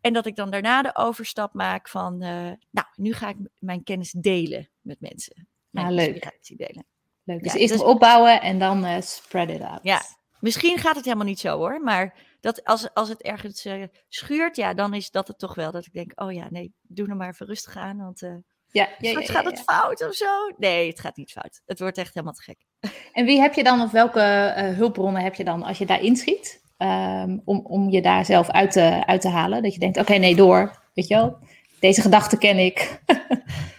En 0.00 0.12
dat 0.12 0.26
ik 0.26 0.36
dan 0.36 0.50
daarna 0.50 0.82
de 0.82 0.96
overstap 0.96 1.54
maak 1.54 1.88
van, 1.88 2.22
eh, 2.22 2.50
nou, 2.70 2.86
nu 2.94 3.12
ga 3.12 3.28
ik 3.28 3.36
mijn 3.58 3.82
kennis 3.82 4.10
delen 4.12 4.68
met 4.80 5.00
mensen. 5.00 5.48
Mijn 5.70 5.86
Ah, 5.86 5.92
leuk. 5.92 6.32
delen. 6.56 6.84
Leuk. 7.24 7.42
Dus 7.42 7.52
Ja, 7.52 7.58
eerst 7.58 7.72
dus- 7.72 7.82
opbouwen 7.82 8.40
en 8.40 8.58
dan 8.58 8.84
eh, 8.84 9.00
spread 9.00 9.48
it 9.50 9.60
out. 9.62 9.80
Ja. 9.82 10.02
Misschien 10.40 10.78
gaat 10.78 10.96
het 10.96 11.04
helemaal 11.04 11.26
niet 11.26 11.40
zo 11.40 11.56
hoor, 11.56 11.80
maar 11.80 12.14
dat 12.42 12.64
als, 12.64 12.94
als 12.94 13.08
het 13.08 13.22
ergens 13.22 13.64
eh, 13.64 13.82
schuurt, 14.08 14.56
ja, 14.56 14.74
dan 14.74 14.94
is 14.94 15.10
dat 15.10 15.28
het 15.28 15.38
toch 15.38 15.54
wel. 15.54 15.72
Dat 15.72 15.86
ik 15.86 15.92
denk, 15.92 16.12
oh 16.14 16.32
ja, 16.32 16.46
nee, 16.50 16.72
doe 16.82 17.08
er 17.08 17.16
maar 17.16 17.28
even 17.28 17.46
rustig 17.46 17.76
aan, 17.76 17.96
want 17.96 18.22
eh 18.22 18.34
Ja, 18.70 18.88
ja, 18.98 19.10
ja, 19.10 19.20
gaat 19.20 19.44
het 19.44 19.60
fout 19.60 20.06
of 20.06 20.14
zo. 20.14 20.52
Nee, 20.56 20.88
het 20.88 21.00
gaat 21.00 21.16
niet 21.16 21.32
fout. 21.32 21.60
Het 21.66 21.78
wordt 21.78 21.98
echt 21.98 22.14
helemaal 22.14 22.34
te 22.34 22.42
gek. 22.42 22.66
En 23.12 23.24
wie 23.24 23.40
heb 23.40 23.54
je 23.54 23.62
dan, 23.62 23.80
of 23.80 23.90
welke 23.90 24.20
eh, 24.20 24.76
hulpbronnen 24.76 25.22
heb 25.22 25.34
je 25.34 25.44
dan 25.44 25.62
als 25.62 25.78
je 25.78 25.86
daar 25.86 26.02
inschiet? 26.02 26.62
Ehm, 26.76 27.38
om, 27.44 27.60
om 27.64 27.90
je 27.90 28.02
daar 28.02 28.24
zelf 28.24 28.50
uit 28.50 28.70
te, 28.70 29.02
uit 29.06 29.20
te 29.20 29.28
halen. 29.28 29.62
Dat 29.62 29.74
je 29.74 29.80
denkt, 29.80 29.98
oké, 29.98 30.14
nee, 30.14 30.36
door. 30.36 30.82
Weet 30.94 31.08
je 31.08 31.14
wel? 31.14 31.38
Deze 31.80 32.00
gedachte 32.00 32.38
ken 32.38 32.58
ik. 32.58 33.00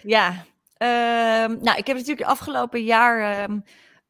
Ja, 0.04 0.46
ehm, 0.78 1.58
nou, 1.62 1.78
ik 1.78 1.88
heb 1.88 1.98
natuurlijk 1.98 2.28
afgelopen 2.28 2.84
jaar 2.84 3.40
ehm, 3.40 3.60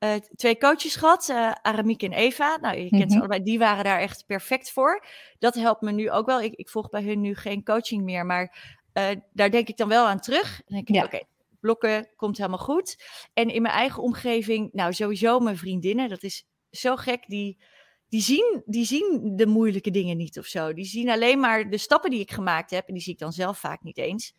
eh, 0.03 0.15
twee 0.35 0.57
coaches 0.57 0.95
gehad, 0.95 1.29
uh, 1.29 1.51
Aramiek 1.61 2.03
en 2.03 2.11
Eva. 2.13 2.57
Nou, 2.61 2.77
je 2.77 2.89
kent 2.89 3.01
ze 3.01 3.07
Mhm. 3.07 3.17
allebei, 3.17 3.43
die 3.43 3.59
waren 3.59 3.83
daar 3.83 3.99
echt 3.99 4.25
perfect 4.25 4.71
voor. 4.71 5.05
Dat 5.39 5.55
helpt 5.55 5.81
me 5.81 5.91
nu 5.91 6.11
ook 6.11 6.25
wel. 6.25 6.41
Ik, 6.41 6.53
ik 6.53 6.69
volg 6.69 6.89
bij 6.89 7.03
hun 7.03 7.21
nu 7.21 7.35
geen 7.35 7.63
coaching 7.63 8.03
meer, 8.03 8.25
maar 8.25 8.57
eh, 8.93 9.09
daar 9.33 9.51
denk 9.51 9.67
ik 9.67 9.77
dan 9.77 9.87
wel 9.87 10.05
aan 10.07 10.19
terug. 10.19 10.61
Denk 10.65 10.87
ik, 10.89 10.95
Ja. 10.95 11.03
oké, 11.03 11.19
blokken 11.59 12.09
komt 12.15 12.37
helemaal 12.37 12.57
goed. 12.59 13.03
En 13.33 13.49
in 13.49 13.61
mijn 13.61 13.73
eigen 13.73 14.03
omgeving, 14.03 14.69
nou 14.73 14.93
sowieso 14.93 15.39
mijn 15.39 15.57
vriendinnen, 15.57 16.09
dat 16.09 16.23
is 16.23 16.45
zo 16.71 16.95
gek, 16.95 17.23
die, 17.27 17.57
die, 18.09 18.21
zien, 18.21 18.61
die 18.65 18.85
zien 18.85 19.33
de 19.35 19.45
moeilijke 19.47 19.91
dingen 19.91 20.17
niet 20.17 20.39
of 20.39 20.45
zo. 20.45 20.73
Die 20.73 20.85
zien 20.85 21.09
alleen 21.09 21.39
maar 21.39 21.69
de 21.69 21.77
stappen 21.77 22.09
die 22.09 22.19
ik 22.19 22.31
gemaakt 22.31 22.71
heb, 22.71 22.87
en 22.87 22.93
die 22.93 23.03
zie 23.03 23.13
ik 23.13 23.19
dan 23.19 23.31
zelf 23.31 23.57
vaak 23.57 23.83
niet 23.83 23.97
eens. 23.97 24.33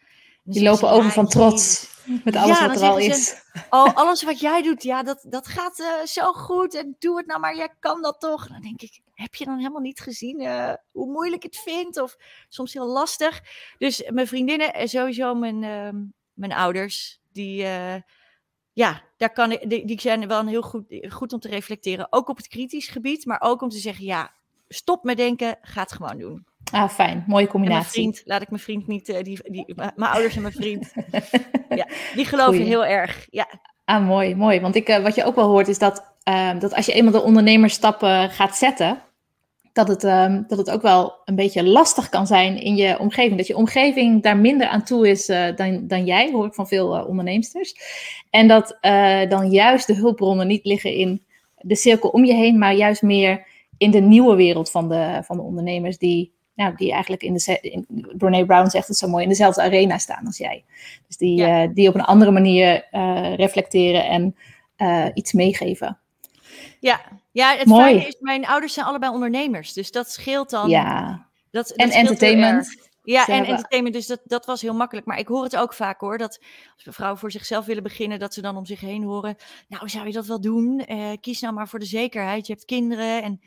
Dan 0.44 0.54
Die 0.54 0.62
lopen 0.62 0.88
ze, 0.88 0.94
over 0.94 1.04
"Ja, 1.04 1.10
van 1.10 1.28
trots 1.28 1.92
met 2.24 2.36
alles 2.36 2.58
Ja, 2.58 2.66
wat 2.66 2.80
er 2.80 2.88
al 2.88 2.98
is. 2.98 3.42
Oh, 3.70 3.94
alles 4.00 4.22
wat 4.22 4.40
jij 4.40 4.62
doet, 4.62 4.82
ja, 4.82 5.02
dat, 5.02 5.24
dat 5.28 5.46
gaat 5.46 5.80
eh, 5.80 6.06
zo 6.06 6.32
goed. 6.32 6.74
En 6.74 6.96
doe 6.98 7.16
het 7.16 7.26
nou 7.26 7.40
maar, 7.40 7.56
jij 7.56 7.74
kan 7.80 8.02
dat 8.02 8.20
toch. 8.20 8.48
Dan 8.48 8.60
denk 8.60 8.82
ik, 8.82 9.00
heb 9.12 9.34
je 9.34 9.44
dan 9.44 9.56
helemaal 9.56 9.80
niet 9.80 10.00
gezien 10.00 10.40
eh, 10.40 10.72
hoe 10.90 11.12
moeilijk 11.12 11.42
het 11.42 11.56
vind? 11.56 12.00
Of 12.00 12.16
soms 12.48 12.72
heel 12.72 12.86
lastig. 12.86 13.40
Dus 13.78 14.10
mijn 14.10 14.26
vriendinnen 14.26 14.74
en 14.74 14.88
sowieso 14.88 15.34
mijn, 15.34 15.62
ehm, 15.64 15.96
mijn 16.32 16.52
ouders, 16.52 17.20
die, 17.32 17.64
eh, 17.64 17.96
ja, 18.72 19.02
daar 19.16 19.32
kan 19.32 19.52
ik, 19.52 19.70
die, 19.70 19.86
die 19.86 20.00
zijn 20.00 20.28
wel 20.28 20.40
een 20.40 20.48
heel 20.48 20.62
goed, 20.62 20.84
goed 21.08 21.32
om 21.32 21.40
te 21.40 21.48
reflecteren. 21.48 22.06
Ook 22.10 22.28
op 22.28 22.36
het 22.36 22.48
kritisch 22.48 22.88
gebied, 22.88 23.24
maar 23.26 23.40
ook 23.40 23.62
om 23.62 23.68
te 23.68 23.78
zeggen, 23.78 24.04
ja, 24.04 24.34
stop 24.68 25.04
met 25.04 25.16
denken, 25.16 25.58
ga 25.62 25.82
het 25.82 25.92
gewoon 25.92 26.18
doen. 26.18 26.46
Ah, 26.72 26.88
fijn. 26.88 27.24
Mooie 27.26 27.46
combinatie. 27.46 27.90
vriend, 27.90 28.22
laat 28.24 28.42
ik 28.42 28.50
mijn 28.50 28.62
vriend 28.62 28.86
niet, 28.86 29.08
eh, 29.08 29.22
die, 29.22 29.50
die, 29.50 29.74
mijn 29.76 30.10
ouders 30.10 30.36
en 30.36 30.42
mijn 30.42 30.54
vriend, 30.54 30.92
ja, 31.68 31.86
die 32.14 32.24
geloven 32.24 32.54
Goeie. 32.54 32.68
heel 32.68 32.86
erg. 32.86 33.26
Ja, 33.30 33.46
Ah, 33.84 34.06
mooi, 34.06 34.34
mooi. 34.34 34.60
Want 34.60 34.74
ik, 34.74 34.88
eh, 34.88 35.02
wat 35.02 35.14
je 35.14 35.24
ook 35.24 35.34
wel 35.34 35.48
hoort 35.48 35.68
is 35.68 35.78
dat, 35.78 36.14
ehm, 36.22 36.58
dat 36.58 36.74
als 36.74 36.86
je 36.86 36.92
eenmaal 36.92 37.12
de 37.12 37.22
ondernemerstappen 37.22 38.30
gaat 38.30 38.56
zetten, 38.56 39.02
dat 39.72 39.88
het, 39.88 40.04
ehm, 40.04 40.42
dat 40.46 40.58
het 40.58 40.70
ook 40.70 40.82
wel 40.82 41.12
een 41.24 41.34
beetje 41.34 41.64
lastig 41.64 42.08
kan 42.08 42.26
zijn 42.26 42.60
in 42.60 42.76
je 42.76 42.98
omgeving. 42.98 43.36
Dat 43.36 43.46
je 43.46 43.56
omgeving 43.56 44.22
daar 44.22 44.36
minder 44.36 44.66
aan 44.66 44.84
toe 44.84 45.08
is 45.08 45.28
eh, 45.28 45.56
dan, 45.56 45.86
dan 45.86 46.04
jij, 46.04 46.30
hoor 46.32 46.46
ik 46.46 46.54
van 46.54 46.68
veel 46.68 47.04
onderneemsters. 47.06 47.74
En 48.30 48.48
dat 48.48 48.78
dan 49.28 49.50
juist 49.50 49.86
de 49.86 49.94
hulpbronnen 49.94 50.46
niet 50.46 50.64
liggen 50.64 50.92
in 50.92 51.22
de 51.56 51.76
cirkel 51.76 52.08
om 52.08 52.24
je 52.24 52.34
heen, 52.34 52.58
maar 52.58 52.74
juist 52.74 53.02
meer 53.02 53.46
in 53.78 53.90
de 53.90 54.00
nieuwe 54.00 54.36
wereld 54.36 54.70
van 54.70 54.88
de, 54.88 55.20
van 55.24 55.36
de 55.36 55.42
ondernemers 55.42 55.98
die, 55.98 56.33
nou, 56.54 56.76
die 56.76 56.92
eigenlijk 56.92 57.22
in 57.22 57.34
de, 57.34 57.58
in, 57.60 57.86
Brene 58.16 58.46
Brown 58.46 58.68
zegt 58.68 58.88
het 58.88 58.96
zo 58.96 59.08
mooi, 59.08 59.22
in 59.22 59.28
dezelfde 59.28 59.62
arena 59.62 59.98
staan 59.98 60.26
als 60.26 60.38
jij. 60.38 60.64
Dus 61.06 61.16
die, 61.16 61.36
ja. 61.36 61.64
uh, 61.64 61.70
die 61.74 61.88
op 61.88 61.94
een 61.94 62.00
andere 62.00 62.30
manier 62.30 62.88
uh, 62.92 63.34
reflecteren 63.34 64.06
en 64.06 64.36
uh, 64.78 65.06
iets 65.14 65.32
meegeven. 65.32 65.98
Ja, 66.80 67.00
ja 67.32 67.56
het 67.56 67.66
mooi. 67.66 67.84
fijne 67.84 68.06
is, 68.06 68.16
mijn 68.20 68.46
ouders 68.46 68.74
zijn 68.74 68.86
allebei 68.86 69.12
ondernemers, 69.12 69.72
dus 69.72 69.90
dat 69.90 70.10
scheelt 70.10 70.50
dan. 70.50 70.68
Ja, 70.68 71.26
dat, 71.50 71.68
dat 71.68 71.76
en 71.76 71.90
entertainment. 71.90 72.82
Ja, 73.02 73.26
en 73.26 73.44
entertainment, 73.44 73.94
dus 73.94 74.06
dat, 74.06 74.20
dat 74.24 74.46
was 74.46 74.62
heel 74.62 74.74
makkelijk. 74.74 75.06
Maar 75.06 75.18
ik 75.18 75.28
hoor 75.28 75.44
het 75.44 75.56
ook 75.56 75.74
vaak 75.74 76.00
hoor, 76.00 76.18
dat 76.18 76.40
als 76.84 76.94
vrouwen 76.94 77.20
voor 77.20 77.30
zichzelf 77.30 77.64
willen 77.64 77.82
beginnen, 77.82 78.18
dat 78.18 78.34
ze 78.34 78.40
dan 78.40 78.56
om 78.56 78.66
zich 78.66 78.80
heen 78.80 79.02
horen, 79.02 79.36
nou 79.68 79.88
zou 79.88 80.06
je 80.06 80.12
dat 80.12 80.26
wel 80.26 80.40
doen? 80.40 80.84
Uh, 80.88 81.10
kies 81.20 81.40
nou 81.40 81.54
maar 81.54 81.68
voor 81.68 81.78
de 81.78 81.84
zekerheid, 81.84 82.46
je 82.46 82.52
hebt 82.52 82.64
kinderen 82.64 83.22
en 83.22 83.40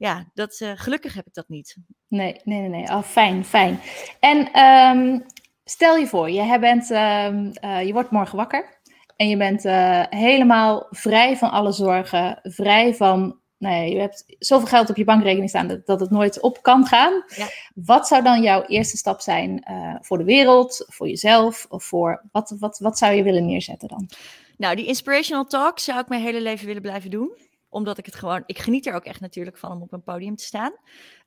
ja, 0.00 0.24
dat, 0.34 0.60
uh, 0.60 0.72
gelukkig 0.74 1.14
heb 1.14 1.26
ik 1.26 1.34
dat 1.34 1.48
niet. 1.48 1.76
Nee, 2.08 2.40
nee, 2.44 2.60
nee, 2.60 2.68
nee. 2.68 2.88
Oh, 2.88 3.02
fijn, 3.02 3.44
fijn. 3.44 3.80
En 4.20 4.60
um, 4.60 5.24
stel 5.64 5.96
je 5.96 6.06
voor, 6.06 6.30
je, 6.30 6.58
bent, 6.58 6.90
um, 6.90 7.52
uh, 7.64 7.86
je 7.86 7.92
wordt 7.92 8.10
morgen 8.10 8.36
wakker 8.36 8.80
en 9.16 9.28
je 9.28 9.36
bent 9.36 9.64
uh, 9.64 10.02
helemaal 10.10 10.86
vrij 10.90 11.36
van 11.36 11.50
alle 11.50 11.72
zorgen, 11.72 12.38
vrij 12.42 12.94
van, 12.94 13.38
nee, 13.58 13.92
je 13.92 14.00
hebt 14.00 14.24
zoveel 14.38 14.68
geld 14.68 14.90
op 14.90 14.96
je 14.96 15.04
bankrekening 15.04 15.48
staan 15.48 15.68
dat, 15.68 15.86
dat 15.86 16.00
het 16.00 16.10
nooit 16.10 16.40
op 16.40 16.62
kan 16.62 16.86
gaan. 16.86 17.24
Ja. 17.36 17.46
Wat 17.74 18.06
zou 18.06 18.22
dan 18.22 18.42
jouw 18.42 18.62
eerste 18.62 18.96
stap 18.96 19.20
zijn 19.20 19.64
voor 20.00 20.18
de 20.18 20.24
wereld, 20.24 20.84
voor 20.88 21.08
jezelf, 21.08 21.66
of 21.68 21.84
voor 21.84 22.24
wat, 22.32 22.54
wat, 22.58 22.78
wat 22.78 22.98
zou 22.98 23.14
je 23.14 23.22
willen 23.22 23.46
neerzetten 23.46 23.88
dan? 23.88 24.08
Nou, 24.56 24.76
die 24.76 24.86
inspirational 24.86 25.44
talk 25.44 25.78
zou 25.78 26.00
ik 26.00 26.08
mijn 26.08 26.22
hele 26.22 26.40
leven 26.40 26.66
willen 26.66 26.82
blijven 26.82 27.10
doen 27.10 27.48
omdat 27.70 27.98
ik 27.98 28.06
het 28.06 28.14
gewoon, 28.14 28.42
ik 28.46 28.58
geniet 28.58 28.86
er 28.86 28.94
ook 28.94 29.04
echt 29.04 29.20
natuurlijk 29.20 29.58
van 29.58 29.72
om 29.72 29.82
op 29.82 29.92
een 29.92 30.02
podium 30.02 30.36
te 30.36 30.44
staan. 30.44 30.72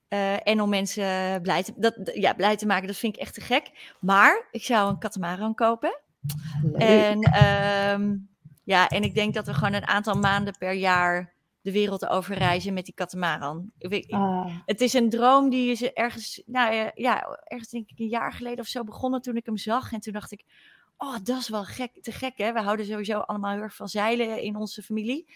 Uh, 0.10 0.48
en 0.48 0.62
om 0.62 0.70
mensen 0.70 1.42
blij 1.42 1.64
te, 1.64 1.74
dat, 1.76 2.12
ja, 2.14 2.34
blij 2.34 2.58
te 2.58 2.66
maken, 2.66 2.88
dat 2.88 2.98
vind 2.98 3.16
ik 3.16 3.22
echt 3.22 3.34
te 3.34 3.42
gek. 3.42 3.96
Maar 4.00 4.48
ik 4.52 4.64
zou 4.64 4.90
een 4.90 4.98
katamaran 4.98 5.56
kopen. 5.56 6.00
Leuk. 6.64 6.82
En, 6.82 7.44
um, 8.00 8.30
ja, 8.64 8.90
en 8.90 9.04
ik 9.04 9.16
denk 9.16 9.34
dat 9.34 9.46
we 9.46 9.54
gewoon 9.54 9.74
een 9.74 9.88
aantal 9.88 10.16
maanden 10.16 10.58
per 10.58 10.74
jaar 10.74 11.34
de 11.62 11.72
wereld 11.72 12.08
over 12.08 12.38
reizen 12.38 12.74
met 12.74 12.86
die 12.86 12.94
katamaran. 12.94 13.72
Ik, 13.78 14.12
ah. 14.12 14.58
Het 14.66 14.82
is 14.82 14.94
een 14.94 15.10
droom 15.10 15.50
die 15.50 15.72
is 15.72 15.84
ergens, 15.84 16.42
nou 16.46 16.74
ja, 16.74 16.92
ja, 16.94 17.40
ergens 17.44 17.70
denk 17.70 17.90
ik 17.90 18.00
een 18.00 18.08
jaar 18.08 18.34
geleden 18.34 18.60
of 18.60 18.68
zo 18.68 18.84
begonnen 18.84 19.22
toen 19.22 19.36
ik 19.36 19.46
hem 19.46 19.58
zag. 19.58 19.92
En 19.92 20.00
toen 20.00 20.14
dacht 20.14 20.32
ik, 20.32 20.44
oh, 20.98 21.16
dat 21.24 21.40
is 21.40 21.50
wel 21.50 21.64
gek, 21.64 22.02
te 22.02 22.12
gek 22.12 22.38
hè. 22.38 22.54
We 22.54 22.62
houden 22.62 22.86
sowieso 22.86 23.20
allemaal 23.20 23.52
heel 23.52 23.62
erg 23.62 23.76
van 23.76 23.88
zeilen 23.88 24.42
in 24.42 24.56
onze 24.56 24.84
familie 24.84 25.34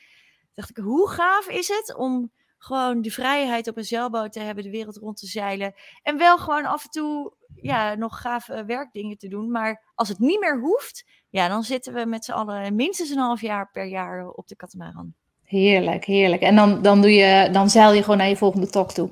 dacht 0.58 0.70
ik, 0.70 0.78
hoe 0.78 1.10
gaaf 1.10 1.48
is 1.48 1.68
het 1.68 1.96
om 1.96 2.32
gewoon 2.58 3.02
de 3.02 3.12
vrijheid 3.12 3.68
op 3.68 3.78
een 3.78 3.84
zeilboot 3.84 4.32
te 4.34 4.40
hebben, 4.40 4.64
de 4.64 4.70
wereld 4.70 4.98
rond 4.98 5.18
te 5.18 5.28
zeilen. 5.28 5.74
En 6.04 6.18
wel 6.18 6.38
gewoon 6.38 6.66
af 6.66 6.84
en 6.84 6.90
toe 6.90 7.34
ja, 7.56 7.96
nog 7.96 8.22
gave 8.22 8.66
werkdingen 8.66 9.18
te 9.18 9.28
doen. 9.28 9.52
Maar 9.52 9.92
als 9.96 10.08
het 10.08 10.20
niet 10.20 10.40
meer 10.40 10.60
hoeft, 10.60 11.06
ja, 11.30 11.48
dan 11.48 11.64
zitten 11.64 11.94
we 11.94 12.06
met 12.06 12.26
z'n 12.26 12.32
allen 12.32 12.76
minstens 12.76 13.10
een 13.10 13.18
half 13.18 13.42
jaar 13.42 13.70
per 13.72 13.86
jaar 13.86 14.30
op 14.30 14.48
de 14.48 14.56
katamaran. 14.56 15.14
Heerlijk, 15.44 16.06
heerlijk. 16.06 16.42
En 16.42 16.56
dan, 16.56 16.82
dan, 16.82 17.02
doe 17.02 17.14
je, 17.14 17.50
dan 17.52 17.70
zeil 17.70 17.94
je 17.94 18.02
gewoon 18.02 18.18
naar 18.18 18.30
je 18.30 18.38
volgende 18.38 18.70
talk 18.70 18.92
toe. 18.92 19.12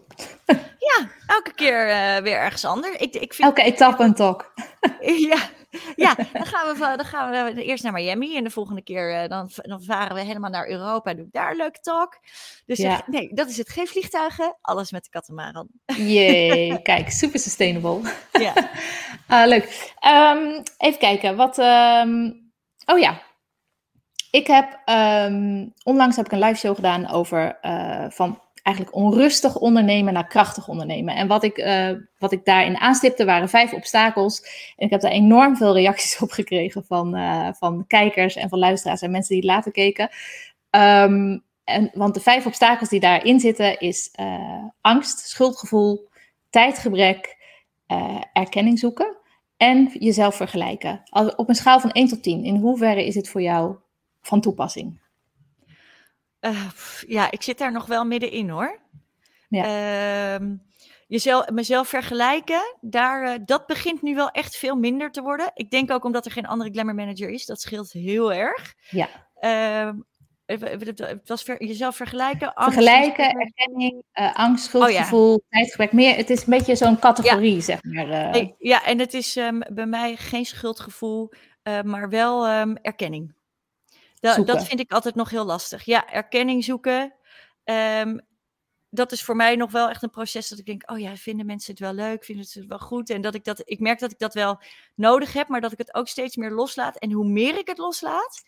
Ja, 0.79 1.09
elke 1.27 1.53
keer 1.53 1.87
uh, 1.87 2.17
weer 2.17 2.37
ergens 2.37 2.65
anders. 2.65 2.95
Ik, 2.97 3.15
ik 3.15 3.33
vind... 3.33 3.47
Elke 3.47 3.63
etappe 3.63 4.03
een 4.03 4.13
talk. 4.13 4.53
ja, 5.29 5.37
ja 5.95 6.15
dan, 6.33 6.45
gaan 6.45 6.73
we, 6.73 6.79
dan 6.79 7.05
gaan 7.05 7.53
we 7.55 7.63
eerst 7.63 7.83
naar 7.83 7.93
Miami 7.93 8.37
en 8.37 8.43
de 8.43 8.49
volgende 8.49 8.81
keer 8.81 9.23
uh, 9.23 9.29
dan, 9.29 9.49
dan 9.55 9.81
varen 9.81 10.15
we 10.15 10.21
helemaal 10.21 10.49
naar 10.49 10.69
Europa 10.69 11.09
en 11.09 11.17
doe 11.17 11.25
ik 11.25 11.31
daar 11.31 11.51
een 11.51 11.57
leuke 11.57 11.79
talk. 11.79 12.19
Dus 12.65 12.77
ja. 12.77 13.03
nee, 13.05 13.33
dat 13.33 13.49
is 13.49 13.57
het. 13.57 13.69
Geen 13.69 13.87
vliegtuigen, 13.87 14.57
alles 14.61 14.91
met 14.91 15.03
de 15.03 15.09
katamaran. 15.09 15.67
Jee, 15.85 16.81
kijk, 16.81 17.09
super 17.09 17.39
sustainable. 17.39 18.13
Ja. 18.31 18.53
uh, 19.29 19.47
leuk. 19.53 19.93
Um, 20.07 20.63
even 20.77 20.99
kijken, 20.99 21.35
wat... 21.35 21.57
Um, 21.57 22.51
oh 22.85 22.99
ja, 22.99 23.21
ik 24.31 24.47
heb... 24.47 24.81
Um, 24.85 25.73
onlangs 25.83 26.15
heb 26.15 26.25
ik 26.25 26.31
een 26.31 26.39
live 26.39 26.59
show 26.59 26.75
gedaan 26.75 27.09
over 27.09 27.57
uh, 27.61 28.05
van 28.09 28.41
eigenlijk 28.65 28.95
onrustig 28.95 29.57
ondernemen 29.57 30.13
naar 30.13 30.27
krachtig 30.27 30.67
ondernemen. 30.67 31.15
En 31.15 31.27
wat 31.27 31.43
ik, 31.43 31.57
uh, 31.57 31.89
wat 32.19 32.31
ik 32.31 32.45
daarin 32.45 32.77
aanstipte 32.77 33.25
waren 33.25 33.49
vijf 33.49 33.73
obstakels. 33.73 34.41
En 34.75 34.85
ik 34.85 34.91
heb 34.91 35.01
daar 35.01 35.11
enorm 35.11 35.57
veel 35.57 35.73
reacties 35.73 36.19
op 36.21 36.31
gekregen 36.31 36.85
van, 36.85 37.17
uh, 37.17 37.49
van 37.53 37.87
kijkers 37.87 38.35
en 38.35 38.49
van 38.49 38.59
luisteraars 38.59 39.01
en 39.01 39.11
mensen 39.11 39.33
die 39.35 39.43
het 39.43 39.53
later 39.55 39.71
keken. 39.71 40.09
Um, 40.69 41.43
en, 41.63 41.91
want 41.93 42.13
de 42.13 42.19
vijf 42.19 42.45
obstakels 42.45 42.89
die 42.89 42.99
daarin 42.99 43.39
zitten 43.39 43.79
is 43.79 44.13
uh, 44.19 44.63
angst, 44.81 45.19
schuldgevoel, 45.19 46.09
tijdgebrek, 46.49 47.33
erkenning 48.33 48.79
zoeken 48.79 49.17
en 49.57 49.91
jezelf 49.99 50.35
vergelijken. 50.35 51.03
Op 51.35 51.49
een 51.49 51.55
schaal 51.55 51.79
van 51.79 51.91
1 51.91 52.07
tot 52.07 52.23
10, 52.23 52.43
in 52.43 52.55
hoeverre 52.55 53.05
is 53.05 53.13
dit 53.13 53.29
voor 53.29 53.41
jou 53.41 53.75
van 54.21 54.41
toepassing? 54.41 54.99
Uh, 56.45 56.69
ja, 57.07 57.31
ik 57.31 57.41
zit 57.41 57.57
daar 57.57 57.71
nog 57.71 57.85
wel 57.85 58.05
middenin 58.05 58.49
hoor. 58.49 58.79
Ja. 59.49 60.39
Uh, 60.39 60.47
jezelf, 61.07 61.49
mezelf 61.49 61.87
vergelijken, 61.87 62.77
daar, 62.81 63.23
uh, 63.23 63.39
dat 63.45 63.67
begint 63.67 64.01
nu 64.01 64.15
wel 64.15 64.29
echt 64.29 64.55
veel 64.55 64.75
minder 64.75 65.11
te 65.11 65.21
worden. 65.21 65.51
Ik 65.53 65.71
denk 65.71 65.91
ook 65.91 66.03
omdat 66.03 66.25
er 66.25 66.31
geen 66.31 66.45
andere 66.45 66.71
glamour 66.71 66.95
manager 66.95 67.29
is. 67.29 67.45
Dat 67.45 67.61
scheelt 67.61 67.91
heel 67.91 68.33
erg. 68.33 68.73
Ja. 68.89 69.07
Uh, 69.41 69.89
het 70.45 71.21
was 71.25 71.43
ver, 71.43 71.63
jezelf 71.65 71.95
vergelijken. 71.95 72.53
Angst, 72.53 72.73
vergelijken, 72.73 73.31
erkenning, 73.31 74.03
uh, 74.13 74.35
angst, 74.35 74.65
schuldgevoel, 74.65 75.33
oh, 75.33 75.41
ja. 75.49 75.57
tijdgebrek. 75.57 75.91
Meer, 75.91 76.15
het 76.15 76.29
is 76.29 76.39
een 76.39 76.49
beetje 76.49 76.75
zo'n 76.75 76.99
categorie, 76.99 77.55
ja. 77.55 77.61
zeg 77.61 77.83
maar. 77.83 78.29
Nee, 78.29 78.55
ja, 78.59 78.85
en 78.85 78.99
het 78.99 79.13
is 79.13 79.35
um, 79.35 79.61
bij 79.69 79.85
mij 79.85 80.15
geen 80.15 80.45
schuldgevoel, 80.45 81.31
maar 81.83 82.09
wel 82.09 82.49
um, 82.49 82.77
erkenning. 82.81 83.33
Da 84.25 84.43
dat 84.43 84.67
vind 84.67 84.79
ik 84.79 84.91
altijd 84.91 85.15
nog 85.15 85.29
heel 85.29 85.45
lastig. 85.45 85.83
Ja, 85.83 86.09
erkenning 86.09 86.63
zoeken. 86.63 87.13
Um, 87.63 88.21
dat 88.89 89.11
is 89.11 89.23
voor 89.23 89.35
mij 89.35 89.55
nog 89.55 89.71
wel 89.71 89.89
echt 89.89 90.03
een 90.03 90.09
proces 90.09 90.49
dat 90.49 90.59
ik 90.59 90.65
denk, 90.65 90.91
oh 90.91 90.99
ja, 90.99 91.15
vinden 91.15 91.45
mensen 91.45 91.71
het 91.71 91.79
wel 91.79 91.93
leuk, 91.93 92.23
vinden 92.23 92.45
ze 92.45 92.59
het 92.59 92.67
wel 92.67 92.79
goed? 92.79 93.09
En 93.09 93.21
dat 93.21 93.35
ik 93.35 93.43
dat, 93.43 93.61
ik 93.63 93.79
merk 93.79 93.99
dat 93.99 94.11
ik 94.11 94.19
dat 94.19 94.33
wel 94.33 94.61
nodig 94.95 95.33
heb, 95.33 95.47
maar 95.47 95.61
dat 95.61 95.71
ik 95.71 95.77
het 95.77 95.93
ook 95.93 96.07
steeds 96.07 96.35
meer 96.35 96.51
loslaat. 96.51 96.97
En 96.97 97.11
hoe 97.11 97.27
meer 97.27 97.57
ik 97.57 97.67
het 97.67 97.77
loslaat, 97.77 98.43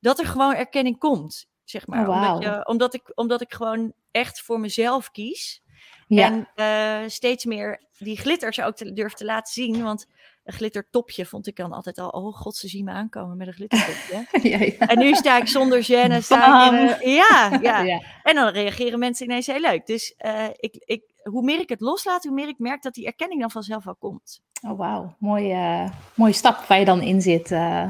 dat 0.00 0.18
er 0.18 0.26
gewoon 0.26 0.54
erkenning 0.54 0.98
komt, 0.98 1.48
zeg 1.64 1.86
maar. 1.86 2.00
Oh, 2.00 2.06
wow. 2.06 2.34
omdat, 2.34 2.42
je, 2.42 2.66
omdat, 2.66 2.94
ik, 2.94 3.12
omdat 3.14 3.40
ik 3.40 3.54
gewoon 3.54 3.92
echt 4.10 4.40
voor 4.40 4.60
mezelf 4.60 5.10
kies. 5.10 5.62
Ja. 6.06 6.46
En 6.54 7.02
uh, 7.04 7.08
steeds 7.08 7.44
meer 7.44 7.82
die 7.98 8.16
glitters 8.16 8.60
ook 8.60 8.76
te, 8.76 8.92
durf 8.92 9.12
te 9.12 9.24
laten 9.24 9.52
zien, 9.52 9.82
want 9.82 10.06
een 10.44 10.52
glittertopje 10.52 11.26
vond 11.26 11.46
ik 11.46 11.56
dan 11.56 11.72
altijd 11.72 11.98
al, 11.98 12.08
oh 12.08 12.34
god, 12.34 12.56
ze 12.56 12.68
zien 12.68 12.84
me 12.84 12.90
aankomen 12.90 13.36
met 13.36 13.46
een 13.46 13.52
glittertopje. 13.52 14.26
ja, 14.50 14.58
ja. 14.58 14.88
En 14.88 14.98
nu 14.98 15.14
sta 15.14 15.36
ik 15.36 15.46
zonder 15.46 15.82
gêne. 15.84 16.18
Sta 16.22 16.66
ik 16.66 16.72
in, 16.72 16.86
Bam. 16.86 17.10
ja, 17.10 17.58
ja, 17.62 17.82
Ja. 17.92 18.02
En 18.22 18.34
dan 18.34 18.48
reageren 18.48 18.98
mensen 18.98 19.26
ineens 19.26 19.46
heel 19.46 19.60
leuk. 19.60 19.86
Dus 19.86 20.14
eh, 20.16 20.46
ik, 20.56 20.82
ik, 20.84 21.02
hoe 21.30 21.42
meer 21.42 21.60
ik 21.60 21.68
het 21.68 21.80
loslaat, 21.80 22.24
hoe 22.24 22.34
meer 22.34 22.48
ik 22.48 22.58
merk 22.58 22.82
dat 22.82 22.94
die 22.94 23.06
erkenning 23.06 23.40
dan 23.40 23.50
vanzelf 23.50 23.84
wel 23.84 23.96
komt. 23.96 24.40
Oh, 24.62 24.78
wauw. 24.78 25.14
Mooie, 25.18 25.52
eh, 25.52 25.90
mooie 26.14 26.32
stap 26.32 26.56
waar 26.58 26.78
je 26.78 26.84
dan 26.84 27.00
in 27.02 27.22
zit. 27.22 27.50
eh. 27.50 27.88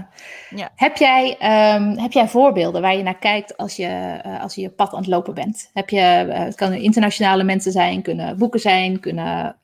Ja. 0.51 0.71
Heb, 0.75 0.97
jij, 0.97 1.37
ehm, 1.39 1.97
heb 1.97 2.13
jij 2.13 2.29
voorbeelden 2.29 2.83
waar 2.83 2.97
je 2.97 3.03
naar 3.03 3.19
kijkt 3.19 3.57
als 3.57 3.77
je, 3.77 3.87
eh, 4.23 4.43
als 4.43 4.55
je 4.55 4.61
je 4.61 4.71
pad 4.71 4.93
aan 4.93 4.99
het 4.99 5.07
lopen 5.07 5.35
bent? 5.35 5.71
Heb 5.73 5.89
je, 5.91 5.99
het 6.01 6.55
kunnen 6.55 6.81
internationale 6.81 7.45
mensen 7.45 7.73
zijn, 7.73 8.03
kunnen 8.03 8.39
boeken 8.39 8.61
zijn, 8.61 9.01
kunnen 9.01 9.57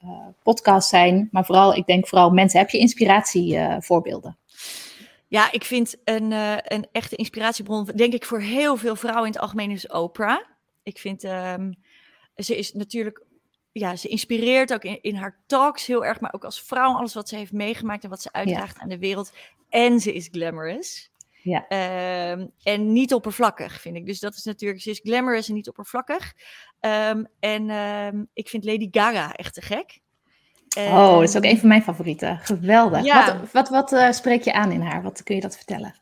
podcasts 0.43 0.91
zijn. 0.91 1.29
Maar 1.31 1.45
vooral, 1.45 1.75
ik 1.75 1.87
denk 1.87 2.07
vooral 2.09 2.31
mensen. 2.31 2.59
Heb 2.61 2.71
je 2.71 2.79
inspiratievoorbeelden? 2.79 4.39
Ja, 5.29 5.53
ik 5.53 5.65
vind 5.65 5.97
een, 6.05 6.33
een 6.65 6.87
echte 6.93 7.17
inspiratiebron, 7.17 7.85
denk 7.85 8.13
ik 8.13 8.25
voor 8.25 8.41
heel 8.41 8.77
veel 8.77 8.97
vrouwen 8.97 9.27
in 9.27 9.33
het 9.33 9.41
algemeen, 9.41 9.71
is 9.71 9.87
Oprah. 9.89 10.41
Ik 10.83 10.99
vind, 10.99 11.25
ehm, 11.25 11.73
ze 12.37 12.57
is 12.59 12.73
natuurlijk, 12.73 13.23
ja, 13.73 13.97
ze 13.97 14.09
inspireert 14.09 14.73
ook 14.73 14.83
in, 14.83 14.99
in 15.03 15.15
haar 15.15 15.41
talks 15.47 15.87
heel 15.87 16.05
erg, 16.05 16.21
maar 16.21 16.33
ook 16.33 16.45
als 16.45 16.63
vrouw, 16.63 16.95
alles 16.95 17.15
wat 17.15 17.29
ze 17.29 17.37
heeft 17.37 17.53
meegemaakt 17.53 18.05
en 18.05 18.11
wat 18.11 18.23
ze 18.23 18.33
uitdraagt 18.33 18.79
aan 18.79 18.89
de 18.89 18.99
wereld. 18.99 19.33
En 19.69 20.01
ze 20.01 20.15
is 20.15 20.29
glamorous. 20.31 21.11
Ja. 21.43 21.69
Ehm, 21.69 22.47
en 22.63 22.93
niet 22.93 23.15
oppervlakkig, 23.15 23.81
vind 23.81 23.97
ik. 23.97 24.07
Dus 24.07 24.21
dat 24.21 24.35
is 24.35 24.45
natuurlijk, 24.45 24.83
ze 24.83 24.91
is 24.91 25.01
glamorous 25.03 25.49
en 25.49 25.55
niet 25.55 25.69
oppervlakkig. 25.69 26.33
Ehm, 26.81 27.25
en 27.41 27.71
ehm, 27.71 28.25
ik 28.33 28.49
vind 28.49 28.65
Lady 28.65 28.89
Gaga 28.91 29.33
echt 29.33 29.55
te 29.55 29.63
gek. 29.63 30.01
oh, 30.77 31.15
dat 31.15 31.23
is 31.23 31.37
ook 31.37 31.45
een 31.45 31.59
van 31.59 31.69
mijn 31.69 31.83
favorieten. 31.83 32.39
Geweldig. 32.39 33.05
Ja. 33.05 33.39
Wat, 33.39 33.53
wat, 33.53 33.69
wat 33.69 33.93
eh, 33.93 34.11
spreek 34.13 34.43
je 34.43 34.53
aan 34.53 34.73
in 34.73 34.81
haar? 34.81 35.03
Wat 35.03 35.23
kun 35.23 35.35
je 35.35 35.41
dat 35.41 35.57
vertellen? 35.57 36.01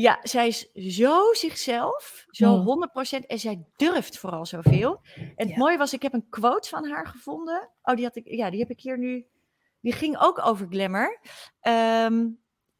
Ja, 0.00 0.18
zij 0.22 0.46
is 0.46 0.70
zo 0.72 1.32
zichzelf, 1.32 2.24
zo 2.30 2.56
Mm. 2.56 2.64
100% 2.64 3.26
en 3.26 3.38
zij 3.38 3.64
durft 3.76 4.18
vooral 4.18 4.46
zoveel. 4.46 5.00
En 5.14 5.32
het 5.36 5.48
Ja. 5.48 5.56
mooie 5.56 5.76
was, 5.78 5.92
ik 5.92 6.02
heb 6.02 6.12
een 6.12 6.28
quote 6.28 6.68
van 6.68 6.88
haar 6.88 7.06
gevonden. 7.06 7.70
Oh, 7.82 7.94
die 7.94 8.04
had 8.04 8.16
ik, 8.16 8.26
ja, 8.26 8.50
die 8.50 8.60
heb 8.60 8.70
ik 8.70 8.80
hier 8.80 8.98
nu. 8.98 9.26
Die 9.80 9.92
ging 9.92 10.18
ook 10.18 10.46
over 10.46 10.66
glamour. 10.70 11.20
Ehm, 11.60 12.26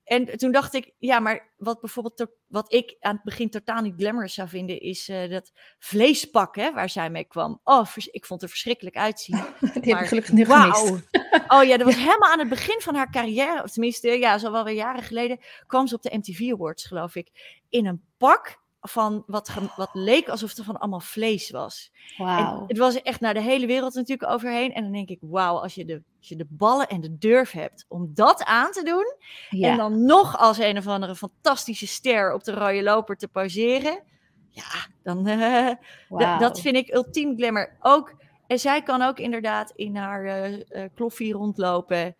en 0.08 0.38
toen 0.38 0.52
dacht 0.52 0.74
ik, 0.74 0.92
ja, 0.98 1.20
maar 1.20 1.52
wat 1.56 1.80
bijvoorbeeld, 1.80 2.26
wat 2.46 2.72
ik 2.72 2.96
aan 3.00 3.14
het 3.14 3.24
begin 3.24 3.50
totaal 3.50 3.82
niet 3.82 3.94
glamorous 3.96 4.34
zou 4.34 4.48
vinden, 4.48 4.80
is 4.80 5.08
eh, 5.08 5.30
dat 5.30 5.52
vleespak, 5.78 6.56
hè, 6.56 6.72
waar 6.72 6.88
zij 6.88 7.10
mee 7.10 7.24
kwam. 7.24 7.60
Oh, 7.64 7.86
ik 8.10 8.26
vond 8.26 8.42
er 8.42 8.48
verschrikkelijk 8.48 8.96
uitzien. 8.96 9.36
Die 9.60 9.70
heb 9.72 9.84
Maar 9.84 10.02
ik 10.02 10.08
gelukkig 10.08 10.32
nu 10.32 10.44
gemist. 10.44 10.88
Wauw. 10.88 11.00
Oh 11.48 11.64
ja, 11.64 11.76
dat 11.76 11.86
was 11.86 11.96
helemaal 11.96 12.32
aan 12.32 12.38
het 12.38 12.48
begin 12.48 12.80
van 12.80 12.94
haar 12.94 13.10
carrière. 13.10 13.62
Of 13.62 13.70
tenminste, 13.70 14.08
ja, 14.08 14.38
zo 14.38 14.52
wel 14.52 14.64
weer 14.64 14.74
jaren 14.74 15.02
geleden. 15.02 15.38
kwam 15.66 15.86
ze 15.86 15.94
op 15.94 16.02
de 16.02 16.16
MTV 16.16 16.52
Awards, 16.52 16.86
geloof 16.86 17.14
ik. 17.14 17.60
In 17.68 17.86
een 17.86 18.04
pak 18.16 18.58
van 18.80 19.22
wat, 19.26 19.50
wat 19.76 19.90
leek 19.92 20.28
alsof 20.28 20.56
het 20.56 20.64
van 20.64 20.78
allemaal 20.78 21.00
vlees 21.00 21.50
was. 21.50 21.92
En 22.16 22.64
het 22.66 22.78
was 22.78 23.02
echt 23.02 23.20
naar 23.20 23.34
de 23.34 23.40
hele 23.40 23.66
wereld 23.66 23.94
natuurlijk 23.94 24.30
overheen. 24.30 24.72
En 24.72 24.82
dan 24.82 24.92
denk 24.92 25.08
ik, 25.08 25.18
wauw, 25.20 25.56
als 25.56 25.74
je 25.74 25.84
de, 25.84 26.02
als 26.18 26.28
je 26.28 26.36
de 26.36 26.46
ballen 26.48 26.88
en 26.88 27.00
de 27.00 27.18
durf 27.18 27.50
hebt 27.50 27.84
om 27.88 28.10
dat 28.14 28.44
aan 28.44 28.70
te 28.70 28.82
doen. 28.82 29.14
Ja. 29.60 29.70
En 29.70 29.76
dan 29.76 30.04
nog 30.04 30.38
als 30.38 30.58
een 30.58 30.78
of 30.78 30.86
andere 30.86 31.14
fantastische 31.14 31.86
ster 31.86 32.34
op 32.34 32.44
de 32.44 32.52
rode 32.52 32.82
loper 32.82 33.16
te 33.16 33.28
poseren. 33.28 34.02
Ja, 34.48 34.86
dan 35.02 35.26
eh, 35.26 36.38
dat 36.38 36.60
vind 36.60 36.76
ik 36.76 36.94
ultiem 36.94 37.36
glamour. 37.36 37.76
Ook, 37.80 38.14
en 38.46 38.58
zij 38.58 38.82
kan 38.82 39.02
ook 39.02 39.18
inderdaad 39.18 39.72
in 39.74 39.96
haar 39.96 40.24
eh 40.24 40.54
eh, 40.68 40.90
kloffie 40.94 41.32
rondlopen. 41.32 42.16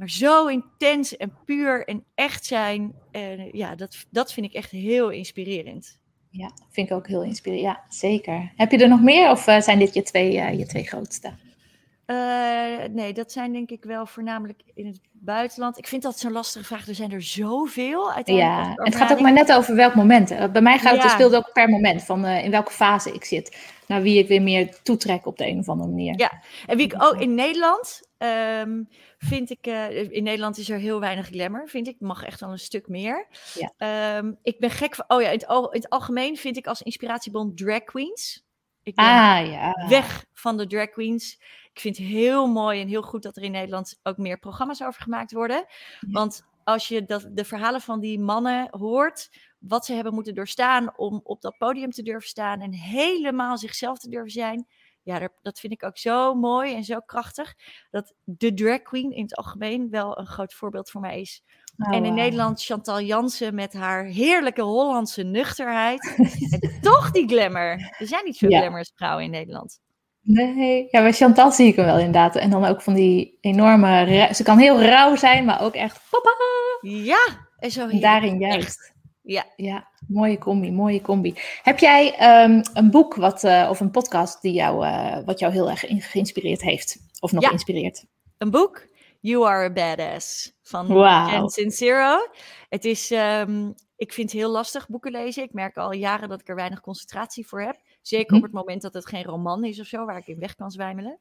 Maar 0.00 0.10
zo 0.10 0.46
intens 0.46 1.16
en 1.16 1.32
puur 1.44 1.86
en 1.86 2.04
echt 2.14 2.44
zijn. 2.44 2.94
eh, 3.10 3.52
ja, 3.52 3.74
dat, 3.74 4.06
dat 4.10 4.32
vind 4.32 4.46
ik 4.46 4.52
echt 4.52 4.70
heel 4.70 5.10
inspirerend. 5.10 5.98
Ja, 6.30 6.50
vind 6.70 6.90
ik 6.90 6.96
ook 6.96 7.06
heel 7.06 7.22
inspirerend. 7.22 7.66
Ja, 7.66 7.84
zeker. 7.88 8.52
Heb 8.56 8.70
je 8.70 8.78
er 8.78 8.88
nog 8.88 9.00
meer 9.02 9.30
of 9.30 9.46
eh, 9.46 9.60
zijn 9.60 9.78
dit 9.78 9.94
je 9.94 10.02
twee, 10.02 10.38
eh, 10.38 10.58
je 10.58 10.66
twee 10.66 10.84
grootste? 10.84 11.32
Eh, 12.14 12.88
nee, 12.90 13.12
dat 13.12 13.32
zijn 13.32 13.52
denk 13.52 13.70
ik 13.70 13.84
wel 13.84 14.06
voornamelijk 14.06 14.60
in 14.74 14.86
het 14.86 15.00
buitenland. 15.12 15.78
Ik 15.78 15.86
vind 15.86 16.02
dat 16.02 16.18
zo'n 16.18 16.32
lastige 16.32 16.64
vraag. 16.64 16.88
Er 16.88 16.94
zijn 16.94 17.12
er 17.12 17.22
zoveel. 17.22 18.12
uiteindelijk 18.12 18.76
Ja, 18.78 18.84
het 18.84 18.94
gaat 18.96 19.12
ook 19.12 19.20
maar 19.20 19.32
net 19.32 19.52
over 19.52 19.74
welk 19.74 19.94
moment. 19.94 20.52
Bij 20.52 20.62
mij 20.62 20.78
gaat 20.78 20.92
het, 20.92 20.96
Ja. 20.96 21.02
het 21.02 21.10
speelt 21.10 21.34
ook 21.34 21.52
per 21.52 21.68
moment 21.68 22.02
van 22.04 22.24
eh, 22.24 22.44
in 22.44 22.50
welke 22.50 22.72
fase 22.72 23.12
ik 23.12 23.24
zit. 23.24 23.56
Naar 23.86 24.02
wie 24.02 24.18
ik 24.18 24.28
weer 24.28 24.42
meer 24.42 24.82
toetrek 24.82 25.26
op 25.26 25.36
de 25.38 25.46
een 25.46 25.58
of 25.58 25.68
andere 25.68 25.88
manier. 25.88 26.18
Ja. 26.18 26.42
En 26.66 26.76
wie 26.76 26.86
ik 26.86 27.02
ook 27.02 27.16
in 27.20 27.34
Nederland 27.34 28.02
ehm, 28.18 28.82
vind 29.18 29.50
ik. 29.50 29.66
eh, 29.66 30.10
in 30.12 30.22
Nederland 30.22 30.58
is 30.58 30.70
er 30.70 30.78
heel 30.78 31.00
weinig 31.00 31.26
glamour, 31.26 31.68
vind 31.68 31.88
ik. 31.88 31.96
Mag 31.98 32.22
echt 32.24 32.40
wel 32.40 32.50
een 32.50 32.58
stuk 32.58 32.88
meer. 32.88 33.26
Ja. 33.54 33.72
Ehm, 33.76 34.32
ik 34.42 34.58
ben 34.58 34.70
gek 34.70 34.94
van. 34.94 35.04
Oh 35.08 35.20
ja, 35.22 35.26
in 35.28 35.32
het, 35.38 35.46
al- 35.46 35.70
in 35.72 35.80
het 35.80 35.90
algemeen 35.90 36.36
vind 36.36 36.56
ik 36.56 36.66
als 36.66 36.82
inspiratiebron 36.82 37.54
drag 37.54 37.84
queens. 37.84 38.44
Ik 38.82 38.94
ben 38.94 39.04
Ah 39.04 39.46
ja. 39.50 39.86
weg 39.88 40.24
van 40.32 40.56
de 40.56 40.66
drag 40.66 40.90
queens. 40.90 41.38
Ik 41.80 41.86
vind 41.86 41.98
het 41.98 42.06
heel 42.06 42.46
mooi 42.46 42.80
en 42.80 42.88
heel 42.88 43.02
goed 43.02 43.22
dat 43.22 43.36
er 43.36 43.42
in 43.42 43.50
Nederland 43.50 43.98
ook 44.02 44.16
meer 44.16 44.38
programma's 44.38 44.82
over 44.82 45.02
gemaakt 45.02 45.32
worden. 45.32 45.64
Want 46.00 46.42
als 46.64 46.88
je 46.88 47.04
dat, 47.04 47.28
de 47.32 47.44
verhalen 47.44 47.80
van 47.80 48.00
die 48.00 48.18
mannen 48.18 48.68
hoort, 48.70 49.30
wat 49.58 49.84
ze 49.84 49.92
hebben 49.92 50.14
moeten 50.14 50.34
doorstaan 50.34 50.98
om 50.98 51.20
op 51.22 51.40
dat 51.40 51.58
podium 51.58 51.90
te 51.90 52.02
durven 52.02 52.28
staan 52.28 52.60
en 52.60 52.72
helemaal 52.72 53.58
zichzelf 53.58 53.98
te 53.98 54.08
durven 54.08 54.30
zijn. 54.30 54.66
Ja, 55.02 55.28
dat 55.42 55.60
vind 55.60 55.72
ik 55.72 55.84
ook 55.84 55.98
zo 55.98 56.34
mooi 56.34 56.74
en 56.74 56.84
zo 56.84 57.00
krachtig. 57.00 57.54
Dat 57.90 58.14
de 58.24 58.54
drag 58.54 58.82
queen 58.82 59.12
in 59.12 59.22
het 59.22 59.36
algemeen 59.36 59.90
wel 59.90 60.18
een 60.18 60.26
groot 60.26 60.54
voorbeeld 60.54 60.90
voor 60.90 61.00
mij 61.00 61.20
is. 61.20 61.42
Oh, 61.78 61.94
en 61.94 62.04
in. 62.04 62.14
Nederland 62.14 62.64
Chantal 62.64 63.00
Jansen 63.00 63.54
met 63.54 63.72
haar 63.72 64.04
heerlijke 64.04 64.62
Hollandse 64.62 65.22
nuchterheid. 65.22 66.14
en 66.60 66.80
toch 66.80 67.10
die 67.10 67.28
glamour. 67.28 67.96
Er 67.98 68.06
zijn 68.06 68.24
niet 68.24 68.38
veel 68.38 68.50
Ja. 68.50 68.84
vrouwen 68.94 69.24
in 69.24 69.30
Nederland. 69.30 69.80
Nee, 70.22 70.88
ja, 70.90 71.00
bij 71.00 71.12
Chantal 71.12 71.52
zie 71.52 71.66
ik 71.66 71.76
hem 71.76 71.84
wel 71.84 71.96
inderdaad. 71.98 72.36
En 72.36 72.50
dan 72.50 72.64
ook 72.64 72.82
van 72.82 72.94
die 72.94 73.38
enorme... 73.40 74.28
Ze 74.34 74.42
kan 74.42 74.58
heel 74.58 74.80
rauw 74.80 75.16
zijn, 75.16 75.44
maar 75.44 75.62
ook 75.62 75.74
echt... 75.74 76.00
Papa! 76.10 76.30
Ja, 76.80 77.48
en 77.58 77.70
zo 77.70 77.88
En 77.88 78.00
daarin 78.00 78.42
Echt. 78.42 78.52
juist. 78.52 78.92
Ja. 79.22 79.44
Ja, 79.56 79.88
mooie 80.08 80.38
combi, 80.38 80.72
mooie 80.72 81.00
combi. 81.00 81.34
Heb 81.62 81.78
jij 81.78 82.14
ehm, 82.16 82.62
een 82.74 82.90
boek 82.90 83.14
wat, 83.14 83.44
eh, 83.44 83.66
of 83.70 83.80
een 83.80 83.90
podcast 83.90 84.42
die 84.42 84.52
jou, 84.52 84.86
eh, 84.86 85.18
wat 85.24 85.38
jou 85.38 85.52
heel 85.52 85.70
erg 85.70 85.84
geïnspireerd 85.88 86.60
heeft? 86.62 86.96
Of 87.20 87.32
nog 87.32 87.42
Ja. 87.42 87.50
inspireert? 87.50 88.04
Een 88.38 88.50
boek, 88.50 88.86
You 89.20 89.46
Are 89.46 89.64
a 89.64 89.72
Badass, 89.72 90.52
van. 90.62 90.86
Jen 91.30 91.48
Sincero. 91.48 92.16
Het 92.68 92.84
is, 92.84 93.10
ehm, 93.10 93.70
ik 93.96 94.12
vind 94.12 94.30
het 94.32 94.40
heel 94.40 94.50
lastig 94.50 94.88
boeken 94.88 95.10
lezen. 95.12 95.42
Ik 95.42 95.52
merk 95.52 95.76
al 95.76 95.92
jaren 95.92 96.28
dat 96.28 96.40
ik 96.40 96.48
er 96.48 96.54
weinig 96.54 96.80
concentratie 96.80 97.46
voor 97.46 97.62
heb. 97.62 97.76
Zeker 98.00 98.36
op 98.36 98.42
het 98.42 98.52
moment 98.52 98.82
dat 98.82 98.94
het 98.94 99.06
geen 99.06 99.24
roman 99.24 99.64
is 99.64 99.80
of 99.80 99.86
zo, 99.86 100.04
waar 100.04 100.18
ik 100.18 100.26
in 100.26 100.38
weg 100.38 100.54
kan 100.54 100.70
zwijmelen. 100.70 101.18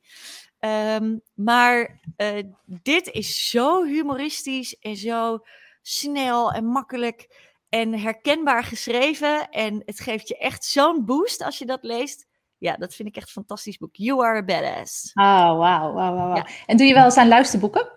Ehm, 0.59 1.17
maar 1.33 1.99
eh, 2.15 2.43
dit 2.65 3.07
is 3.07 3.49
zo 3.49 3.85
humoristisch 3.85 4.77
en 4.79 4.95
zo 4.95 5.39
snel 5.81 6.51
en 6.51 6.65
makkelijk 6.65 7.47
en 7.69 7.99
herkenbaar 7.99 8.63
geschreven. 8.63 9.49
En 9.49 9.81
het 9.85 9.99
geeft 9.99 10.27
je 10.27 10.37
echt 10.37 10.65
zo'n 10.65 11.05
boost 11.05 11.43
als 11.43 11.57
je 11.57 11.65
dat 11.65 11.83
leest. 11.83 12.27
Ja, 12.57 12.75
dat 12.75 12.95
vind 12.95 13.07
ik 13.07 13.15
echt 13.15 13.27
een 13.27 13.33
fantastisch 13.33 13.77
boek. 13.77 13.95
You 13.95 14.25
Are 14.25 14.37
a 14.37 14.43
Badass. 14.43 15.11
Ah, 15.13 15.57
wauw, 15.57 15.93
wauw, 15.93 15.93
wauw. 15.93 16.15
wauw. 16.15 16.35
Ja. 16.35 16.47
En 16.65 16.77
doe 16.77 16.87
je 16.87 16.93
wel 16.93 17.03
eens 17.03 17.17
aan 17.17 17.27
luisterboeken? 17.27 17.91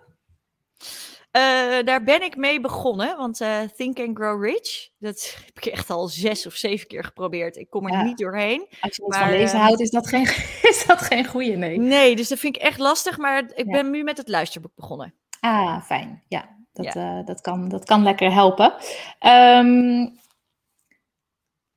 Eh, 1.33 1.41
daar 1.85 2.03
ben 2.03 2.23
ik 2.23 2.35
mee 2.35 2.59
begonnen, 2.59 3.17
want 3.17 3.41
eh, 3.41 3.59
Think 3.75 3.99
and 3.99 4.17
Grow 4.17 4.43
Rich, 4.43 4.89
dat 4.99 5.35
heb 5.45 5.57
ik 5.57 5.65
echt 5.65 5.89
al 5.89 6.07
zes 6.07 6.45
of 6.45 6.53
zeven 6.55 6.87
keer 6.87 7.03
geprobeerd. 7.03 7.55
Ik 7.57 7.69
kom 7.69 7.85
er 7.87 7.93
Ja. 7.93 8.03
niet 8.03 8.17
doorheen. 8.17 8.67
Als 8.81 8.95
je 8.95 9.03
Maar, 9.07 9.19
van 9.19 9.29
lezen 9.29 9.57
eh, 9.59 9.63
houdt, 9.65 9.79
is 9.81 9.89
dat 9.89 10.07
geen, 10.07 10.23
is 10.71 10.83
dat 10.87 11.01
geen 11.01 11.25
goede, 11.25 11.51
nee. 11.55 11.77
Nee, 11.79 12.15
dus 12.15 12.27
dat 12.27 12.39
vind 12.39 12.55
ik 12.55 12.61
echt 12.61 12.79
lastig, 12.79 13.17
maar 13.17 13.37
ik 13.39 13.65
Ja. 13.65 13.71
ben 13.71 13.89
nu 13.91 14.03
met 14.03 14.17
het 14.17 14.27
luisterboek 14.27 14.75
begonnen. 14.75 15.13
Ah, 15.39 15.81
fijn. 15.83 16.23
Ja, 16.27 16.57
dat, 16.73 16.93
dat, 17.27 17.41
kan, 17.41 17.69
dat 17.69 17.85
kan 17.85 18.03
lekker 18.03 18.33
helpen. 18.33 18.73
Ehm, 19.19 20.07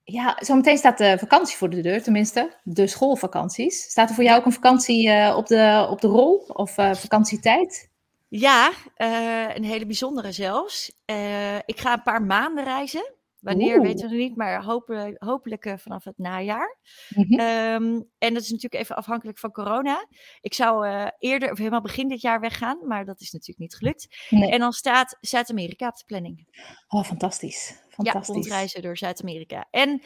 ja, 0.03 0.37
zometeen 0.41 0.79
staat 0.79 0.99
de 0.99 1.17
vakantie 1.19 1.57
voor 1.57 1.71
de 1.71 1.81
deur, 1.81 2.03
tenminste 2.03 2.57
de 2.63 2.87
schoolvakanties. 2.87 3.83
Staat 3.91 4.09
er 4.09 4.15
voor 4.15 4.25
jou 4.25 4.39
ook 4.39 4.47
een 4.47 4.53
vakantie 4.53 5.35
op, 5.37 5.47
de, 5.47 5.87
op 5.91 6.01
de 6.01 6.09
rol 6.09 6.37
of 6.37 6.71
vakantietijd? 6.75 7.91
Ja, 8.29 8.73
eh, 8.95 9.55
een 9.55 9.65
hele 9.65 9.87
bijzondere 9.87 10.33
zelfs. 10.33 10.93
Eh, 11.05 11.57
ik 11.57 11.81
ga 11.81 11.93
een 11.93 12.03
paar 12.03 12.23
maanden 12.23 12.65
reizen. 12.65 13.15
Wanneer 13.41 13.77
Oeh. 13.77 13.87
weten 13.87 14.09
we 14.09 14.15
nog 14.15 14.27
niet, 14.27 14.37
maar 14.37 14.65
hopelijk, 14.65 15.23
hopelijk 15.23 15.65
eh, 15.65 15.77
vanaf 15.77 16.05
het 16.05 16.19
najaar. 16.19 16.79
Mhm. 17.09 17.41
Ehm, 17.41 18.03
en 18.19 18.35
dat 18.35 18.43
is 18.43 18.51
natuurlijk 18.51 18.83
even 18.83 18.97
afhankelijk 18.97 19.39
van 19.39 19.53
corona. 19.53 20.07
Ik 20.41 20.55
zou 20.55 20.87
eerder, 21.19 21.51
of 21.51 21.59
helemaal 21.59 21.81
begin 21.81 22.09
dit 22.09 22.21
jaar 22.21 22.41
weggaan, 22.41 22.87
maar 22.87 23.05
dat 23.05 23.21
is 23.21 23.31
natuurlijk 23.31 23.59
niet 23.59 23.77
gelukt. 23.77 24.27
Nee. 24.31 24.51
En 24.51 24.59
dan 24.59 24.73
staat 24.73 25.17
Zuid-Amerika 25.21 25.89
op 25.89 25.97
de 25.97 26.05
planning. 26.07 26.49
Oh, 26.89 27.05
fantastisch. 27.05 27.69
Ja, 27.69 27.87
Fantastisch. 27.89 28.35
rondreizen 28.35 28.83
door 28.83 28.97
Zuid-Amerika. 28.97 29.67
En 29.71 30.03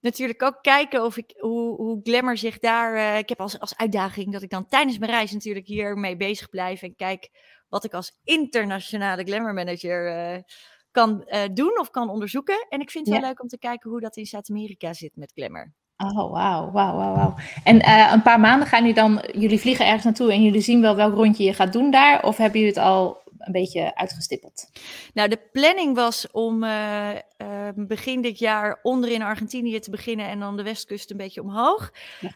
natuurlijk 0.00 0.42
ook 0.42 0.58
kijken 0.62 1.04
of 1.04 1.16
ik, 1.16 1.34
hoe, 1.36 1.74
hoe 1.76 2.00
Glamour 2.02 2.36
zich 2.36 2.58
daar... 2.58 3.18
ik 3.18 3.28
heb 3.28 3.40
als, 3.40 3.58
als 3.58 3.76
uitdaging 3.76 4.32
dat 4.32 4.42
ik 4.42 4.50
dan 4.50 4.66
tijdens 4.66 4.98
mijn 4.98 5.10
reis 5.10 5.32
natuurlijk 5.32 5.66
hiermee 5.66 6.16
bezig 6.16 6.48
blijf 6.48 6.82
en 6.82 6.96
kijk 6.96 7.30
wat 7.68 7.84
ik 7.84 7.94
als 7.94 8.18
internationale 8.24 9.24
glamour 9.24 9.54
manager 9.54 10.42
kan 10.90 11.24
doen 11.52 11.78
of 11.78 11.90
kan 11.90 12.08
onderzoeken. 12.08 12.66
En 12.68 12.80
ik 12.80 12.90
vind 12.90 13.06
het 13.06 13.18
wel 13.18 13.28
leuk 13.28 13.42
om 13.42 13.48
te 13.48 13.58
kijken 13.58 13.90
hoe 13.90 14.00
dat 14.00 14.16
in 14.16 14.26
Zuid-Amerika 14.26 14.92
zit 14.92 15.16
met 15.16 15.32
glamour. 15.34 15.72
Oh, 15.96 16.32
wauw, 16.32 16.70
wauw, 16.70 16.96
wauw, 16.96 17.14
wauw. 17.14 17.34
En 17.64 17.76
uh, 17.76 18.10
een 18.12 18.22
paar 18.22 18.40
maanden 18.40 18.68
gaan 18.68 18.80
jullie 18.80 18.94
dan, 18.94 19.22
jullie 19.32 19.60
vliegen 19.60 19.84
ergens 19.86 20.04
naartoe 20.04 20.32
en 20.32 20.42
jullie 20.42 20.60
zien 20.60 20.80
wel 20.80 20.96
welk 20.96 21.14
rondje 21.14 21.44
je 21.44 21.54
gaat 21.54 21.72
doen 21.72 21.90
daar? 21.90 22.22
Of 22.24 22.36
hebben 22.36 22.60
jullie 22.60 22.74
het 22.74 22.84
al 22.84 23.22
een 23.38 23.52
beetje 23.52 23.94
uitgestippeld? 23.94 24.70
Nou, 25.14 25.28
de 25.28 25.40
planning 25.52 25.94
was 25.94 26.30
om 26.30 26.64
uh, 26.64 27.10
uh, 27.14 27.68
begin 27.74 28.20
dit 28.20 28.38
jaar 28.38 28.78
onder 28.82 29.10
in 29.10 29.22
Argentinië 29.22 29.78
te 29.78 29.90
beginnen 29.90 30.28
en 30.28 30.40
dan 30.40 30.56
de 30.56 30.62
westkust 30.62 31.10
een 31.10 31.16
beetje 31.16 31.42
omhoog. 31.42 31.92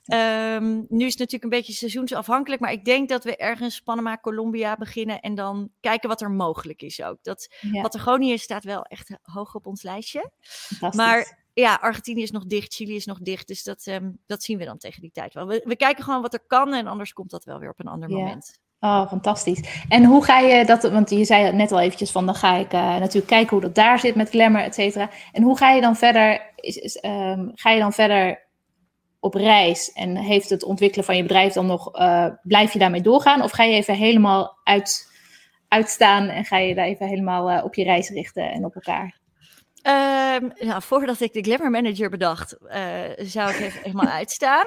Um, 0.06 0.86
nu 0.88 1.04
is 1.04 1.10
het 1.10 1.18
natuurlijk 1.18 1.42
een 1.42 1.48
beetje 1.58 1.72
seizoensafhankelijk, 1.72 2.60
maar 2.60 2.72
ik 2.72 2.84
denk 2.84 3.08
dat 3.08 3.24
we 3.24 3.36
ergens 3.36 3.80
Panama, 3.80 4.18
Colombia 4.18 4.76
beginnen 4.76 5.20
en 5.20 5.34
dan 5.34 5.70
kijken 5.80 6.08
wat 6.08 6.20
er 6.20 6.30
mogelijk 6.30 6.82
is 6.82 7.02
ook. 7.02 7.18
Dat 7.22 7.54
ja. 7.60 7.82
Patagonië 7.82 8.38
staat 8.38 8.64
wel 8.64 8.82
echt 8.82 9.10
hoog 9.22 9.54
op 9.54 9.66
ons 9.66 9.82
lijstje. 9.82 10.30
Maar 10.90 11.40
ja, 11.54 11.74
Argentinië 11.74 12.22
is 12.22 12.30
nog 12.30 12.44
dicht, 12.44 12.74
Chili 12.74 12.94
is 12.94 13.06
nog 13.06 13.18
dicht. 13.18 13.48
Dus 13.48 13.62
dat, 13.62 13.86
um, 13.86 14.18
dat 14.26 14.42
zien 14.42 14.58
we 14.58 14.64
dan 14.64 14.78
tegen 14.78 15.00
die 15.00 15.10
tijd 15.10 15.34
wel. 15.34 15.46
We, 15.46 15.62
we, 15.64 15.76
kijken 15.76 16.04
gewoon 16.04 16.22
wat 16.22 16.34
er 16.34 16.44
kan 16.46 16.74
en 16.74 16.86
anders 16.86 17.12
komt 17.12 17.30
dat 17.30 17.44
wel 17.44 17.58
weer 17.58 17.70
op 17.70 17.80
een 17.80 17.86
ander 17.86 18.10
ja. 18.10 18.16
moment. 18.16 18.60
Oh, 18.84 19.08
fantastisch. 19.08 19.84
En 19.88 20.04
hoe 20.04 20.24
ga 20.24 20.38
je 20.38 20.64
dat, 20.64 20.82
want 20.82 21.10
je 21.10 21.24
zei 21.24 21.44
het 21.44 21.54
net 21.54 21.72
al 21.72 21.80
eventjes 21.80 22.10
van, 22.10 22.26
dan 22.26 22.34
ga 22.34 22.56
ik 22.56 22.72
uh, 22.72 22.96
natuurlijk 22.96 23.26
kijken 23.26 23.50
hoe 23.50 23.60
dat 23.60 23.74
daar 23.74 23.98
zit 23.98 24.14
met 24.14 24.28
glamour, 24.28 24.64
et 24.64 24.74
cetera. 24.74 25.10
En 25.32 25.42
hoe 25.42 25.56
ga 25.56 25.70
je 25.70 25.80
dan 25.80 25.96
verder, 25.96 26.52
is, 26.56 26.76
is, 26.76 27.04
um, 27.04 27.52
ga 27.54 27.70
je 27.70 27.80
dan 27.80 27.92
verder 27.92 28.48
op 29.20 29.34
reis 29.34 29.92
en 29.92 30.16
heeft 30.16 30.50
het 30.50 30.64
ontwikkelen 30.64 31.04
van 31.04 31.16
je 31.16 31.22
bedrijf 31.22 31.52
dan 31.52 31.66
nog, 31.66 31.98
uh, 31.98 32.26
blijf 32.42 32.72
je 32.72 32.78
daarmee 32.78 33.00
doorgaan? 33.00 33.42
Of 33.42 33.50
ga 33.50 33.62
je 33.62 33.74
even 33.74 33.94
helemaal 33.94 34.58
uit, 34.64 35.12
uitstaan 35.68 36.28
en 36.28 36.44
ga 36.44 36.58
je 36.58 36.74
daar 36.74 36.86
even 36.86 37.06
helemaal 37.06 37.50
uh, 37.50 37.64
op 37.64 37.74
je 37.74 37.84
reis 37.84 38.08
richten 38.08 38.50
en 38.50 38.64
op 38.64 38.74
elkaar? 38.74 39.20
Um, 39.82 40.52
nou, 40.58 40.82
voordat 40.82 41.20
ik 41.20 41.32
de 41.32 41.42
Glamour 41.42 41.70
Manager 41.70 42.10
bedacht, 42.10 42.56
uh, 42.62 43.00
zou 43.16 43.50
ik 43.50 43.60
even 43.60 43.82
helemaal 43.82 44.12
uitstaan. 44.22 44.66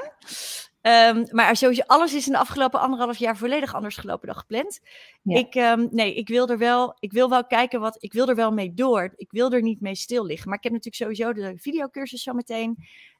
Um, 0.87 1.27
maar 1.31 1.55
sowieso, 1.55 1.81
alles 1.85 2.13
is 2.13 2.25
in 2.25 2.31
de 2.31 2.37
afgelopen 2.39 2.79
anderhalf 2.79 3.17
jaar 3.17 3.37
volledig 3.37 3.73
anders 3.73 3.97
gelopen 3.97 4.27
dan 4.27 4.35
gepland. 4.35 4.79
Ja. 5.21 5.37
Ik, 5.37 5.55
um, 5.55 5.87
nee, 5.91 6.15
ik 6.15 6.27
wil 6.27 6.47
er 6.47 6.57
wel, 6.57 6.95
ik 6.99 7.11
wil 7.11 7.29
wel 7.29 7.45
kijken 7.45 7.79
wat, 7.79 7.97
ik 7.99 8.13
wil 8.13 8.27
er 8.27 8.35
wel 8.35 8.51
mee 8.51 8.73
door. 8.73 9.13
Ik 9.15 9.31
wil 9.31 9.51
er 9.51 9.61
niet 9.61 9.81
mee 9.81 9.95
stil 9.95 10.25
liggen. 10.25 10.49
Maar 10.49 10.57
ik 10.57 10.63
heb 10.63 10.73
natuurlijk 10.73 11.03
sowieso 11.03 11.33
de 11.33 11.57
videocursus 11.57 12.23
zo 12.23 12.33
meteen. 12.33 12.77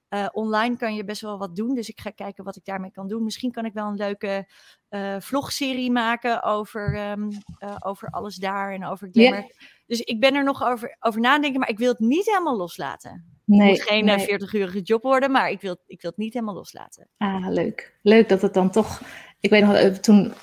Uh, 0.10 0.28
online 0.32 0.78
kan 0.78 0.96
je 0.96 1.04
best 1.04 1.22
wel 1.22 1.38
wat 1.38 1.56
doen, 1.56 1.76
dus 1.76 1.90
ik 1.90 2.00
ga 2.00 2.10
kijken 2.10 2.44
wat 2.44 2.56
ik 2.56 2.66
daarmee 2.66 2.92
kan 2.92 3.08
doen. 3.08 3.24
Misschien 3.24 3.52
kan 3.52 3.66
ik 3.66 3.74
wel 3.74 3.88
een 3.88 3.96
leuke 3.96 4.48
uh, 4.90 5.16
vlogserie 5.20 5.92
maken 5.92 6.44
over, 6.44 7.10
um, 7.12 7.30
uh, 7.60 7.76
over 7.80 8.10
alles 8.10 8.36
daar 8.36 8.74
en 8.74 8.86
over. 8.86 9.10
Yeah. 9.12 9.44
Dus 9.86 10.00
ik 10.00 10.20
ben 10.20 10.36
er 10.36 10.44
nog 10.44 10.64
over, 10.64 10.96
over 11.00 11.22
nadenken, 11.22 11.60
maar 11.60 11.70
ik 11.70 11.78
wil 11.78 11.92
het 11.92 12.00
niet 12.00 12.26
helemaal 12.26 12.58
loslaten. 12.58 13.35
Nee, 13.46 13.70
het 13.70 13.78
moet 13.78 13.88
geen 13.88 14.06
nee. 14.06 14.40
40-urige 14.40 14.82
job 14.82 15.04
worden, 15.04 15.32
maar 15.32 15.50
ik 15.50 15.62
wil, 15.62 15.78
ik 15.88 16.02
wil 16.02 16.10
het 16.10 16.20
niet 16.20 16.34
helemaal 16.34 16.56
loslaten. 16.56 17.08
Ah, 17.18 17.46
leuk. 17.50 17.98
Leuk 18.02 18.30
dat 18.30 18.42
het 18.42 18.54
dan 18.54 18.72
toch... 18.72 19.02
Ik 19.40 19.50
weet 19.50 19.66
nog 19.66 19.78
toen 19.78 20.34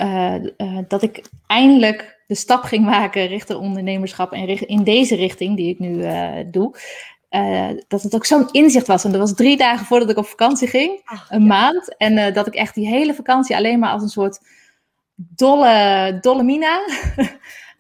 dat 0.88 1.03
ik 1.03 1.24
eindelijk 1.46 2.20
de 2.26 2.34
stap 2.34 2.62
ging 2.62 2.84
maken 2.84 3.26
richting 3.26 3.59
ondernemerschap 3.59 4.32
en 4.32 4.68
in 4.68 4.84
deze 4.84 5.14
richting 5.14 5.57
die 5.57 5.68
ik 5.68 5.78
nu 5.78 6.05
doe. 6.50 6.76
Dat 7.88 8.03
het 8.03 8.14
ook 8.14 8.24
zo'n 8.24 8.50
inzicht 8.50 8.86
was. 8.86 9.05
En 9.05 9.11
dat 9.11 9.20
was 9.20 9.34
drie 9.34 9.57
dagen 9.57 9.86
voordat 9.86 10.11
ik 10.11 10.16
op 10.16 10.26
vakantie 10.26 10.68
ging, 10.68 11.00
Ach, 11.05 11.30
een 11.30 11.40
ja. 11.40 11.46
maand. 11.46 11.96
En 11.96 12.32
dat 12.32 12.46
ik 12.46 12.55
echt 12.55 12.74
die 12.74 12.86
hele 12.86 13.14
vakantie 13.14 13.57
alleen 13.57 13.78
maar 13.78 13.92
als 13.92 14.03
een 14.03 14.09
soort 14.09 14.38
dolle, 15.14 16.18
dolle 16.20 16.42
mina 16.42 16.80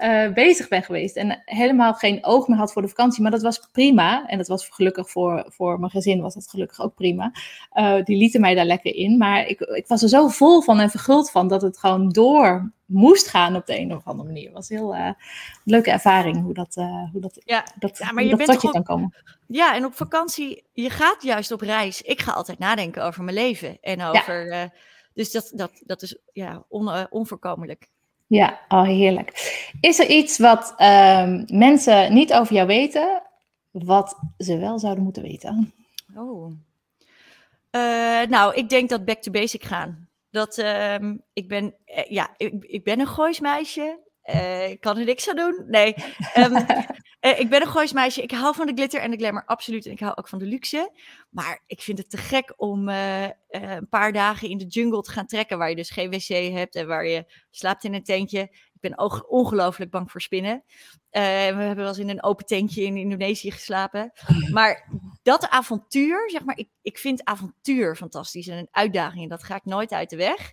uh, 0.02 0.32
bezig 0.32 0.68
ben 0.68 0.82
geweest. 0.82 1.16
En 1.16 1.42
helemaal 1.44 1.94
geen 1.94 2.24
oog 2.24 2.48
meer 2.48 2.58
had 2.58 2.72
voor 2.72 2.82
de 2.82 2.88
vakantie. 2.88 3.22
Maar 3.22 3.30
dat 3.30 3.42
was 3.42 3.68
prima. 3.72 4.26
En 4.26 4.38
dat 4.38 4.48
was 4.48 4.68
gelukkig 4.68 5.10
voor, 5.10 5.44
voor 5.48 5.78
mijn 5.78 5.90
gezin 5.90 6.20
was 6.20 6.34
dat 6.34 6.48
gelukkig 6.48 6.80
ook 6.80 6.94
prima. 6.94 7.32
Uh, 7.74 8.04
die 8.04 8.16
lieten 8.16 8.40
mij 8.40 8.54
daar 8.54 8.64
lekker 8.64 8.94
in. 8.94 9.18
Maar 9.18 9.46
ik, 9.46 9.60
ik 9.60 9.86
was 9.86 10.02
er 10.02 10.08
zo 10.08 10.28
vol 10.28 10.62
van 10.62 10.80
en 10.80 10.90
verguld 10.90 11.30
van 11.30 11.48
dat 11.48 11.62
het 11.62 11.78
gewoon 11.78 12.08
door 12.08 12.72
moest 12.84 13.28
gaan 13.28 13.56
op 13.56 13.66
de 13.66 13.78
een 13.78 13.94
of 13.94 14.04
andere 14.04 14.28
manier. 14.28 14.44
Het 14.44 14.52
was 14.52 14.70
een 14.70 14.76
heel 14.76 14.94
uh, 14.94 15.10
leuke 15.64 15.90
ervaring 15.90 16.42
hoe 16.42 16.54
dat, 16.54 16.76
uh, 16.76 17.10
hoe 17.12 17.20
dat, 17.20 17.42
ja, 17.44 17.66
dat, 17.78 17.98
ja, 17.98 18.12
maar 18.12 18.22
je 18.22 18.28
dat 18.28 18.38
bent 18.38 18.50
tot 18.50 18.62
je 18.62 18.66
op, 18.66 18.74
kan 18.74 18.84
komen. 18.84 19.14
Ja, 19.46 19.74
en 19.74 19.84
op 19.84 19.94
vakantie, 19.94 20.64
je 20.72 20.90
gaat 20.90 21.22
juist 21.22 21.52
op 21.52 21.60
reis. 21.60 22.02
Ik 22.02 22.20
ga 22.20 22.32
altijd 22.32 22.58
nadenken 22.58 23.04
over 23.04 23.24
mijn 23.24 23.36
leven 23.36 23.78
en 23.80 24.02
over... 24.02 24.46
Ja. 24.46 24.62
Uh, 24.62 24.68
dus 25.14 25.32
dat, 25.32 25.52
dat, 25.54 25.82
dat 25.84 26.02
is 26.02 26.16
ja, 26.32 26.64
on, 26.68 27.10
onvoorkomelijk. 27.10 27.88
Ja, 28.32 28.60
oh, 28.68 28.84
heerlijk. 28.84 29.30
Is 29.80 29.98
er 29.98 30.08
iets 30.08 30.38
wat 30.38 30.74
um, 30.78 31.44
mensen 31.46 32.14
niet 32.14 32.32
over 32.32 32.54
jou 32.54 32.66
weten, 32.66 33.22
wat 33.70 34.18
ze 34.38 34.58
wel 34.58 34.78
zouden 34.78 35.04
moeten 35.04 35.22
weten? 35.22 35.74
Oh. 36.16 36.52
Uh, 37.70 38.22
nou, 38.22 38.54
ik 38.54 38.68
denk 38.68 38.88
dat 38.88 39.04
back 39.04 39.22
to 39.22 39.30
basic 39.30 39.64
gaan. 39.64 40.08
Dat 40.30 40.58
um, 40.58 41.22
ik 41.32 41.48
ben, 41.48 41.74
uh, 41.86 42.04
ja, 42.04 42.34
ik, 42.36 42.52
ik 42.60 42.84
ben 42.84 43.00
een 43.00 43.06
Goois 43.06 43.40
meisje. 43.40 43.98
Uh, 44.26 44.70
ik 44.70 44.80
kan 44.80 44.98
er 44.98 45.04
niks 45.04 45.28
aan 45.28 45.36
doen. 45.36 45.64
Nee. 45.66 45.94
Um, 46.36 46.56
uh, 46.56 47.40
ik 47.40 47.48
ben 47.48 47.60
een 47.60 47.66
Goois 47.66 47.92
meisje. 47.92 48.22
Ik 48.22 48.30
hou 48.30 48.54
van 48.54 48.66
de 48.66 48.72
glitter 48.72 49.00
en 49.00 49.10
de 49.10 49.16
glamour, 49.16 49.44
absoluut. 49.46 49.86
En 49.86 49.92
ik 49.92 50.00
hou 50.00 50.16
ook 50.16 50.28
van 50.28 50.38
de 50.38 50.44
luxe. 50.44 50.92
Maar 51.30 51.62
ik 51.66 51.80
vind 51.80 51.98
het 51.98 52.10
te 52.10 52.16
gek 52.16 52.52
om 52.56 52.88
uh, 52.88 53.22
een 53.48 53.88
paar 53.88 54.12
dagen 54.12 54.48
in 54.48 54.58
de 54.58 54.66
jungle 54.66 55.02
te 55.02 55.10
gaan 55.10 55.26
trekken. 55.26 55.58
Waar 55.58 55.68
je 55.68 55.76
dus 55.76 55.90
geen 55.90 56.10
wc 56.10 56.54
hebt 56.54 56.74
en 56.74 56.86
waar 56.86 57.06
je 57.06 57.32
slaapt 57.50 57.84
in 57.84 57.94
een 57.94 58.04
tentje. 58.04 58.40
Ik 58.50 58.80
ben 58.90 58.98
ook 58.98 59.30
ongelooflijk 59.30 59.90
bang 59.90 60.10
voor 60.10 60.20
spinnen. 60.20 60.64
we 61.10 61.18
hebben 61.18 61.76
wel 61.76 61.88
eens 61.88 61.98
in 61.98 62.08
een 62.08 62.22
open 62.22 62.46
tentje 62.46 62.82
in 62.82 62.96
Indonesië 62.96 63.50
geslapen. 63.50 64.12
Maar 64.50 64.88
dat 65.22 65.48
avontuur, 65.48 66.30
zeg 66.30 66.44
maar, 66.44 66.58
ik, 66.58 66.68
ik 66.82 66.98
vind 66.98 67.24
avontuur 67.24 67.96
fantastisch. 67.96 68.48
En 68.48 68.58
een 68.58 68.68
uitdaging. 68.70 69.22
En 69.22 69.28
dat 69.28 69.44
ga 69.44 69.54
ik 69.54 69.64
nooit 69.64 69.92
uit 69.92 70.10
de 70.10 70.16
weg. 70.16 70.52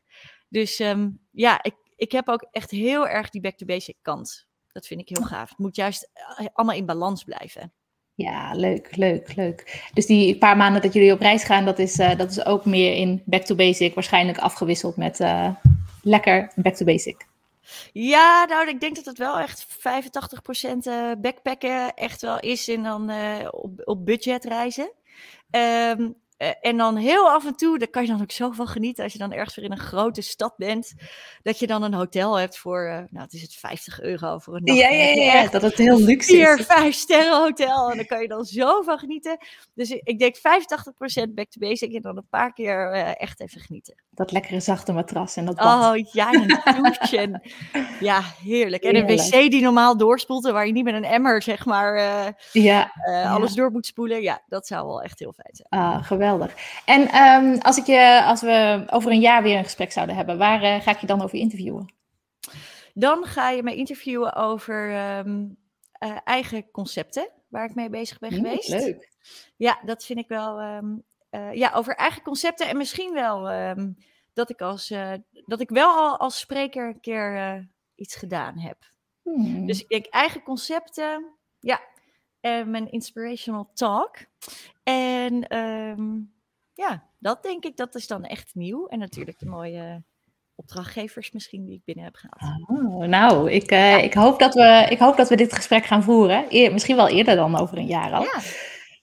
Dus 0.50 0.80
um, 0.80 1.20
ja, 1.32 1.64
ik, 1.64 1.76
ik 2.00 2.12
heb 2.12 2.28
ook 2.28 2.48
echt 2.52 2.72
heel 2.72 3.08
erg 3.08 3.30
die 3.30 3.42
back-to-basic 3.42 3.98
kant. 4.02 4.48
Dat 4.72 4.88
vind 4.88 5.02
ik 5.02 5.10
heel 5.10 5.26
gaaf. 5.26 5.50
Het 5.50 5.58
moet 5.58 5.76
juist 5.76 6.10
allemaal 6.54 6.76
in 6.76 6.86
balans 6.86 7.24
blijven. 7.24 7.74
Ja, 8.14 8.54
leuk, 8.54 8.96
leuk, 8.96 9.36
leuk. 9.36 9.90
Dus 9.94 10.06
die 10.06 10.38
paar 10.38 10.58
maanden 10.58 10.82
dat 10.82 10.94
jullie 10.94 11.14
op 11.14 11.20
reis 11.20 11.44
gaan, 11.44 11.66
dat 11.66 11.80
is, 11.80 12.00
uh, 12.00 12.16
dat 12.18 12.32
is 12.32 12.46
ook 12.46 12.66
meer 12.66 12.94
in 12.94 13.22
back-to-basic. 13.26 13.94
Waarschijnlijk 13.94 14.38
afgewisseld 14.38 14.98
met 14.98 15.20
uh, 15.20 15.56
lekker 16.02 16.52
back-to-basic. 16.56 17.28
Ja, 17.94 18.46
nou, 18.46 18.68
ik 18.68 18.80
denk 18.80 18.96
dat 18.96 19.06
het 19.06 19.18
wel 19.18 19.40
echt 19.40 19.66
85% 19.68 19.70
uh, 20.84 21.12
backpacken 21.22 21.94
echt 21.94 22.22
wel 22.22 22.40
is 22.40 22.68
en 22.68 22.84
dan 22.84 23.12
op, 23.50 23.82
op 23.84 24.06
budget 24.06 24.44
reizen. 24.44 24.92
Um, 25.52 26.16
Uh, 26.42 26.50
en 26.62 26.78
dan 26.78 26.96
heel 26.96 27.30
af 27.30 27.46
en 27.46 27.56
toe, 27.56 27.78
daar 27.78 27.88
kan 27.88 28.02
je 28.02 28.08
dan 28.08 28.22
ook 28.22 28.32
zoveel 28.32 28.66
genieten 28.66 29.04
als 29.04 29.14
je 29.14 29.20
dan 29.20 29.34
ergens 29.34 29.56
weer 29.56 29.66
in 29.66 29.72
een 29.72 29.78
grote 29.78 30.22
stad 30.22 30.54
bent. 30.58 30.94
Dat 31.44 31.60
je 31.60 31.68
dan 31.68 31.84
een 31.84 31.94
hotel 31.94 32.40
hebt 32.40 32.58
voor, 32.58 32.84
uh, 32.84 32.92
nou 32.92 33.26
het 33.26 33.34
is 33.34 33.42
het 33.42 33.54
50 33.54 34.02
euro 34.02 34.38
voor 34.38 34.56
een 34.56 34.64
nacht. 34.64 34.80
Ja, 34.80 34.90
ja, 34.90 35.06
ja, 35.06 35.34
ja 35.34 35.50
dat 35.50 35.62
het 35.62 35.78
heel 35.78 36.00
luxe 36.00 36.32
vier, 36.32 36.60
is. 36.60 36.66
4, 36.66 36.66
5 36.66 36.96
sterren 36.96 37.42
hotel 37.42 37.92
en 37.92 37.96
daar 37.96 38.06
kan 38.06 38.22
je 38.22 38.28
dan 38.28 38.46
zoveel 38.46 38.98
genieten. 38.98 39.38
Dus 39.74 39.90
ik 39.90 40.20
denk 40.20 40.38
85% 40.38 41.34
back 41.34 41.50
to 41.50 41.60
basic 41.60 41.94
en 41.94 42.02
dan 42.02 42.18
een 42.18 42.28
paar 42.30 42.54
keer 42.54 42.96
uh, 42.96 43.22
echt 43.22 43.40
even 43.40 43.62
genieten. 43.62 44.04
Dat 44.12 44.32
lekkere 44.32 44.60
zachte 44.60 44.92
matras 44.92 45.36
en 45.36 45.46
dat 45.46 45.56
bad. 45.56 45.96
Oh 45.96 46.12
ja, 46.12 46.32
en 46.32 46.42
een 46.42 46.84
douche. 46.84 47.42
ja, 48.00 48.22
heerlijk. 48.44 48.84
En 48.84 48.96
heerlijk. 48.96 49.20
een 49.20 49.42
wc 49.42 49.52
die 49.52 49.62
normaal 49.62 49.98
doorspoelt 49.98 50.46
en 50.46 50.54
waar 50.54 50.66
je 50.66 50.72
niet 50.72 50.84
met 50.84 50.94
een 50.94 51.06
emmer 51.06 51.42
zeg 51.42 51.66
maar 51.66 51.96
ja, 52.52 52.92
alles 53.28 53.54
door 53.54 53.72
moet 53.72 53.86
spoelen. 53.86 54.22
Ja, 54.22 54.42
dat 54.48 54.68
zou 54.68 54.88
wel 54.88 55.02
echt 55.02 55.20
heel 55.20 55.34
fijn 55.34 55.56
zijn. 55.56 55.68
Ah, 55.70 56.04
geweldig. 56.04 56.29
Geweldig. 56.30 56.82
En 56.86 57.16
um, 57.16 57.62
als, 57.62 57.78
ik 57.78 57.86
je, 57.86 58.24
als 58.26 58.42
we 58.42 58.86
over 58.90 59.12
een 59.12 59.20
jaar 59.20 59.44
weer 59.44 59.58
een 59.58 59.64
gesprek 59.64 59.92
zouden 59.92 60.16
hebben, 60.16 60.38
waar 60.38 60.64
uh, 60.64 60.82
ga 60.82 60.92
ik 60.92 61.00
je 61.00 61.08
dan 61.08 61.22
over 61.22 61.38
interviewen? 61.38 61.94
Dan 62.94 63.24
ga 63.24 63.50
je 63.50 63.64
me 63.64 63.76
interviewen 63.76 64.36
over 64.36 65.08
um, 65.18 65.58
uh, 66.00 66.18
eigen 66.24 66.72
concepten, 66.72 67.30
waar 67.48 67.66
ik 67.66 67.76
mee 67.76 67.90
bezig 67.90 68.20
ben 68.20 68.34
mm, 68.34 68.36
geweest. 68.36 68.70
Leuk. 68.70 69.10
Ja, 69.56 69.80
dat 69.86 70.06
vind 70.06 70.20
ik 70.20 70.28
wel. 70.28 70.62
Um, 70.62 71.04
uh, 71.32 71.54
ja, 71.54 71.72
over 71.74 71.96
eigen 71.96 72.22
concepten 72.22 72.68
en 72.68 72.78
misschien 72.78 73.14
wel 73.14 73.42
dat 74.34 74.50
ik 74.50 74.62
als 74.62 74.94
dat 75.46 75.62
ik 75.62 75.70
wel 75.70 75.90
al 75.90 76.18
als 76.18 76.40
spreker 76.40 76.88
een 76.88 77.00
keer 77.00 77.68
iets 77.96 78.16
gedaan 78.16 78.60
heb. 78.60 78.78
Hmm. 79.24 79.66
Dus 79.66 79.82
ik 79.82 79.90
denk 79.90 80.06
eigen 80.06 80.44
concepten. 80.44 81.26
Ja, 81.60 81.82
en 82.42 82.70
mijn 82.70 82.92
inspirational 82.92 83.72
talk. 83.74 84.16
En 84.84 85.58
um, 85.58 86.34
ja, 86.74 87.04
dat 87.20 87.44
denk 87.44 87.64
ik, 87.64 87.78
dat 87.78 87.96
is 87.96 88.08
dan 88.08 88.24
echt 88.24 88.56
nieuw. 88.56 88.88
En 88.88 89.00
natuurlijk 89.00 89.40
de 89.40 89.46
mooie 89.46 90.04
opdrachtgevers 90.56 91.32
misschien 91.32 91.66
die 91.66 91.76
ik 91.76 91.84
binnen 91.86 92.04
heb 92.04 92.16
gehaald. 92.16 92.70
Oh, 92.70 93.08
nou, 93.08 93.52
ik, 93.52 93.72
uh, 93.72 93.90
ja. 93.92 93.98
ik, 93.98 94.14
hoop 94.14 94.40
dat 94.40 94.54
we, 94.54 94.88
ik 94.90 95.00
hoop 95.00 95.18
dat 95.18 95.30
we 95.30 95.36
dit 95.36 95.54
gesprek 95.54 95.86
gaan 95.86 96.04
voeren. 96.04 96.46
Eer, 96.50 96.72
misschien 96.72 96.96
wel 96.96 97.10
eerder 97.10 97.36
dan 97.36 97.56
over 97.56 97.78
een 97.78 97.88
jaar 97.88 98.12
al. 98.12 98.22
Ja. 98.22 98.40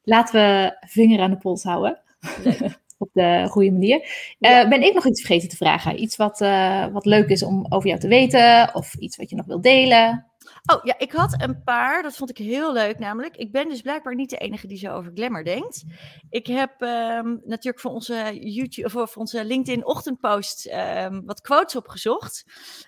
Laten 0.02 0.34
we 0.34 0.76
vinger 0.88 1.20
aan 1.20 1.30
de 1.30 1.38
pols 1.38 1.62
houden. 1.62 2.02
op 2.98 3.08
de 3.12 3.46
goede 3.50 3.72
manier. 3.72 3.96
Uh, 4.38 4.68
Ben 4.68 4.82
ik 4.82 4.94
nog 4.94 5.06
iets 5.06 5.20
vergeten 5.20 5.48
te 5.48 5.56
vragen? 5.56 6.00
Iets 6.00 6.16
wat, 6.16 6.40
uh, 6.40 6.86
wat 6.86 7.04
leuk 7.04 7.28
is 7.28 7.42
om 7.42 7.66
over 7.68 7.88
jou 7.88 8.00
te 8.00 8.08
weten? 8.08 8.74
Of 8.74 8.94
iets 8.94 9.16
wat 9.16 9.30
je 9.30 9.36
nog 9.36 9.46
wilt 9.46 9.62
delen? 9.62 10.26
Oh 10.66 10.84
ja, 10.84 10.98
ik 10.98 11.12
had 11.12 11.42
een 11.42 11.62
paar. 11.62 12.02
Dat 12.02 12.16
vond 12.16 12.30
ik 12.30 12.38
heel 12.38 12.72
leuk 12.72 12.98
namelijk. 12.98 13.36
Ik 13.36 13.52
ben 13.52 13.68
dus 13.68 13.80
blijkbaar 13.80 14.14
niet 14.14 14.30
de 14.30 14.36
enige 14.36 14.66
die 14.66 14.78
zo 14.78 14.92
over 14.92 15.10
glamour 15.14 15.44
denkt. 15.44 15.84
Ik 16.30 16.46
heb 16.46 16.80
um, 16.80 17.40
natuurlijk 17.44 17.80
voor 17.80 17.90
onze 17.90 18.38
YouTube, 18.40 18.90
voor, 18.90 19.08
voor 19.08 19.20
onze 19.20 19.44
LinkedIn 19.44 19.86
ochtendpost 19.86 20.72
um, 20.72 21.26
wat 21.26 21.40
quotes 21.40 21.76
opgezocht. 21.76 22.44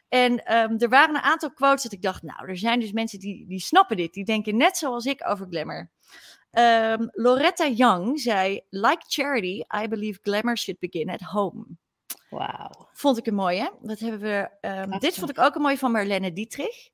En 0.08 0.32
um, 0.32 0.78
er 0.78 0.88
waren 0.88 1.14
een 1.14 1.22
aantal 1.22 1.52
quotes 1.52 1.82
dat 1.82 1.92
ik 1.92 2.02
dacht, 2.02 2.22
nou, 2.22 2.48
er 2.48 2.58
zijn 2.58 2.80
dus 2.80 2.92
mensen 2.92 3.18
die, 3.18 3.46
die 3.46 3.60
snappen 3.60 3.96
dit. 3.96 4.12
Die 4.12 4.24
denken 4.24 4.56
net 4.56 4.76
zoals 4.76 5.04
ik 5.04 5.28
over 5.28 5.46
glamour. 5.50 5.90
Loretta 7.12 7.68
Young 7.68 8.20
zei: 8.20 8.60
Like 8.70 9.04
charity, 9.06 9.62
I 9.82 9.88
believe 9.88 10.18
glamour 10.22 10.56
should 10.56 10.80
begin 10.80 11.10
at 11.10 11.20
home. 11.20 11.66
Wauw. 12.30 12.88
Vond 12.92 13.18
ik 13.18 13.26
een 13.26 13.34
mooie. 13.34 13.72
Dat 13.82 13.98
hebben 13.98 14.20
we. 14.20 14.98
Dit 14.98 15.14
vond 15.14 15.30
ik 15.30 15.38
ook 15.38 15.54
een 15.54 15.62
mooie 15.62 15.78
van 15.78 15.92
Marlene 15.92 16.32
Dietrich. 16.32 16.90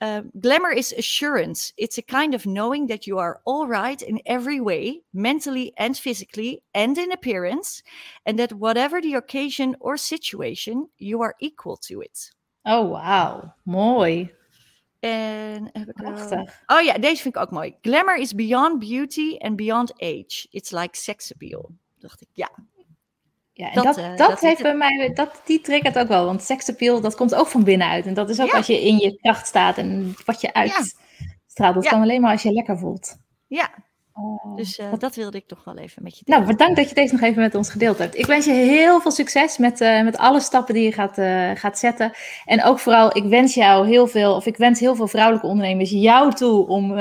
Um, 0.00 0.30
glamour 0.40 0.72
is 0.72 0.92
assurance. 0.92 1.72
It's 1.78 1.96
a 1.98 2.02
kind 2.02 2.34
of 2.34 2.44
knowing 2.44 2.86
that 2.88 3.06
you 3.06 3.18
are 3.18 3.40
all 3.44 3.66
right 3.66 4.02
in 4.02 4.20
every 4.26 4.60
way, 4.60 5.02
mentally 5.12 5.72
and 5.78 5.96
physically, 5.96 6.62
and 6.74 6.98
in 6.98 7.12
appearance, 7.12 7.82
and 8.26 8.38
that 8.38 8.52
whatever 8.52 9.00
the 9.00 9.14
occasion 9.14 9.74
or 9.80 9.96
situation, 9.96 10.88
you 10.98 11.22
are 11.22 11.34
equal 11.40 11.78
to 11.88 12.02
it. 12.02 12.30
Oh, 12.66 12.90
wauw. 12.92 13.54
Mooi. 13.64 14.30
En 15.00 15.68
heb 15.72 15.88
ik. 15.88 16.00
Oh 16.66 16.80
ja, 16.80 16.98
deze 16.98 17.22
vind 17.22 17.36
ik 17.36 17.42
ook 17.42 17.50
mooi. 17.50 17.76
Glamour 17.82 18.16
is 18.16 18.34
beyond 18.34 18.78
beauty 18.78 19.36
and 19.38 19.56
beyond 19.56 19.92
age. 20.02 20.46
It's 20.50 20.70
like 20.70 20.96
sex 20.96 21.32
appeal. 21.32 21.70
Dacht 21.98 22.20
ik, 22.20 22.28
ja. 22.32 22.50
Ja, 23.58 23.68
en 23.68 23.74
dat, 23.74 23.84
dat, 23.84 23.98
uh, 23.98 24.16
dat 24.16 24.40
heeft 24.40 24.62
bij 24.62 24.74
mij, 24.74 25.10
dat, 25.14 25.40
die 25.44 25.60
triggert 25.60 25.98
ook 25.98 26.08
wel. 26.08 26.24
Want 26.24 26.42
sex 26.42 26.70
appeal, 26.70 27.00
dat 27.00 27.14
komt 27.14 27.34
ook 27.34 27.46
van 27.46 27.64
binnenuit. 27.64 28.06
En 28.06 28.14
dat 28.14 28.28
is 28.30 28.40
ook 28.40 28.50
ja. 28.50 28.56
als 28.56 28.66
je 28.66 28.82
in 28.82 28.96
je 28.96 29.16
kracht 29.16 29.46
staat 29.46 29.78
en 29.78 30.14
wat 30.24 30.40
je 30.40 30.52
uitstraalt. 30.52 30.94
Ja. 31.54 31.72
Dat 31.72 31.88
kan 31.88 32.00
alleen 32.00 32.20
maar 32.20 32.32
als 32.32 32.42
je 32.42 32.52
lekker 32.52 32.78
voelt. 32.78 33.16
Ja, 33.46 33.70
Oh, 34.18 34.56
dus 34.56 34.78
uh, 34.78 34.86
dat 34.98 35.14
wilde 35.16 35.36
ik 35.36 35.46
toch 35.46 35.64
wel 35.64 35.76
even 35.76 36.02
met 36.02 36.18
je 36.18 36.24
delen. 36.24 36.40
Nou, 36.40 36.52
bedankt 36.52 36.76
dat 36.76 36.88
je 36.88 36.94
deze 36.94 37.12
nog 37.12 37.22
even 37.22 37.42
met 37.42 37.54
ons 37.54 37.70
gedeeld 37.70 37.98
hebt. 37.98 38.18
Ik 38.18 38.26
wens 38.26 38.44
je 38.44 38.52
heel 38.52 39.00
veel 39.00 39.10
succes 39.10 39.58
met, 39.58 39.80
uh, 39.80 40.02
met 40.02 40.16
alle 40.16 40.40
stappen 40.40 40.74
die 40.74 40.84
je 40.84 40.92
gaat, 40.92 41.18
uh, 41.18 41.50
gaat 41.54 41.78
zetten. 41.78 42.12
En 42.44 42.64
ook 42.64 42.78
vooral, 42.78 43.16
ik 43.16 43.24
wens 43.24 43.54
jou 43.54 43.86
heel 43.86 44.06
veel, 44.06 44.34
of 44.34 44.46
ik 44.46 44.56
wens 44.56 44.80
heel 44.80 44.94
veel 44.94 45.06
vrouwelijke 45.08 45.46
ondernemers 45.46 45.90
jou 45.90 46.32
toe 46.32 46.66
om 46.66 46.92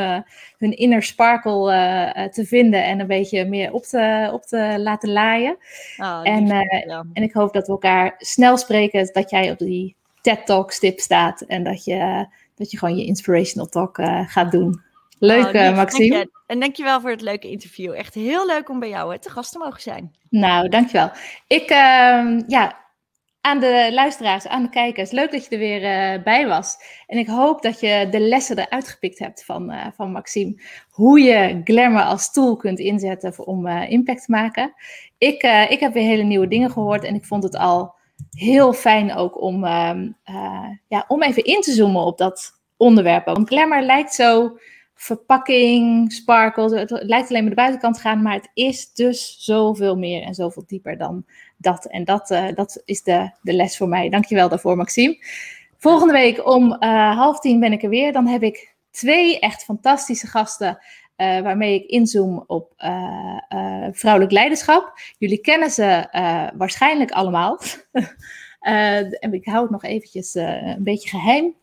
hun 0.58 0.78
inner 0.78 1.04
sparkle 1.04 2.30
te 2.32 2.46
vinden 2.46 2.84
en 2.84 3.00
een 3.00 3.08
beetje 3.08 3.46
meer 3.46 3.72
op 3.72 3.84
te, 3.84 4.30
op 4.34 4.44
te 4.44 4.76
laten 4.80 5.12
laaien. 5.12 5.58
Oh, 5.98 6.20
en, 6.24 6.48
ja. 6.48 7.06
en 7.14 7.24
ik 7.24 7.34
hoop 7.34 7.54
dat 7.54 7.66
we 7.66 7.72
elkaar 7.72 8.16
snel 8.18 8.58
spreken, 8.58 9.10
dat 9.14 9.30
jij 9.30 9.52
op 9.52 9.58
die 9.58 9.96
TED 10.22 10.46
Talk 10.46 10.72
stip 10.72 11.00
staat 11.00 11.42
en 11.42 11.64
dat 11.64 11.84
je, 11.84 12.28
dat 12.56 12.72
je 12.72 12.78
gewoon 12.78 12.98
je 12.98 13.06
inspirational 13.06 13.68
talk 13.68 13.98
gaat 14.28 14.52
doen. 14.52 14.84
Leuk, 15.20 15.56
oh, 15.56 15.76
Maxime. 15.76 16.16
Dank 16.16 16.30
en 16.46 16.60
dankjewel 16.60 17.02
voor 17.02 17.10
het 17.10 17.22
leuke 17.22 17.50
interview. 17.50 17.94
Echt 17.94 18.14
heel 18.14 18.46
leuk 18.46 18.70
om 18.70 18.80
bij 18.80 18.90
jou 18.90 19.18
te 19.18 19.30
gast 19.30 19.52
te 19.52 19.58
mogen 19.58 19.82
zijn. 19.82 20.16
Nou, 20.30 20.70
dankjewel. 20.70 21.12
Ik, 21.48 21.72
uh, 21.72 22.40
ja, 22.48 22.78
aan 23.42 23.60
de 23.60 23.90
luisteraars, 23.94 24.48
aan 24.48 24.64
de 24.64 24.70
kijkers, 24.70 25.12
leuk 25.12 25.32
dat 25.32 25.46
je 25.46 25.50
er 25.50 25.58
weer 25.58 25.82
uh, 26.18 26.24
bij 26.24 26.48
was. 26.48 26.76
En 27.08 27.18
ik 27.18 27.28
hoop 27.28 27.62
dat 27.62 27.80
je 27.80 28.08
de 28.12 28.20
lessen 28.20 28.60
eruit 28.60 28.88
gepikt 28.88 29.20
hebt 29.20 29.46
van, 29.46 29.72
uh, 29.72 29.86
van 29.96 30.12
Maxime. 30.12 30.62
Hoe 30.90 31.20
je 31.20 31.62
glamour 31.64 32.04
als 32.04 32.32
tool 32.32 32.56
kunt 32.56 32.80
inzetten 32.80 33.48
om 33.48 33.68
impact 33.68 34.26
te 34.26 34.32
maken. 34.32 34.74
Ik, 35.18 35.44
ik 35.70 35.80
heb 35.80 35.94
weer 35.94 36.08
hele 36.08 36.24
nieuwe 36.24 36.48
dingen 36.48 36.72
gehoord 36.72 37.04
en 37.04 37.16
ik 37.16 37.26
vond 37.26 37.44
het 37.44 37.56
al 37.56 37.96
heel 38.30 38.74
fijn 38.74 39.16
ook 39.16 39.42
om, 39.42 39.64
ehm, 39.64 40.10
ja, 40.88 41.06
om 41.08 41.24
even 41.24 41.44
in 41.44 41.62
te 41.62 41.72
zoomen 41.72 42.02
op 42.02 42.18
dat 42.18 42.52
onderwerp. 42.78 43.26
Want 43.26 43.48
glamour 43.48 43.82
lijkt 43.82 44.14
zo 44.14 44.58
verpakking, 44.96 46.12
sparkles. 46.12 46.72
Het 46.72 46.92
lijkt 46.92 47.30
alleen 47.30 47.42
maar 47.42 47.50
de 47.50 47.56
buitenkant 47.56 47.96
te 47.96 48.02
gaan, 48.02 48.22
maar 48.22 48.34
het 48.34 48.50
is 48.54 48.94
dus 48.94 49.38
zoveel 49.40 49.98
meer 49.98 50.22
en 50.22 50.34
zoveel 50.34 50.64
dieper 50.68 50.98
dan 50.98 51.26
dat. 51.58 51.86
En 51.86 52.04
dat, 52.04 52.32
uh, 52.32 52.48
dat 52.56 52.82
is 52.86 53.04
de, 53.04 53.32
de 53.42 53.54
les 53.54 53.78
voor 53.78 53.88
mij. 53.88 54.10
Dankjewel 54.10 54.50
daarvoor, 54.50 54.76
Maxime. 54.76 55.18
Volgende 55.78 56.14
week 56.14 56.48
om 56.48 56.78
uh, 56.80 57.18
half 57.18 57.40
tien 57.40 57.60
ben 57.60 57.72
ik 57.72 57.84
er 57.84 57.90
weer. 57.90 58.14
Dan 58.14 58.28
heb 58.28 58.44
ik 58.44 58.76
twee 58.92 59.40
echt 59.40 59.64
fantastische 59.64 60.28
gasten. 60.28 60.78
Uh, 61.18 61.42
waarmee 61.42 61.76
ik 61.76 61.90
inzoom 61.90 62.44
op 62.48 62.74
vrouwelijk 63.92 64.32
leiderschap. 64.32 65.00
Jullie 65.18 65.38
kennen 65.38 65.72
ze 65.72 66.08
waarschijnlijk 66.58 67.12
allemaal. 67.12 67.60
en 69.20 69.34
ik 69.34 69.46
hou 69.46 69.62
het 69.62 69.72
nog 69.72 69.84
eventjes 69.84 70.36
een 70.36 70.84
beetje 70.84 71.10
geheim. 71.10 71.56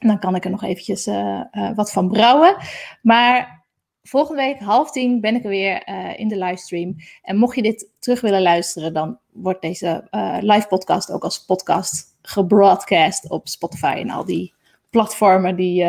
Dan 0.00 0.18
kan 0.18 0.34
ik 0.34 0.44
er 0.44 0.50
nog 0.50 0.62
eventjes 0.62 1.06
uh, 1.06 1.40
uh, 1.52 1.70
wat 1.74 1.92
van 1.92 2.08
brouwen. 2.08 2.56
Maar 3.02 3.64
volgende 4.02 4.42
week 4.42 4.58
half 4.58 4.90
tien 4.90 5.20
ben 5.20 5.34
ik 5.34 5.44
er 5.44 5.50
weer 5.50 5.88
uh, 5.88 6.18
in 6.18 6.28
de 6.28 6.38
livestream. 6.38 6.96
En 7.22 7.36
mocht 7.36 7.56
je 7.56 7.62
dit 7.62 7.88
terug 7.98 8.20
willen 8.20 8.42
luisteren, 8.42 8.92
dan 8.92 9.18
wordt 9.32 9.62
deze 9.62 10.08
live 10.40 10.66
podcast 10.68 11.10
ook 11.10 11.24
als 11.24 11.44
podcast 11.44 12.18
gebroadcast 12.22 13.30
op 13.30 13.48
Spotify 13.48 13.94
en 13.96 14.10
al 14.10 14.24
die 14.24 14.54
platformen 14.90 15.56
die, 15.56 15.84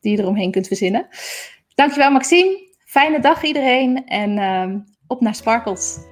die 0.00 0.16
je 0.16 0.22
eromheen 0.22 0.50
kunt 0.50 0.66
verzinnen. 0.66 1.06
Dankjewel 1.74 2.10
Maxime. 2.10 2.70
Fijne 2.92 3.20
dag 3.20 3.42
iedereen 3.42 4.06
en 4.06 4.38
ehm, 4.38 4.78
op 5.06 5.20
naar 5.20 5.34
Sparkles. 5.34 6.11